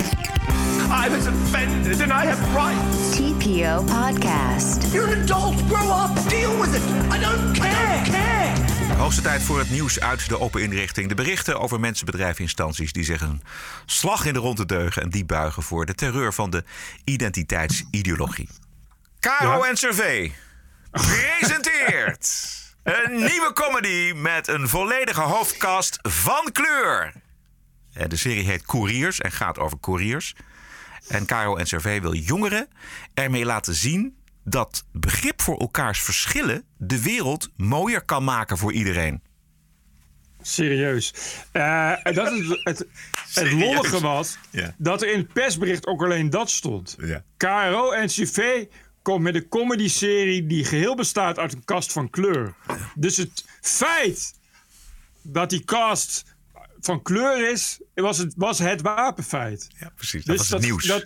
I 1.06 1.10
was 1.10 1.26
offended 1.26 2.00
and 2.00 2.10
I 2.10 2.26
have 2.26 2.42
rights. 2.52 3.16
TPO 3.16 3.82
Podcast. 3.82 4.92
You're 4.92 5.14
an 5.14 5.22
adult. 5.22 5.54
Grow 5.68 6.04
up. 6.04 6.28
Deal 6.28 6.58
with 6.60 6.74
it. 6.74 6.82
I 7.12 7.18
don't 7.20 7.58
care. 7.58 8.02
care. 8.04 8.77
Hoogste 8.98 9.22
tijd 9.22 9.42
voor 9.42 9.58
het 9.58 9.70
nieuws 9.70 10.00
uit 10.00 10.28
de 10.28 10.40
open 10.40 10.62
inrichting. 10.62 11.08
De 11.08 11.14
berichten 11.14 11.60
over 11.60 11.80
mensen, 11.80 12.06
bedrijven, 12.06 12.42
instanties 12.42 12.92
die 12.92 13.04
zich 13.04 13.20
een 13.20 13.42
slag 13.86 14.24
in 14.24 14.32
de 14.32 14.38
ronde 14.38 14.66
deugen 14.66 15.02
en 15.02 15.10
die 15.10 15.24
buigen 15.24 15.62
voor 15.62 15.86
de 15.86 15.94
terreur 15.94 16.34
van 16.34 16.50
de 16.50 16.64
identiteitsideologie. 17.04 18.48
Caro 19.20 19.62
en 19.62 19.76
Survey 19.76 20.32
presenteert 20.90 22.56
een 22.82 23.14
nieuwe 23.16 23.52
comedy 23.54 24.12
met 24.12 24.48
een 24.48 24.68
volledige 24.68 25.20
hoofdcast 25.20 25.98
van 26.02 26.52
kleur. 26.52 27.12
Eh, 27.92 28.08
De 28.08 28.16
serie 28.16 28.44
heet 28.44 28.62
Couriers 28.66 29.20
en 29.20 29.32
gaat 29.32 29.58
over 29.58 29.80
couriers. 29.80 30.34
En 31.08 31.26
Caro 31.26 31.56
en 31.56 31.66
Survey 31.66 32.00
wil 32.00 32.14
jongeren 32.14 32.68
ermee 33.14 33.44
laten 33.44 33.74
zien 33.74 34.17
dat 34.48 34.84
begrip 34.92 35.42
voor 35.42 35.58
elkaars 35.58 36.00
verschillen 36.02 36.64
de 36.76 37.02
wereld 37.02 37.48
mooier 37.56 38.04
kan 38.04 38.24
maken 38.24 38.58
voor 38.58 38.72
iedereen. 38.72 39.22
Serieus. 40.42 41.14
Eh, 41.52 41.92
dat 42.02 42.32
is 42.32 42.48
het, 42.48 42.60
het, 42.64 42.86
het 43.34 43.52
lollige 43.52 44.00
was 44.00 44.38
Ja. 44.50 44.74
dat 44.78 45.02
er 45.02 45.12
in 45.12 45.18
het 45.18 45.32
persbericht 45.32 45.86
ook 45.86 46.02
alleen 46.02 46.30
dat 46.30 46.50
stond. 46.50 46.96
Ja. 47.00 47.24
KRO 47.36 47.90
en 47.90 48.06
CV 48.06 48.64
komt 49.02 49.22
met 49.22 49.34
een 49.34 49.48
comedy-serie 49.48 50.46
die 50.46 50.64
geheel 50.64 50.94
bestaat 50.94 51.38
uit 51.38 51.52
een 51.52 51.64
kast 51.64 51.92
van 51.92 52.10
kleur. 52.10 52.54
Dus 52.94 53.16
het 53.16 53.44
feit 53.60 54.34
dat 55.22 55.50
die 55.50 55.64
cast 55.64 56.24
van 56.80 57.02
kleur 57.02 57.50
is, 57.52 57.80
was 57.94 58.18
het, 58.18 58.32
was 58.36 58.58
het 58.58 58.80
wapenfeit. 58.80 59.68
Ja, 59.78 59.92
precies. 59.94 60.24
Dat 60.24 60.36
Dus 60.36 60.48
was 60.48 60.60
het 60.60 60.70
nieuws. 60.70 61.02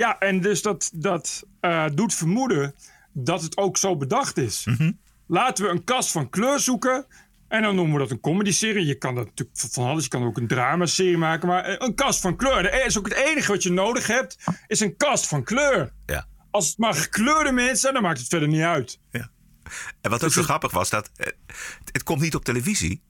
Ja, 0.00 0.18
en 0.18 0.40
dus 0.40 0.62
dat, 0.62 0.90
dat 0.94 1.42
eh, 1.60 1.84
doet 1.94 2.14
vermoeden 2.14 2.74
dat 3.12 3.42
het 3.42 3.56
ook 3.56 3.76
zo 3.76 3.96
bedacht 3.96 4.36
is. 4.36 4.64
Mhm. 4.64 4.92
Laten 5.26 5.64
we 5.64 5.70
een 5.70 5.84
kast 5.84 6.10
van 6.10 6.30
kleur 6.30 6.58
zoeken. 6.58 7.06
En 7.48 7.62
dan 7.62 7.74
noemen 7.74 7.94
we 7.94 8.00
dat 8.00 8.10
een 8.10 8.20
comedy-serie. 8.20 8.86
Je 8.86 8.94
kan 8.94 9.14
dat 9.14 9.24
natuurlijk 9.24 9.58
van 9.58 9.86
alles. 9.86 10.02
Je 10.02 10.08
kan 10.08 10.24
ook 10.24 10.36
een 10.36 10.46
dramaserie 10.46 11.16
maken. 11.16 11.48
Maar 11.48 11.64
eh, 11.64 11.74
een 11.78 11.94
kast 11.94 12.20
van 12.20 12.36
kleur. 12.36 12.62
Dat 12.62 12.86
is 12.86 12.98
ook 12.98 13.08
het 13.08 13.16
enige 13.16 13.52
wat 13.52 13.62
je 13.62 13.70
nodig 13.70 14.06
hebt. 14.06 14.36
Is 14.66 14.80
een 14.80 14.96
kast 14.96 15.26
van 15.26 15.44
kleur. 15.44 15.92
Ja. 16.06 16.26
Als 16.50 16.68
het 16.68 16.78
maar 16.78 16.94
gekleurde 16.94 17.52
mensen 17.52 17.78
zijn, 17.78 17.94
dan 17.94 18.02
maakt 18.02 18.18
het 18.18 18.28
verder 18.28 18.48
niet 18.48 18.62
uit. 18.62 19.00
Ja. 19.10 19.30
En 20.00 20.10
wat 20.10 20.24
ook 20.24 20.32
zo 20.32 20.42
grappig 20.42 20.70
was, 20.70 20.90
dat 20.90 21.10
eh, 21.16 21.26
het, 21.26 21.36
het 21.92 22.02
komt 22.02 22.20
niet 22.20 22.34
op 22.34 22.44
televisie. 22.44 23.02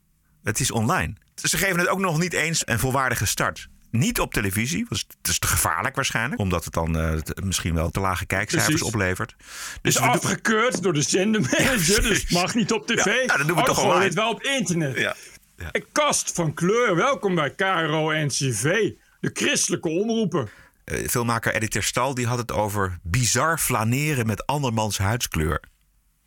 Het 0.42 0.60
is 0.60 0.70
online. 0.70 1.16
Ze 1.34 1.56
geven 1.56 1.78
het 1.78 1.88
ook 1.88 1.98
nog 1.98 2.18
niet 2.18 2.32
eens 2.32 2.62
een 2.66 2.78
volwaardige 2.78 3.26
start. 3.26 3.68
Niet 3.90 4.20
op 4.20 4.32
televisie, 4.32 4.86
want 4.88 5.04
het 5.18 5.28
is 5.30 5.38
te 5.38 5.46
gevaarlijk 5.46 5.94
waarschijnlijk. 5.94 6.40
Omdat 6.40 6.64
het 6.64 6.74
dan 6.74 6.98
eh, 6.98 7.12
misschien 7.44 7.74
wel 7.74 7.90
te 7.90 8.00
lage 8.00 8.26
kijkcijfers 8.26 8.74
Precies. 8.74 8.94
oplevert. 8.94 9.34
Dus 9.82 9.94
we 9.94 10.00
doen- 10.00 10.10
afgekeurd 10.10 10.82
door 10.82 10.92
de 10.92 11.02
zendermanager. 11.02 12.02
dus 12.02 12.20
het 12.20 12.30
mag 12.30 12.54
niet 12.54 12.72
op 12.72 12.86
tv. 12.86 13.04
Ja, 13.04 13.12
nou, 13.24 13.26
dan 13.38 13.46
doen 13.46 13.56
we 13.56 13.62
Oh, 13.62 13.66
toch 13.68 14.14
wel 14.14 14.30
op 14.30 14.42
internet. 14.42 14.96
Ja. 14.98 15.14
Een 15.72 15.84
kast 15.92 16.32
van 16.32 16.54
kleur. 16.54 16.96
Welkom 16.96 17.34
bij 17.34 17.50
KRO 17.54 18.10
NCV. 18.12 18.90
De 19.20 19.30
christelijke 19.32 19.88
omroepen. 19.88 20.48
Eh, 20.84 21.08
filmmaker 21.08 21.52
Eddie 21.54 21.68
Terstal 21.68 22.14
die 22.14 22.26
had 22.26 22.38
het 22.38 22.52
over 22.52 22.98
bizar 23.02 23.58
flaneren 23.58 24.26
met 24.26 24.46
andermans 24.46 24.98
huidskleur. 24.98 25.60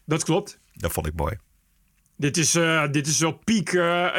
Dat 0.06 0.24
klopt. 0.24 0.60
Dat 0.74 0.92
vond 0.92 1.08
ik 1.08 1.14
mooi. 1.16 1.38
Dit 2.18 2.38
is, 2.38 2.56
eh, 2.56 2.84
dit 2.92 3.08
is 3.08 3.20
wel 3.20 3.32
piek, 3.32 3.72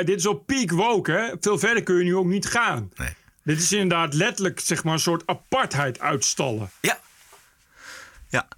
dit 0.04 0.16
is 0.18 0.24
wel 0.24 0.34
piek 0.34 0.70
woke, 0.70 1.12
hè? 1.12 1.34
Veel 1.40 1.58
verder 1.58 1.82
kun 1.82 1.96
je 1.96 2.04
nu 2.04 2.16
ook 2.16 2.26
niet 2.26 2.46
gaan. 2.46 2.90
Nee. 2.94 3.08
Dit 3.44 3.58
is 3.58 3.72
inderdaad 3.72 4.14
letterlijk 4.14 4.60
zeg 4.60 4.84
maar, 4.84 4.92
een 4.92 5.00
soort 5.00 5.26
apartheid 5.26 6.00
uitstallen. 6.00 6.70
Ja. 6.80 6.98
Ja, 8.28 8.48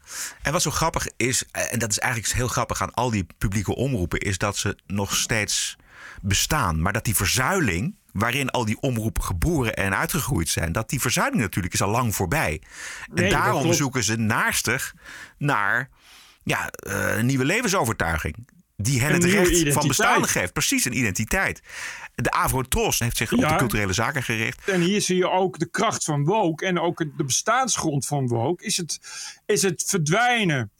en 0.43 0.53
wat 0.53 0.63
zo 0.63 0.71
grappig 0.71 1.07
is, 1.17 1.45
eh, 1.51 1.73
en 1.73 1.79
dat 1.79 1.91
is 1.91 1.99
eigenlijk 1.99 2.33
heel 2.33 2.49
grappig 2.49 2.83
aan 2.83 2.95
al 2.95 3.11
die 3.11 3.27
publieke 3.39 3.75
omroepen, 3.75 4.19
is 4.19 4.39
dat 4.39 4.57
ze 4.57 4.77
nog 4.87 5.17
steeds 5.17 5.77
bestaan. 6.23 6.83
Maar 6.83 6.93
dat 6.93 7.05
die 7.05 7.17
verzuiling, 7.17 7.97
waarin 8.13 8.51
al 8.51 8.65
die 8.65 8.81
omroepen 8.81 9.23
geboren 9.23 9.77
en 9.77 9.97
uitgegroeid 9.97 10.49
zijn, 10.49 10.73
dat 10.73 10.89
die 10.89 11.01
verzuiling 11.01 11.43
natuurlijk 11.43 11.75
is 11.75 11.83
al 11.83 11.91
lang 11.91 12.15
voorbij. 12.15 12.63
Nee, 13.13 13.25
en 13.25 13.31
daarom 13.31 13.73
zoeken 13.73 14.05
ze 14.05 14.17
naastig 14.17 14.95
naar 15.39 15.89
ja, 16.43 16.71
eh, 16.71 17.17
een 17.17 17.27
nieuwe 17.27 17.45
levensovertuiging. 17.45 18.49
Die 18.77 19.01
hen 19.01 19.13
het 19.13 19.25
recht 19.25 19.73
van 19.73 19.89
bestaan 19.89 20.29
geeft. 20.29 20.53
Precies, 20.53 20.85
een 20.85 20.97
identiteit. 20.99 21.61
De 22.15 22.31
Avro-Tros 22.31 22.99
heeft 22.99 23.17
zich 23.17 23.33
op 23.33 23.39
Ja. 23.39 23.49
de 23.49 23.57
culturele 23.57 23.93
zaken 23.93 24.23
gericht. 24.23 24.69
En 24.69 24.81
hier 24.81 25.01
zie 25.01 25.17
je 25.17 25.31
ook 25.31 25.59
de 25.59 25.71
kracht 25.71 26.05
van 26.05 26.25
woke 26.25 26.67
en 26.67 26.81
ook 26.81 26.99
de 26.99 27.25
bestaansgrond 27.25 28.07
van 28.07 28.27
woke. 28.29 28.65
Is 28.65 28.77
het, 28.77 29.01
is 29.47 29.63
het 29.63 29.85
verdwijnen, 29.87 30.71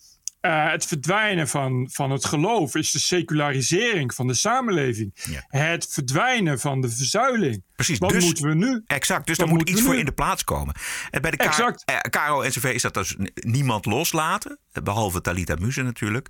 eh, 0.47 0.71
het 0.71 0.87
verdwijnen 0.87 1.49
van, 1.49 1.89
van 1.93 2.11
het 2.11 2.25
geloof, 2.25 2.75
is 2.75 2.91
de 2.91 2.99
secularisering 2.99 4.15
van 4.15 4.27
de 4.27 4.35
samenleving. 4.35 5.11
Het 5.49 5.87
verdwijnen 5.91 6.61
van 6.61 6.81
de 6.81 6.91
verzuiling. 6.91 7.65
Precies, 7.75 7.99
Wat 7.99 8.11
dus- 8.11 8.25
moeten 8.25 8.49
we 8.49 8.55
nu? 8.55 8.83
Exact, 8.87 9.27
dus 9.27 9.37
Wat 9.37 9.47
daar 9.47 9.57
moet 9.57 9.69
iets 9.69 9.83
voor 9.83 9.93
nu? 9.93 9.99
in 9.99 10.05
de 10.05 10.13
plaats 10.13 10.45
komen. 10.45 10.75
En 11.11 11.23
bij 11.23 11.31
de 11.31 11.37
K- 11.37 11.43
Exact. 11.43 11.83
eh, 11.85 12.41
CV 12.41 12.65
is 12.75 12.83
dat 12.83 12.95
dus 12.95 13.17
niemand 13.35 13.87
loslaten. 13.87 14.59
Behalve 14.83 15.21
Talita 15.21 15.55
Muse 15.61 15.83
natuurlijk. 15.83 16.29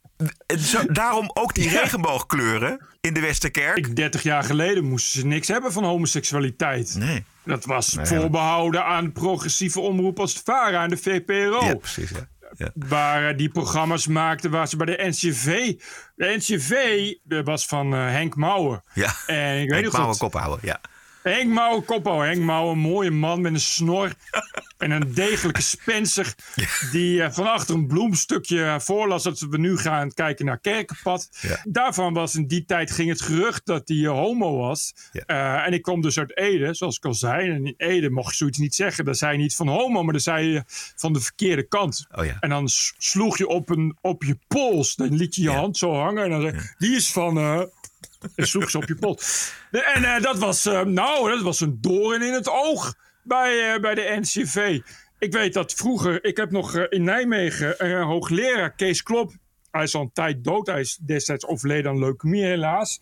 Zo- 0.59 0.85
daarom 0.85 1.29
ook 1.33 1.53
die 1.53 1.69
regenboogkleuren 1.79 2.79
in 3.01 3.13
de 3.13 3.19
Westerkerk. 3.19 3.95
30 3.95 4.23
jaar 4.23 4.43
geleden 4.43 4.83
moesten 4.83 5.19
ze 5.19 5.25
niks 5.27 5.47
hebben 5.47 5.71
van 5.71 5.83
homoseksualiteit. 5.83 6.95
Nee. 6.97 7.23
Dat 7.43 7.65
was 7.65 7.93
Nee, 7.93 8.05
voorbehouden 8.05 8.85
aan 8.85 9.11
progressieve 9.11 9.79
omroep 9.79 10.19
als 10.19 10.33
de 10.33 10.41
VARA 10.43 10.83
en 10.83 10.89
de 10.89 10.97
VPRO. 10.97 11.65
Ja, 11.65 11.75
precies. 11.75 12.09
Ja. 12.09 12.27
Ja. 12.57 12.69
Waar 12.73 13.29
eh, 13.29 13.37
die 13.37 13.49
programma's 13.49 14.07
maakten 14.07 14.51
waar 14.51 14.67
ze 14.67 14.77
bij 14.77 14.85
de 14.85 15.03
NCV... 15.07 15.73
De 16.15 16.35
NCV 16.37 16.71
eh, 17.27 17.39
was 17.43 17.65
van 17.65 17.93
eh, 17.93 17.99
Henk 17.99 18.35
Mouwen. 18.35 18.83
Ja. 18.93 19.15
En 19.27 19.61
ik 19.61 19.69
weet 19.69 19.81
Henk 19.81 19.93
Mouwen 19.93 20.17
kop 20.17 20.33
houden, 20.33 20.59
ja. 20.61 20.81
Henk 21.31 21.53
Mouwen, 21.53 21.85
kophouwer. 21.85 22.27
Henk 22.27 22.41
Mouwen, 22.41 22.71
een 22.73 22.79
mooie 22.79 23.11
man 23.11 23.41
met 23.41 23.53
een 23.53 23.59
snor. 23.59 24.13
en 24.77 24.91
een 24.91 25.13
degelijke 25.13 25.61
spencer. 25.61 26.35
Die 26.91 27.23
eh, 27.23 27.31
van 27.31 27.47
achter 27.47 27.75
een 27.75 27.87
bloemstukje 27.87 28.77
voorlas 28.81 29.23
dat 29.23 29.39
we 29.39 29.57
nu 29.57 29.77
gaan 29.77 30.13
kijken 30.13 30.45
naar 30.45 30.59
Kerkenpad. 30.59 31.29
Ja. 31.41 31.59
Daarvan 31.63 32.13
was 32.13 32.35
in 32.35 32.47
die 32.47 32.65
tijd 32.65 32.91
ging 32.91 33.09
het 33.09 33.21
gerucht 33.21 33.65
dat 33.65 33.87
hij 33.87 33.97
eh, 33.97 34.09
homo 34.09 34.57
was. 34.57 34.93
Eh, 35.11 35.65
en 35.65 35.73
ik 35.73 35.81
kom 35.81 36.01
dus 36.01 36.19
uit 36.19 36.37
Ede, 36.37 36.73
zoals 36.73 36.97
ik 36.97 37.05
al 37.05 37.13
zei. 37.13 37.49
En 37.49 37.65
in 37.65 37.73
Ede 37.77 38.09
mocht 38.09 38.29
je 38.29 38.35
zoiets 38.35 38.57
niet 38.57 38.75
zeggen. 38.75 39.05
Dan 39.05 39.15
zei 39.15 39.31
je 39.31 39.37
niet 39.37 39.55
van 39.55 39.67
homo, 39.67 40.03
maar 40.03 40.13
dan 40.13 40.21
zei 40.21 40.47
je 40.47 40.63
van 40.95 41.13
de 41.13 41.19
verkeerde 41.19 41.67
kant. 41.67 42.07
Oh 42.15 42.25
ja. 42.25 42.37
En 42.39 42.49
dan 42.49 42.67
sloeg 42.97 43.37
je 43.37 43.47
op, 43.47 43.69
een, 43.69 43.97
op 44.01 44.23
je 44.23 44.37
pols. 44.47 44.95
Dan 44.95 45.15
liet 45.15 45.35
je 45.35 45.41
je 45.41 45.49
hand 45.49 45.77
zo 45.77 45.93
hangen. 45.93 46.23
En 46.23 46.29
dan 46.29 46.41
zei 46.41 46.59
die 46.77 46.95
is 46.95 47.11
van... 47.11 47.37
sloeg 48.35 48.69
ze 48.69 48.77
op 48.77 48.87
je. 48.87 48.95
De- 49.71 49.83
En 49.83 50.03
eh, 50.03 50.21
dat 50.21 50.37
was, 50.37 50.65
eh, 50.65 50.81
nou, 50.81 51.29
dat 51.29 51.41
was 51.41 51.59
een 51.59 51.77
doorn 51.81 52.21
in 52.21 52.33
het 52.33 52.49
oog 52.49 52.93
bij, 53.23 53.73
eh, 53.73 53.79
bij 53.81 53.95
de 53.95 54.17
NCV. 54.19 54.79
Ik 55.19 55.33
weet 55.33 55.53
dat 55.53 55.73
vroeger, 55.73 56.23
ik 56.23 56.37
heb 56.37 56.51
nog 56.51 56.77
in 56.77 57.03
Nijmegen 57.03 57.99
hoogleraar, 58.01 58.75
Kees 58.75 59.03
Klop. 59.03 59.33
Hij 59.71 59.83
is 59.83 59.95
al 59.95 60.01
een 60.01 60.11
tijd 60.13 60.43
dood. 60.43 60.67
Hij 60.67 60.79
is 60.79 60.97
destijds 61.01 61.45
overleden 61.45 61.91
aan 61.91 61.99
leukemie 61.99 62.43
helaas. 62.43 62.99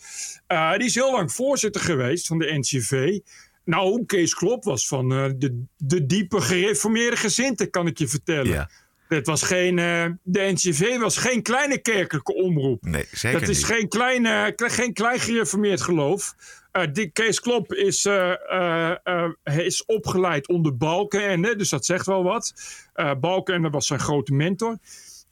Die 0.77 0.85
is 0.87 0.95
heel 0.95 1.11
lang 1.11 1.31
voorzitter 1.31 1.81
geweest 1.81 2.27
van 2.27 2.39
de 2.39 2.57
NCV. 2.57 3.19
Nou, 3.65 4.05
Kees 4.05 4.33
Klop 4.35 4.63
was 4.63 4.87
van 4.87 5.09
de, 5.09 5.63
de 5.77 6.05
diepe 6.05 6.41
gereformeerde 6.41 7.17
gezinte, 7.17 7.65
kan 7.65 7.87
ik 7.87 7.97
je 7.97 8.07
vertellen. 8.07 8.51
Ja. 8.51 8.69
Het 9.15 9.27
was 9.27 9.41
geen, 9.41 9.79
eh, 9.79 10.05
de 10.23 10.39
NCV 10.53 10.97
was 10.97 11.17
geen 11.17 11.41
kleine 11.41 11.77
kerkelijke 11.81 12.33
omroep. 12.35 12.83
Nee, 12.83 13.05
zeker 13.11 13.39
Dat 13.39 13.49
is 13.49 13.57
niet. 13.57 13.65
geen 13.65 13.87
klein, 13.87 14.25
eh, 14.25 14.55
kle- 14.55 14.69
geen 14.69 14.93
klein 14.93 15.19
gereformeerd 15.19 15.81
geloof. 15.81 16.33
Eh, 16.71 16.83
die 16.93 17.09
Kees 17.11 17.39
Klop 17.39 17.73
is, 17.73 18.03
hij 18.03 19.65
is 19.65 19.85
opgeleid 19.85 20.47
onder 20.47 20.77
Balkenende, 20.77 21.55
dus 21.55 21.69
dat 21.69 21.85
zegt 21.85 22.05
wel 22.05 22.23
wat. 22.23 22.53
Balkenende 23.19 23.69
was 23.69 23.87
zijn 23.87 23.99
grote 23.99 24.33
mentor. 24.33 24.77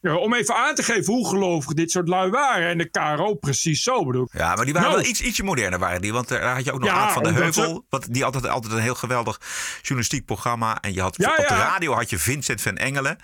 Ja, 0.02 0.16
om 0.16 0.34
even 0.34 0.56
aan 0.56 0.76
te 0.76 0.84
geven 0.84 1.14
hoe 1.14 1.28
gelovig 1.28 1.74
dit 1.74 1.92
soort 1.92 2.08
lui 2.08 2.30
waren. 2.30 2.70
En 2.70 2.78
de 2.78 2.90
KRO 2.90 3.34
precies 3.34 3.84
zo 3.84 4.06
bedoel 4.06 4.24
ik. 4.24 4.30
Ja, 4.34 4.56
maar 4.56 4.66
die 4.66 4.74
waren 4.74 4.90
Nou, 4.90 5.02
wel 5.02 5.10
iets, 5.12 5.22
ietsje 5.22 5.44
moderner, 5.44 5.80
waren 5.80 6.02
die. 6.02 6.14
Want 6.14 6.28
daar 6.28 6.56
had 6.56 6.66
je 6.66 6.72
ook 6.72 6.80
nog 6.80 6.90
Ja, 6.90 6.96
Aad 6.96 7.14
van 7.14 7.24
de 7.24 7.30
ze- 7.30 7.36
Heuvel. 7.36 7.86
Want 7.90 8.14
die 8.14 8.26
altijd, 8.26 8.48
altijd 8.48 8.74
een 8.74 8.80
heel 8.80 8.96
geweldig 8.96 9.40
journalistiek 9.82 10.26
programma. 10.26 10.80
En 10.82 10.94
je 10.94 11.02
had 11.02 11.16
Ja, 11.18 11.30
op 11.32 11.38
de 11.48 11.54
radio 11.54 11.94
had 11.94 12.10
je 12.10 12.18
Vincent 12.18 12.62
van 12.62 12.78
Engelen. 12.78 13.18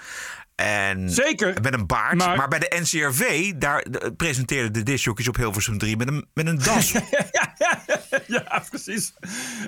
En 0.58 1.10
Zeker. 1.10 1.54
Met 1.62 1.74
een 1.74 1.86
baard. 1.88 2.16
Maar, 2.18 2.38
Maar- 2.38 2.48
bij 2.48 2.60
de 2.60 2.76
NCRV, 2.80 3.52
daar 3.54 3.80
eh, 3.82 4.10
presenteerden 4.18 4.74
de 4.74 4.84
discjockeys 4.84 5.28
op 5.28 5.36
Hilversum 5.36 5.78
3 5.78 5.98
met 5.98 6.08
een, 6.08 6.28
met 6.34 6.48
een 6.48 6.58
das. 6.58 6.92
ja, 6.92 7.56
precies. 8.70 9.14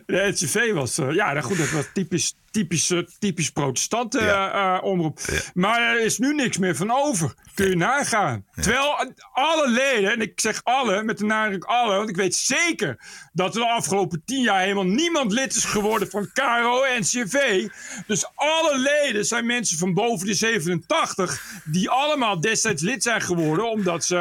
De 0.05 0.29
NCV 0.31 0.73
was, 0.73 0.97
eh, 0.97 1.11
ja, 1.11 1.33
nou 1.33 1.45
goed, 1.45 1.57
dat 1.57 1.71
was 1.71 1.85
typisch, 1.93 2.33
typisch, 2.51 2.89
eh, 2.89 2.99
typisch 3.19 3.49
protestant 3.49 4.15
eh, 4.15 4.77
omroep. 4.81 5.19
Maar 5.53 5.81
er 5.81 6.01
is 6.01 6.17
nu 6.17 6.33
niks 6.33 6.57
meer 6.57 6.75
van 6.75 6.91
over. 6.91 7.33
Kun 7.53 7.69
je 7.69 7.75
nagaan. 7.75 8.45
Terwijl 8.61 9.13
alle 9.33 9.69
leden, 9.69 10.11
en 10.11 10.21
ik 10.21 10.39
zeg 10.39 10.61
alle, 10.63 11.03
met 11.03 11.17
de 11.17 11.25
nadruk 11.25 11.63
alle, 11.63 11.95
want 11.95 12.09
ik 12.09 12.15
weet 12.15 12.35
zeker 12.35 12.99
dat 13.33 13.55
er 13.55 13.61
de 13.61 13.67
afgelopen 13.67 14.21
tien 14.25 14.41
jaar 14.41 14.61
helemaal 14.61 14.83
niemand 14.83 15.31
lid 15.31 15.55
is 15.55 15.65
geworden 15.65 16.09
van 16.09 16.29
KRO 16.33 16.83
en 16.83 16.99
NCV. 16.99 17.67
Dus 18.07 18.25
alle 18.35 18.77
leden 18.77 19.25
zijn 19.25 19.45
mensen 19.45 19.77
van 19.77 19.93
boven 19.93 20.27
de 20.27 20.33
87 20.33 21.61
die 21.65 21.89
allemaal 21.89 22.41
destijds 22.41 22.81
lid 22.81 23.03
zijn 23.03 23.21
geworden 23.21 23.69
omdat 23.69 24.05
ze 24.05 24.15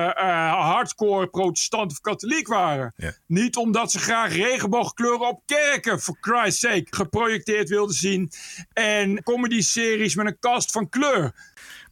hardcore 0.50 1.26
protestant 1.26 1.90
of 1.90 2.00
katholiek 2.00 2.48
waren. 2.48 2.94
Niet 3.26 3.56
omdat 3.56 3.90
ze 3.90 3.98
graag 3.98 4.27
regenboogkleuren 4.28 5.28
op 5.28 5.42
kerken, 5.46 6.00
for 6.00 6.16
Christ's 6.20 6.60
sake, 6.60 6.86
geprojecteerd 6.90 7.68
wilden 7.68 7.94
zien. 7.94 8.30
En 8.72 9.22
comedy-series 9.22 10.14
met 10.14 10.26
een 10.26 10.38
kast 10.40 10.70
van 10.70 10.88
kleur. 10.88 11.32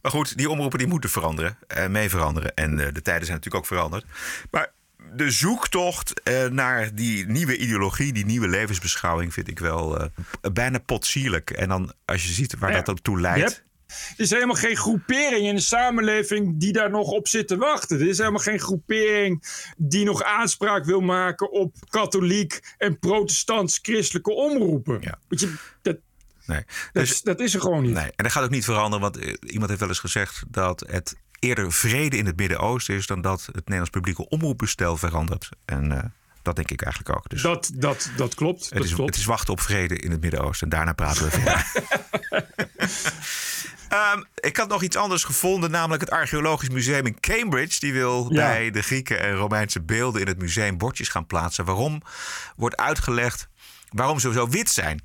Maar 0.01 0.11
goed, 0.11 0.37
die 0.37 0.49
omroepen 0.49 0.79
die 0.79 0.87
moeten 0.87 1.09
veranderen. 1.09 1.57
En 1.67 1.91
mee 1.91 2.09
veranderen. 2.09 2.53
En 2.55 2.79
eh, 2.79 2.93
de 2.93 3.01
tijden 3.01 3.25
zijn 3.25 3.37
natuurlijk 3.37 3.55
ook 3.55 3.65
veranderd. 3.65 4.05
Maar 4.51 4.71
de 5.13 5.31
zoektocht 5.31 6.21
eh, 6.21 6.45
naar 6.45 6.95
die 6.95 7.27
nieuwe 7.27 7.57
ideologie, 7.57 8.13
die 8.13 8.25
nieuwe 8.25 8.47
levensbeschouwing, 8.47 9.33
vind 9.33 9.47
ik 9.47 9.59
wel 9.59 9.99
eh, 9.99 10.07
bijna 10.53 10.77
potsierlijk. 10.77 11.49
En 11.49 11.69
dan 11.69 11.93
als 12.05 12.23
je 12.25 12.33
ziet 12.33 12.57
waar 12.59 12.69
Ja. 12.71 12.75
dat 12.75 12.89
ook 12.89 12.99
toe 12.99 13.21
leidt. 13.21 13.65
Er 13.87 14.23
is 14.23 14.29
helemaal 14.29 14.55
geen 14.55 14.75
groepering 14.77 15.47
in 15.47 15.55
de 15.55 15.61
samenleving 15.61 16.59
die 16.59 16.71
daar 16.73 16.89
nog 16.89 17.07
op 17.07 17.27
zit 17.27 17.47
te 17.47 17.57
wachten. 17.57 17.99
Er 17.99 18.07
is 18.07 18.17
helemaal 18.17 18.39
geen 18.39 18.59
groepering 18.59 19.43
die 19.77 20.05
nog 20.05 20.23
aanspraak 20.23 20.85
wil 20.85 21.01
maken 21.01 21.51
op 21.51 21.75
katholiek 21.89 22.59
en 22.77 22.99
protestants-christelijke 22.99 24.31
omroepen. 24.31 25.17
Weet 25.27 25.39
je, 25.39 25.53
dat, 25.81 25.97
Nee. 26.45 26.57
dat, 26.65 27.03
Dus- 27.03 27.11
is, 27.11 27.21
dat 27.21 27.39
is 27.39 27.53
er 27.53 27.61
gewoon 27.61 27.83
niet. 27.83 27.93
Nee, 27.93 28.11
en 28.15 28.23
dat 28.23 28.31
gaat 28.31 28.43
ook 28.43 28.49
niet 28.49 28.63
veranderen, 28.65 28.99
want 29.01 29.17
eh, 29.17 29.33
iemand 29.39 29.67
heeft 29.67 29.79
wel 29.79 29.89
eens 29.89 29.99
gezegd 29.99 30.43
dat 30.47 30.83
het 30.89 31.15
eerder 31.39 31.71
vrede 31.73 32.17
in 32.17 32.25
het 32.25 32.37
Midden-Oosten 32.37 32.95
is 32.95 33.05
dan 33.07 33.21
dat 33.21 33.45
het 33.45 33.55
Nederlands 33.55 33.89
publieke 33.89 34.29
omroepbestel 34.29 34.97
verandert. 34.97 35.49
En 35.65 35.91
eh, 35.91 36.03
dat 36.41 36.55
denk 36.55 36.71
ik 36.71 36.81
eigenlijk 36.81 37.15
ook. 37.17 37.29
Dus 37.29 37.41
Dat, 37.41 37.71
dat, 37.73 38.09
dat 38.17 38.35
klopt. 38.35 38.63
het, 38.63 38.73
dat 38.73 38.83
is, 38.83 38.93
klopt. 38.93 39.09
het 39.09 39.19
is 39.19 39.25
wachten 39.25 39.53
op 39.53 39.61
vrede 39.61 39.97
in 39.97 40.11
het 40.11 40.21
Midden-Oosten. 40.21 40.69
En 40.69 40.75
daarna 40.77 40.93
praten 40.93 41.23
we 41.23 41.31
verder. 41.39 41.65
Ehm, 43.89 44.21
ik 44.35 44.57
had 44.57 44.67
nog 44.69 44.83
iets 44.83 44.95
anders 44.95 45.23
gevonden, 45.23 45.71
namelijk 45.71 46.01
het 46.01 46.11
Archeologisch 46.11 46.69
Museum 46.69 47.05
in 47.05 47.19
Cambridge. 47.19 47.79
Die 47.79 47.93
wil 47.93 48.27
Ja. 48.33 48.35
bij 48.47 48.71
de 48.71 48.81
Grieken 48.81 49.19
en 49.19 49.33
Romeinse 49.35 49.81
beelden 49.81 50.21
in 50.21 50.27
het 50.27 50.37
museum 50.39 50.77
bordjes 50.77 51.09
gaan 51.09 51.25
plaatsen. 51.25 51.65
Waarom 51.65 52.01
wordt 52.55 52.77
uitgelegd 52.77 53.47
waarom 53.91 54.19
ze 54.19 54.31
zo 54.33 54.49
wit 54.49 54.69
zijn. 54.69 55.01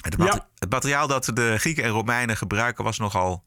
Het, 0.00 0.16
mate- 0.18 0.46
het 0.58 0.70
materiaal 0.70 1.06
dat 1.06 1.24
de 1.34 1.54
Grieken 1.58 1.84
en 1.84 1.90
Romeinen 1.90 2.36
gebruiken 2.36 2.84
was 2.84 2.98
nogal 2.98 3.44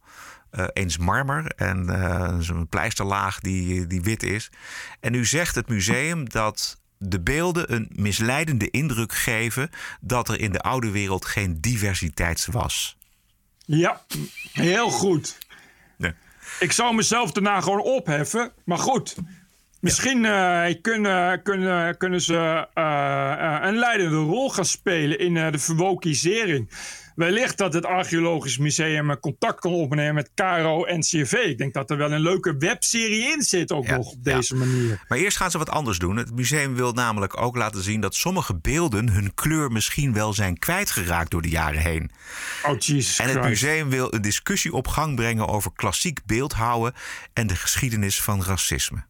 eh, 0.50 0.66
eens 0.74 0.98
marmer 0.98 1.46
en 1.56 1.90
eh, 1.90 2.36
zo'n 2.40 2.68
pleisterlaag 2.68 3.40
die, 3.40 3.88
die 3.88 4.02
wit 4.02 4.24
is. 4.24 4.52
En 5.00 5.12
nu 5.12 5.26
zegt 5.26 5.56
het 5.56 5.68
museum 5.68 6.30
dat 6.30 6.82
de 6.98 7.20
beelden 7.22 7.74
een 7.74 7.90
misleidende 7.96 8.70
indruk 8.70 9.14
geven 9.14 9.70
dat 10.02 10.30
er 10.30 10.40
in 10.40 10.52
de 10.52 10.60
oude 10.62 10.92
wereld 10.92 11.26
geen 11.26 11.62
diversiteit 11.62 12.48
was. 12.52 12.98
Ja, 13.66 14.02
heel 14.52 14.90
goed. 14.90 15.38
Ja. 15.98 16.14
Ik 16.60 16.72
zou 16.72 16.96
mezelf 16.96 17.32
daarna 17.32 17.62
gewoon 17.62 17.82
opheffen. 17.82 18.52
Maar 18.64 18.78
goed, 18.78 19.16
misschien 19.80 20.26
eh, 20.26 20.82
kunnen, 20.82 21.42
kunnen, 21.42 21.98
kunnen 21.98 22.22
ze 22.22 22.68
eh, 22.74 23.32
eh, 23.32 23.60
een 23.62 23.78
leidende 23.78 24.16
rol 24.16 24.50
gaan 24.50 24.66
spelen 24.66 25.20
in 25.20 25.34
de 25.34 25.60
verwokisering. 25.60 26.70
Wellicht 27.16 27.58
dat 27.58 27.74
het 27.74 27.86
Archeologisch 27.86 28.58
Museum 28.58 29.20
contact 29.20 29.60
kan 29.60 29.72
opnemen 29.72 30.14
met 30.16 30.30
KRO 30.36 30.84
en 30.84 31.00
CRV. 31.02 31.32
Ik 31.34 31.58
denk 31.58 31.74
dat 31.74 31.90
er 31.90 31.98
wel 31.98 32.12
een 32.12 32.22
leuke 32.22 32.58
webserie 32.58 33.32
in 33.32 33.42
zit, 33.42 33.72
ook 33.72 33.88
nog 33.88 34.08
op 34.08 34.24
deze 34.24 34.56
manier. 34.56 35.04
Maar 35.08 35.18
eerst 35.18 35.38
gaan 35.38 35.52
ze 35.52 35.58
wat 35.58 35.70
anders 35.70 36.00
doen. 36.00 36.18
Het 36.18 36.36
museum 36.36 36.76
wil 36.76 36.92
namelijk 36.94 37.42
ook 37.42 37.56
laten 37.56 37.84
zien 37.84 38.02
dat 38.02 38.16
sommige 38.16 38.56
beelden 38.56 39.10
hun 39.10 39.34
kleur 39.34 39.72
misschien 39.72 40.14
wel 40.14 40.34
zijn 40.34 40.58
kwijtgeraakt 40.60 41.32
door 41.32 41.42
de 41.42 41.50
jaren 41.50 41.82
heen. 41.82 42.12
Oh, 42.66 42.78
Jesus 42.78 43.20
En 43.20 43.26
het 43.30 43.38
Christ. 43.38 43.50
museum 43.50 43.90
wil 43.90 44.14
een 44.14 44.22
discussie 44.22 44.74
op 44.74 44.88
gang 44.88 45.16
brengen 45.16 45.48
over 45.48 45.72
klassiek 45.76 46.20
beeldhouwen 46.26 46.94
en 47.34 47.48
de 47.48 47.56
geschiedenis 47.56 48.22
van 48.22 48.44
racisme. 48.44 49.04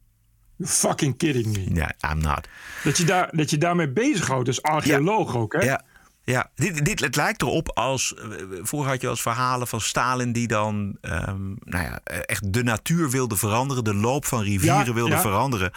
You're 0.58 0.74
fucking 0.74 1.18
kidding 1.18 1.46
me. 1.46 1.76
Ja, 1.76 2.12
I'm 2.12 2.18
not. 2.18 2.48
Dat 2.84 2.98
je, 2.98 3.04
daar, 3.04 3.30
dat 3.32 3.50
je 3.50 3.58
daarmee 3.58 3.90
bezighoudt 3.90 4.48
als 4.48 4.62
archeoloog 4.62 5.36
ook, 5.36 5.54
hè? 5.54 5.60
Ja. 5.60 5.84
Ja, 6.26 6.50
dit, 6.56 6.86
dit, 6.86 7.00
het 7.00 7.16
lijkt 7.16 7.42
erop 7.42 7.70
als. 7.70 8.14
eh, 8.16 8.24
Vroeger 8.62 8.90
had 8.92 9.02
je 9.02 9.08
als 9.08 9.22
verhalen 9.22 9.68
van 9.68 9.82
Stalin 9.82 10.32
die 10.32 10.48
dan. 10.48 10.98
ehm, 11.02 11.48
nou 11.64 11.84
ja, 11.84 12.00
echt 12.04 12.54
de 12.54 12.64
natuur 12.64 13.10
wilde 13.10 13.36
veranderen. 13.36 13.84
De 13.84 13.94
loop 13.96 14.26
van 14.26 14.42
rivieren 14.42 14.86
Ja, 14.86 14.94
wilde 14.94 15.12
ja. 15.16 15.22
veranderen. 15.22 15.72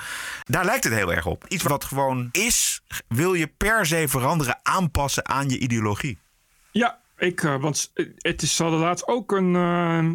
Daar 0.45 0.65
lijkt 0.65 0.85
het 0.85 0.93
heel 0.93 1.13
erg 1.13 1.27
op. 1.27 1.45
Iets 1.49 1.63
wat 1.63 1.85
gewoon 1.85 2.29
is, 2.33 2.83
wil 3.09 3.35
je 3.35 3.47
per 3.47 3.87
se 3.87 4.05
veranderen, 4.09 4.59
aanpassen 4.63 5.29
aan 5.29 5.49
je 5.49 5.59
ideologie. 5.59 6.19
Ja, 6.71 6.99
ik, 7.19 7.43
eh, 7.43 7.61
want 7.61 7.93
het 8.19 8.43
is 8.43 8.59
hadden 8.59 8.79
laatst 8.81 9.07
ook 9.09 9.33
een, 9.33 9.55
eh, 9.57 10.11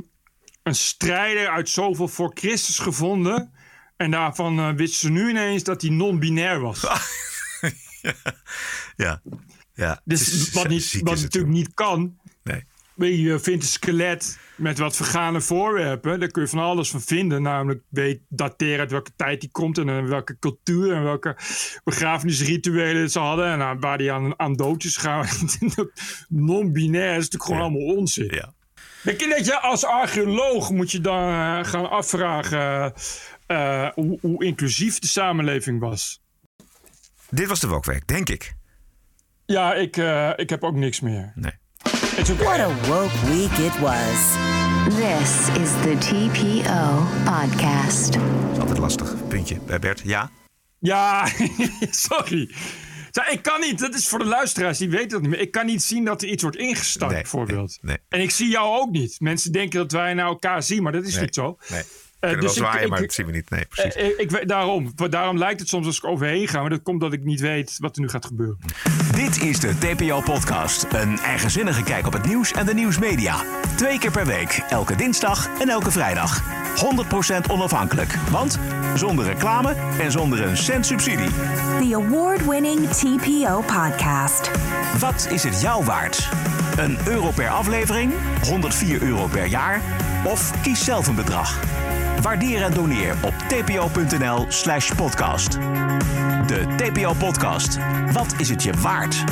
een 0.64 0.76
strijder 0.76 1.48
uit 1.50 1.70
zoveel 1.70 2.08
voor 2.08 2.32
Christus 2.34 2.80
gevonden. 2.80 3.54
En 3.98 4.12
daarvan 4.12 4.60
eh, 4.60 4.70
wisten 4.70 5.00
ze 5.00 5.10
nu 5.10 5.30
ineens 5.30 5.64
dat 5.64 5.82
hij 5.82 5.92
non-binair 5.92 6.60
was. 6.60 6.82
Ja. 8.02 8.14
ja. 8.96 9.22
Dus 10.04 10.52
wat, 10.52 10.68
niet, 10.68 11.00
wat 11.04 11.22
natuurlijk 11.22 11.54
niet 11.54 11.74
kan. 11.74 12.18
Nee. 12.44 12.66
Je 12.96 13.40
vindt 13.40 13.64
een 13.64 13.70
skelet 13.70 14.40
met 14.56 14.78
wat 14.78 14.96
vergane 14.96 15.42
voorwerpen. 15.42 16.20
Daar 16.20 16.30
kun 16.30 16.42
je 16.42 16.48
van 16.48 16.60
alles 16.60 16.90
van 16.90 17.02
vinden. 17.02 17.42
Namelijk 17.42 17.84
weet 17.90 18.20
dateren 18.30 18.80
uit 18.80 18.92
welke 18.92 19.12
tijd 19.16 19.42
die 19.42 19.52
komt. 19.52 19.78
En 19.78 20.08
welke 20.08 20.40
cultuur 20.40 20.94
en 20.94 21.04
welke 21.04 21.38
begrafenisrituelen 21.84 23.10
ze 23.10 23.20
hadden. 23.20 23.62
En 23.62 23.80
waar 23.80 23.98
die 23.98 24.12
aan, 24.12 24.40
aan 24.40 24.56
dood 24.56 24.84
is 24.84 24.98
gegaan. 24.98 25.28
Non-binair 26.30 27.10
is 27.10 27.16
natuurlijk 27.16 27.44
gewoon 27.44 27.62
allemaal 27.62 27.96
onzin. 27.96 28.30
Ja. 28.32 28.54
Denk 29.04 29.20
je 29.20 29.28
dat 29.28 29.46
je 29.46 29.60
als 29.60 29.86
archeoloog 29.86 30.72
moet 30.72 30.92
je 30.92 31.02
dan 31.02 31.30
eh, 31.30 31.64
gaan 31.64 31.90
afvragen 31.90 32.94
eh, 33.48 33.90
hoe, 33.94 34.18
hoe 34.22 34.44
inclusief 34.46 35.00
de 35.00 35.08
samenleving 35.08 35.80
was? 35.80 36.22
Dit 37.30 37.48
was 37.48 37.60
de 37.60 37.68
Wokweek, 37.68 38.08
denk 38.08 38.30
ik. 38.30 38.54
Ja, 39.52 39.74
ik, 39.74 39.98
eh, 39.98 40.30
ik 40.36 40.50
heb 40.50 40.64
ook 40.64 40.76
niks 40.76 41.00
meer. 41.00 41.32
Nee. 41.36 41.52
What 42.38 42.60
a 42.60 42.68
woke 42.88 43.26
week 43.26 43.52
it 43.58 43.80
was. 43.80 44.36
This 44.96 45.62
is 45.62 45.70
the 45.82 45.96
TPO 46.00 47.06
podcast. 47.26 48.18
Altijd 48.60 48.78
lastig. 48.78 49.28
Puntje 49.28 49.60
bij 49.66 49.80
Bert. 49.80 50.02
Ja. 50.04 50.30
Ja, 50.80 51.28
sorry. 52.08 52.56
Ja, 53.12 53.28
ik 53.28 53.42
kan 53.42 53.60
niet, 53.62 53.80
dat 53.80 53.96
is 53.96 54.08
voor 54.08 54.20
de 54.20 54.26
luisteraars, 54.26 54.78
die 54.78 54.90
weten 54.90 55.10
dat 55.10 55.22
niet 55.22 55.30
meer. 55.30 55.40
Ik 55.40 55.52
kan 55.52 55.66
niet 55.66 55.84
zien 55.84 56.06
dat 56.06 56.22
er 56.22 56.28
iets 56.28 56.42
wordt 56.44 56.58
ingestart, 56.58 57.12
bijvoorbeeld. 57.12 57.78
nee. 57.82 57.98
En 58.10 58.22
ik 58.22 58.32
zie 58.32 58.50
jou 58.50 58.80
ook 58.80 58.92
niet. 58.92 59.20
Mensen 59.20 59.52
denken 59.52 59.80
dat 59.80 59.92
wij 59.92 60.14
naar 60.14 60.26
elkaar 60.26 60.64
zien, 60.64 60.84
maar 60.84 60.92
dat 60.92 61.04
is 61.06 61.14
Nee, 61.14 61.24
niet 61.24 61.36
zo. 61.36 61.58
Eh, 62.22 62.30
Kunnen 62.30 62.48
dus 62.48 62.58
wel 62.58 62.64
ik- 62.66 62.70
zwaaien, 62.72 62.86
ik- 62.86 62.92
maar 62.94 63.02
dat 63.02 63.14
zien 63.14 63.26
we 63.26 63.32
niet. 63.32 63.50
Nee, 63.50 63.66
precies. 63.66 63.96
Eh, 63.96 64.06
eh, 64.06 64.12
ik, 64.20 64.32
weet- 64.32 64.48
daarom, 64.48 64.94
daarom 65.10 65.38
lijkt 65.38 65.60
het 65.60 65.70
soms 65.70 65.86
als 65.86 65.98
ik 65.98 66.06
overheen 66.06 66.48
ga, 66.48 66.62
maar 66.62 66.70
dat 66.70 66.82
komt 66.84 67.02
dat 67.02 67.14
ik 67.14 67.24
niet 67.24 67.40
weet 67.40 67.76
wat 67.80 67.96
er 67.96 68.02
nu 68.02 68.10
gaat 68.10 68.26
gebeuren. 68.26 68.58
Dit 69.16 69.42
is 69.42 69.60
de 69.60 69.78
TPO-podcast. 69.78 70.86
Een 70.92 71.20
eigenzinnige 71.20 71.84
kijk 71.84 72.08
op 72.08 72.14
het 72.14 72.26
nieuws 72.26 72.52
en 72.52 72.66
de 72.66 72.74
nieuwsmedia. 72.74 73.36
Twee 73.76 74.00
keer 74.00 74.12
per 74.12 74.26
week, 74.26 74.64
elke 74.70 74.96
dinsdag 74.96 75.50
en 75.60 75.70
elke 75.70 75.92
vrijdag. 75.92 76.42
100% 76.76 77.50
onafhankelijk, 77.50 78.14
want 78.32 78.60
Zonder 78.96 79.26
reclame 79.26 79.76
en 80.00 80.12
zonder 80.12 80.42
een 80.48 80.58
cent 80.58 80.86
subsidie. 80.86 81.30
The 81.80 81.96
award-winning 81.96 82.88
TPO 82.90 83.62
podcast. 83.62 84.52
Wat 85.00 85.28
is 85.32 85.44
het 85.44 85.62
jou 85.62 85.86
waard? 85.86 86.30
Een 86.78 86.98
euro 87.08 87.32
per 87.32 87.50
aflevering? 87.50 88.14
104 88.44 89.02
euro 89.02 89.28
per 89.28 89.46
jaar? 89.46 89.82
Of 90.26 90.62
kies 90.62 90.84
zelf 90.84 91.08
een 91.08 91.16
bedrag? 91.16 91.60
Waardeer 92.22 92.64
en 92.64 92.74
doneer 92.74 93.16
op 93.22 93.34
tpo.nl 93.34 94.46
slash 94.48 94.92
podcast. 94.96 95.52
De 96.48 96.66
TPO 96.78 97.14
podcast. 97.14 97.78
Wat 98.12 98.34
is 98.38 98.50
het 98.50 98.64
je 98.64 98.74
waard? 98.74 99.24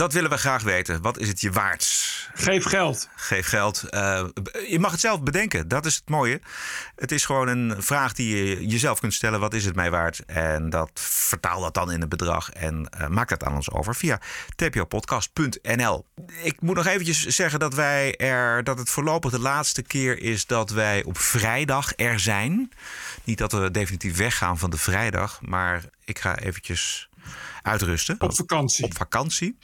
Dat 0.00 0.12
willen 0.12 0.30
we 0.30 0.36
graag 0.36 0.62
weten. 0.62 1.02
Wat 1.02 1.18
is 1.18 1.28
het 1.28 1.40
je 1.40 1.50
waard? 1.50 1.84
Geef 2.34 2.64
geld. 2.64 3.08
Geef 3.16 3.46
geld. 3.46 3.84
Uh, 3.90 4.24
je 4.68 4.78
mag 4.78 4.90
het 4.90 5.00
zelf 5.00 5.22
bedenken. 5.22 5.68
Dat 5.68 5.86
is 5.86 5.94
het 5.94 6.08
mooie. 6.08 6.40
Het 6.96 7.12
is 7.12 7.24
gewoon 7.24 7.48
een 7.48 7.82
vraag 7.82 8.12
die 8.12 8.36
je 8.36 8.66
jezelf 8.66 9.00
kunt 9.00 9.14
stellen. 9.14 9.40
Wat 9.40 9.54
is 9.54 9.64
het 9.64 9.74
mij 9.74 9.90
waard? 9.90 10.24
En 10.26 10.70
dat 10.70 10.90
vertaal 10.94 11.60
dat 11.60 11.74
dan 11.74 11.92
in 11.92 12.02
een 12.02 12.08
bedrag. 12.08 12.50
En 12.50 12.88
uh, 13.00 13.06
maak 13.06 13.28
dat 13.28 13.44
aan 13.44 13.54
ons 13.54 13.70
over 13.70 13.94
via 13.94 14.20
tpopodcast.nl. 14.56 16.06
Ik 16.42 16.60
moet 16.60 16.76
nog 16.76 16.86
eventjes 16.86 17.26
zeggen 17.26 17.58
dat 17.58 17.74
wij 17.74 18.16
er 18.16 18.64
dat 18.64 18.78
het 18.78 18.90
voorlopig 18.90 19.30
de 19.30 19.40
laatste 19.40 19.82
keer 19.82 20.18
is 20.18 20.46
dat 20.46 20.70
wij 20.70 21.04
op 21.04 21.18
vrijdag 21.18 21.92
er 21.96 22.20
zijn. 22.20 22.72
Niet 23.24 23.38
dat 23.38 23.52
we 23.52 23.70
definitief 23.70 24.16
weggaan 24.16 24.58
van 24.58 24.70
de 24.70 24.78
vrijdag. 24.78 25.40
Maar 25.42 25.84
ik 26.04 26.18
ga 26.18 26.38
eventjes 26.38 27.08
uitrusten. 27.62 28.16
Op 28.18 28.36
vakantie. 28.36 28.84
Op 28.84 28.96
vakantie. 28.96 29.58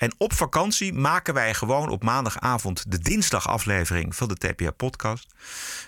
En 0.00 0.12
op 0.18 0.32
vakantie 0.32 0.92
maken 0.92 1.34
wij 1.34 1.54
gewoon 1.54 1.88
op 1.88 2.02
maandagavond 2.02 2.90
de 2.90 2.98
dinsdagaflevering 2.98 4.16
van 4.16 4.28
de 4.28 4.34
TPA 4.34 4.70
podcast. 4.70 5.34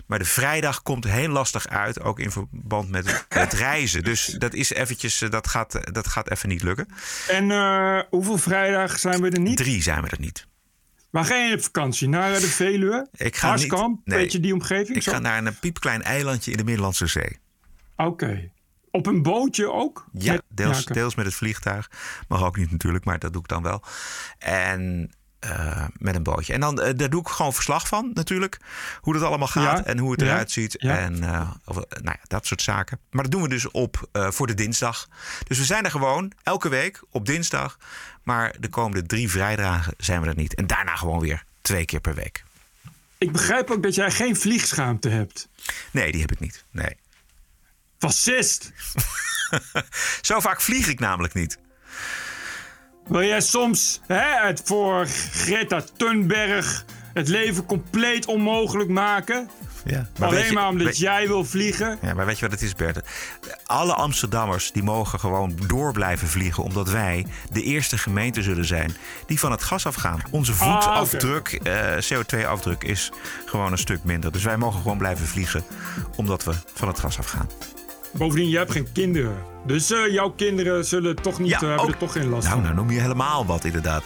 Maar 0.07 0.19
de 0.19 0.25
vrijdag 0.25 0.83
komt 0.83 1.05
heel 1.05 1.29
lastig 1.29 1.69
uit, 1.69 2.01
ook 2.01 2.21
in 2.21 2.31
verband 2.31 2.91
met 2.91 3.27
het 3.29 3.53
reizen. 3.53 4.05
Dus 4.05 4.27
dat 4.27 4.55
is 4.55 4.71
eventjes, 4.71 5.19
dat 5.19 5.49
gaat, 5.49 5.95
dat 5.95 6.09
gaat 6.09 6.31
even 6.31 6.49
niet 6.49 6.63
lukken. 6.63 6.89
En 7.29 7.51
uh, 7.51 8.01
hoeveel 8.11 8.39
vrijdag 8.39 8.99
zijn 8.99 9.21
we 9.21 9.31
er 9.31 9.41
niet? 9.41 9.57
Drie 9.57 9.83
zijn 9.83 10.03
we 10.03 10.09
er 10.09 10.21
niet. 10.21 10.47
Waar 11.11 11.25
ga 11.25 11.35
je 11.35 11.55
op 11.55 11.63
vakantie? 11.63 12.09
Naar 12.09 12.31
de 12.31 12.41
Veluwe? 12.41 13.09
Ik 13.13 13.37
ga 13.37 13.49
Harskamp? 13.49 13.97
Niet, 13.97 14.07
nee, 14.07 14.19
Weet 14.19 14.33
je 14.33 14.41
die 14.41 14.53
omgeving? 14.53 14.97
Ik 14.97 15.03
zo? 15.03 15.13
ga 15.13 15.19
naar 15.19 15.47
een 15.47 15.59
piepklein 15.59 16.03
eilandje 16.03 16.51
in 16.51 16.57
de 16.57 16.65
Middellandse 16.65 17.07
Zee. 17.07 17.39
Oké. 17.97 18.09
Okay. 18.09 18.51
Op 18.95 19.07
een 19.07 19.23
bootje 19.23 19.73
ook? 19.73 20.07
Ja, 20.13 20.41
deels, 20.49 20.85
deels 20.85 21.15
met 21.15 21.25
het 21.25 21.35
vliegtuig. 21.35 21.91
Mag 22.29 22.43
ook 22.43 22.57
niet 22.57 22.71
natuurlijk, 22.71 23.05
maar 23.05 23.19
dat 23.19 23.33
doe 23.33 23.43
ik 23.43 23.49
dan 23.49 23.63
wel. 23.63 23.83
En 24.39 25.13
uh, 25.45 25.87
met 25.97 26.15
een 26.15 26.23
bootje. 26.23 26.53
En 26.53 26.61
dan 26.61 26.81
uh, 26.81 26.89
daar 26.97 27.11
doe 27.11 27.21
ik 27.21 27.29
gewoon 27.29 27.53
verslag 27.53 27.89
van 27.89 28.11
natuurlijk. 28.15 28.61
Hoe 29.01 29.13
dat 29.13 29.23
allemaal 29.23 29.49
gaat 29.49 29.79
ja, 29.79 29.85
en 29.85 29.99
hoe 29.99 30.11
het 30.11 30.21
ja, 30.21 30.27
eruit 30.27 30.51
ziet. 30.51 30.77
En 30.77 31.23
uh, 31.23 31.51
of, 31.65 31.77
nou 31.77 31.87
ja, 32.05 32.21
dat 32.23 32.47
soort 32.47 32.63
zaken. 32.63 32.99
Maar 33.11 33.23
dat 33.23 33.33
doen 33.33 33.43
we 33.43 33.49
dus 33.49 33.71
op 33.71 34.09
voor 34.13 34.47
de 34.47 34.55
dinsdag. 34.55 35.09
Dus 35.45 35.59
we 35.59 35.65
zijn 35.65 35.85
er 35.85 35.91
gewoon 35.91 36.33
elke 36.43 36.69
week 36.69 37.03
op 37.11 37.27
dinsdag. 37.27 37.79
Maar 38.23 38.55
de 38.61 38.69
komende 38.69 39.07
drie 39.07 39.31
vrijdagen 39.31 39.95
zijn 39.97 40.21
we 40.21 40.29
er 40.29 40.37
niet. 40.37 40.55
En 40.55 40.67
daarna 40.67 40.97
gewoon 40.97 41.21
weer 41.21 41.45
twee 41.61 41.85
keer 41.85 42.01
per 42.01 42.15
week. 42.15 42.45
Ik 43.19 43.33
begrijp 43.33 43.71
ook 43.71 43.83
dat 43.83 43.95
jij 43.95 44.11
geen 44.11 44.37
vliegschaamte 44.37 45.09
hebt. 45.09 45.49
Nee, 45.91 46.13
die 46.13 46.21
heb 46.21 46.33
ik 46.33 46.41
niet. 46.41 46.65
Nee. 46.71 46.97
Fascist! 48.03 48.73
Zo 50.21 50.41
vaak 50.41 50.61
vlieg 50.61 50.89
ik 50.89 51.01
namelijk 51.01 51.35
niet. 51.35 51.59
Wil 53.07 53.23
jij 53.23 53.41
soms 53.41 54.01
hè, 54.07 54.47
het 54.47 54.63
voor 54.65 55.07
Greta 55.07 55.85
Thunberg 55.97 56.85
het 57.15 57.29
leven 57.29 57.67
compleet 57.67 58.27
onmogelijk 58.27 58.89
maken? 58.89 59.51
Ja, 59.85 60.09
Alleen 60.21 60.47
je, 60.47 60.53
maar 60.53 60.69
omdat 60.69 60.87
weet, 60.87 60.99
jij 60.99 61.27
wil 61.27 61.45
vliegen? 61.45 61.99
Ja, 62.03 62.15
maar 62.15 62.27
weet 62.27 62.39
je 62.39 62.43
wat 62.43 62.51
het 62.61 62.63
is, 62.63 62.75
Bert? 62.75 63.01
Alle 63.65 63.95
Amsterdammers 63.95 64.73
die 64.73 64.83
mogen 64.83 65.21
gewoon 65.21 65.59
door 65.67 65.93
blijven 65.93 66.29
vliegen... 66.29 66.63
omdat 66.63 66.91
wij 66.91 67.27
de 67.51 67.63
eerste 67.63 67.99
gemeente 67.99 68.43
zullen 68.43 68.65
zijn 68.65 68.97
die 69.27 69.39
van 69.39 69.51
het 69.51 69.63
gas 69.63 69.87
afgaan. 69.87 70.23
Onze 70.31 70.53
voetafdruk, 70.53 71.49
ah, 71.49 71.73
okay. 71.73 71.97
uh, 71.97 72.03
CO2-afdruk, 72.03 72.85
is 72.85 73.13
gewoon 73.47 73.73
een 73.73 73.79
stuk 73.79 74.05
minder. 74.05 74.33
Dus 74.33 74.45
wij 74.45 74.57
mogen 74.57 74.83
gewoon 74.83 74.99
blijven 74.99 75.27
vliegen 75.27 75.65
omdat 76.17 76.45
we 76.45 76.53
van 76.75 76.89
het 76.89 76.99
gas 76.99 77.19
afgaan. 77.19 77.49
Bovendien, 78.13 78.49
je 78.49 78.57
hebt 78.57 78.73
geen 78.73 78.93
kinderen. 78.93 79.37
Dus 79.67 79.91
uh, 79.91 80.13
jouw 80.13 80.31
kinderen 80.31 80.85
zullen 80.85 81.17
toch 81.17 81.39
niet, 81.39 81.51
ja, 81.51 81.63
uh, 81.63 81.69
hebben 81.69 81.89
er 81.89 81.97
toch 81.97 82.13
geen 82.13 82.29
last 82.29 82.49
nou, 82.49 82.55
van. 82.55 82.63
Nou, 82.63 82.75
noem 82.75 82.91
je 82.91 83.01
helemaal 83.01 83.47
wat 83.47 83.65
inderdaad. 83.65 84.05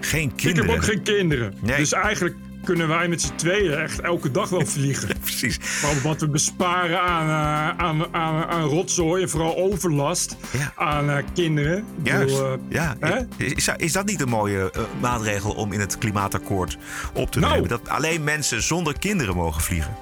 Geen 0.00 0.34
kinderen. 0.34 0.64
Ik 0.64 0.70
heb 0.70 0.78
ook 0.78 0.84
geen 0.84 1.02
kinderen. 1.02 1.54
Nee. 1.60 1.76
Dus 1.76 1.92
eigenlijk 1.92 2.36
kunnen 2.64 2.88
wij 2.88 3.08
met 3.08 3.22
z'n 3.22 3.34
tweeën 3.34 3.72
echt 3.72 4.00
elke 4.00 4.30
dag 4.30 4.48
wel 4.48 4.66
vliegen. 4.76 5.08
Precies. 5.20 5.58
Wat 6.02 6.20
we 6.20 6.28
besparen 6.28 7.00
aan, 7.00 7.26
uh, 7.26 7.84
aan, 7.84 8.14
aan, 8.14 8.44
aan 8.44 8.62
rotzooi 8.62 9.22
en 9.22 9.28
vooral 9.28 9.56
overlast 9.56 10.36
ja. 10.58 10.72
aan 10.76 11.10
uh, 11.10 11.16
kinderen. 11.34 11.84
Juist. 12.02 12.34
Bedoel, 12.34 12.58
ja. 12.68 12.96
Is, 13.36 13.68
is 13.76 13.92
dat 13.92 14.06
niet 14.06 14.20
een 14.20 14.28
mooie 14.28 14.72
maatregel 15.00 15.50
om 15.50 15.72
in 15.72 15.80
het 15.80 15.98
klimaatakkoord 15.98 16.78
op 17.12 17.30
te 17.30 17.40
nemen? 17.40 17.56
Nou. 17.56 17.68
Dat 17.68 17.88
alleen 17.88 18.24
mensen 18.24 18.62
zonder 18.62 18.98
kinderen 18.98 19.36
mogen 19.36 19.62
vliegen? 19.62 19.96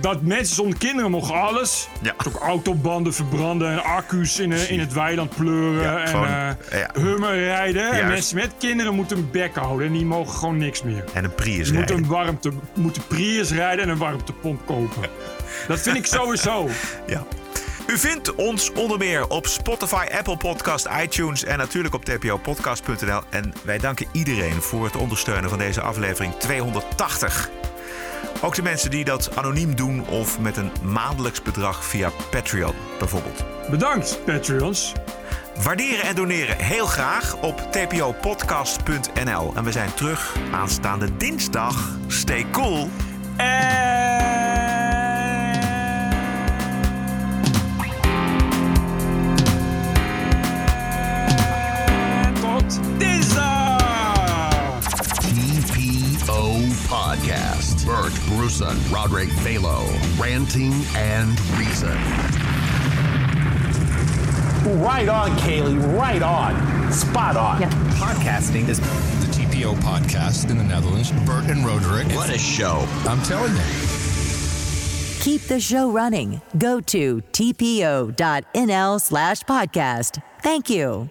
Dat 0.00 0.22
mensen 0.22 0.54
zonder 0.54 0.78
kinderen 0.78 1.10
mogen 1.10 1.34
alles. 1.34 1.88
Ja. 2.02 2.14
Ook 2.26 2.34
autobanden 2.34 3.14
verbranden 3.14 3.70
en 3.70 3.84
accu's 3.84 4.38
in, 4.38 4.52
in 4.52 4.80
het 4.80 4.92
weiland 4.92 5.36
pleuren. 5.36 5.82
Ja, 5.82 6.00
en 6.00 6.08
gewoon, 6.08 6.26
uh, 6.26 6.50
ja. 6.70 6.90
hummer 7.00 7.38
rijden. 7.38 7.90
En 7.90 8.06
mensen 8.08 8.36
met 8.36 8.50
kinderen 8.58 8.94
moeten 8.94 9.16
een 9.16 9.30
bek 9.30 9.54
houden. 9.54 9.86
En 9.86 9.92
die 9.92 10.04
mogen 10.04 10.38
gewoon 10.38 10.58
niks 10.58 10.82
meer. 10.82 11.04
En 11.12 11.24
een 11.24 11.34
Prius 11.34 11.66
Ze 11.66 11.74
moeten 11.74 11.94
rijden. 11.96 12.04
een 12.04 12.16
warmte, 12.16 12.52
moeten 12.74 13.02
Prius 13.06 13.50
rijden 13.50 13.84
en 13.84 13.90
een 13.90 13.98
warmtepomp 13.98 14.66
kopen. 14.66 15.10
dat 15.68 15.80
vind 15.80 15.96
ik 15.96 16.06
sowieso. 16.06 16.68
Ja. 17.06 17.26
U 17.86 17.98
vindt 17.98 18.34
ons 18.34 18.72
onder 18.72 18.98
meer 18.98 19.28
op 19.28 19.46
Spotify, 19.46 20.06
Apple 20.18 20.36
Podcast, 20.36 20.88
iTunes 21.02 21.44
en 21.44 21.58
natuurlijk 21.58 21.94
op 21.94 22.04
tpopodcast.nl. 22.04 23.20
En 23.30 23.52
wij 23.64 23.78
danken 23.78 24.06
iedereen 24.12 24.62
voor 24.62 24.84
het 24.84 24.96
ondersteunen 24.96 25.50
van 25.50 25.58
deze 25.58 25.80
aflevering 25.80 26.34
280. 26.34 27.50
Ook 28.40 28.54
de 28.54 28.62
mensen 28.62 28.90
die 28.90 29.04
dat 29.04 29.36
anoniem 29.36 29.76
doen 29.76 30.08
of 30.08 30.40
met 30.40 30.56
een 30.56 30.70
maandelijks 30.82 31.42
bedrag 31.42 31.84
via 31.84 32.10
Patreon 32.30 32.74
bijvoorbeeld. 32.98 33.44
Bedankt, 33.70 34.18
Patreons. 34.24 34.92
Waarderen 35.62 36.04
en 36.04 36.14
doneren 36.14 36.56
heel 36.56 36.86
graag 36.86 37.36
op 37.36 37.60
tpopodcast.nl. 37.70 39.52
En 39.54 39.64
we 39.64 39.72
zijn 39.72 39.94
terug 39.94 40.36
aanstaande 40.52 41.16
dinsdag. 41.16 41.98
Stay 42.06 42.46
cool. 42.50 42.90
En 43.36 44.37
Podcast. 57.98 58.28
Bert 58.28 58.36
Bruson, 58.36 58.92
Roderick 58.92 59.28
Balo, 59.40 60.20
ranting 60.20 60.72
and 60.96 61.38
reason. 61.58 61.96
Right 64.80 65.08
on, 65.08 65.30
Kaylee. 65.38 65.98
Right 65.98 66.22
on. 66.22 66.92
Spot 66.92 67.36
on. 67.36 67.62
Podcasting 67.92 68.68
is 68.68 68.80
the 68.80 69.26
TPO 69.32 69.74
podcast 69.76 70.50
in 70.50 70.58
the 70.58 70.64
Netherlands. 70.64 71.12
Bert 71.24 71.46
and 71.46 71.64
Roderick. 71.64 72.08
What 72.14 72.30
a 72.30 72.38
show. 72.38 72.86
I'm 73.06 73.22
telling 73.22 73.54
you. 73.54 73.62
Keep 75.20 75.42
the 75.42 75.60
show 75.60 75.90
running. 75.90 76.40
Go 76.58 76.80
to 76.80 77.22
tpo.nl 77.32 79.00
slash 79.00 79.42
podcast. 79.42 80.22
Thank 80.42 80.70
you. 80.70 81.10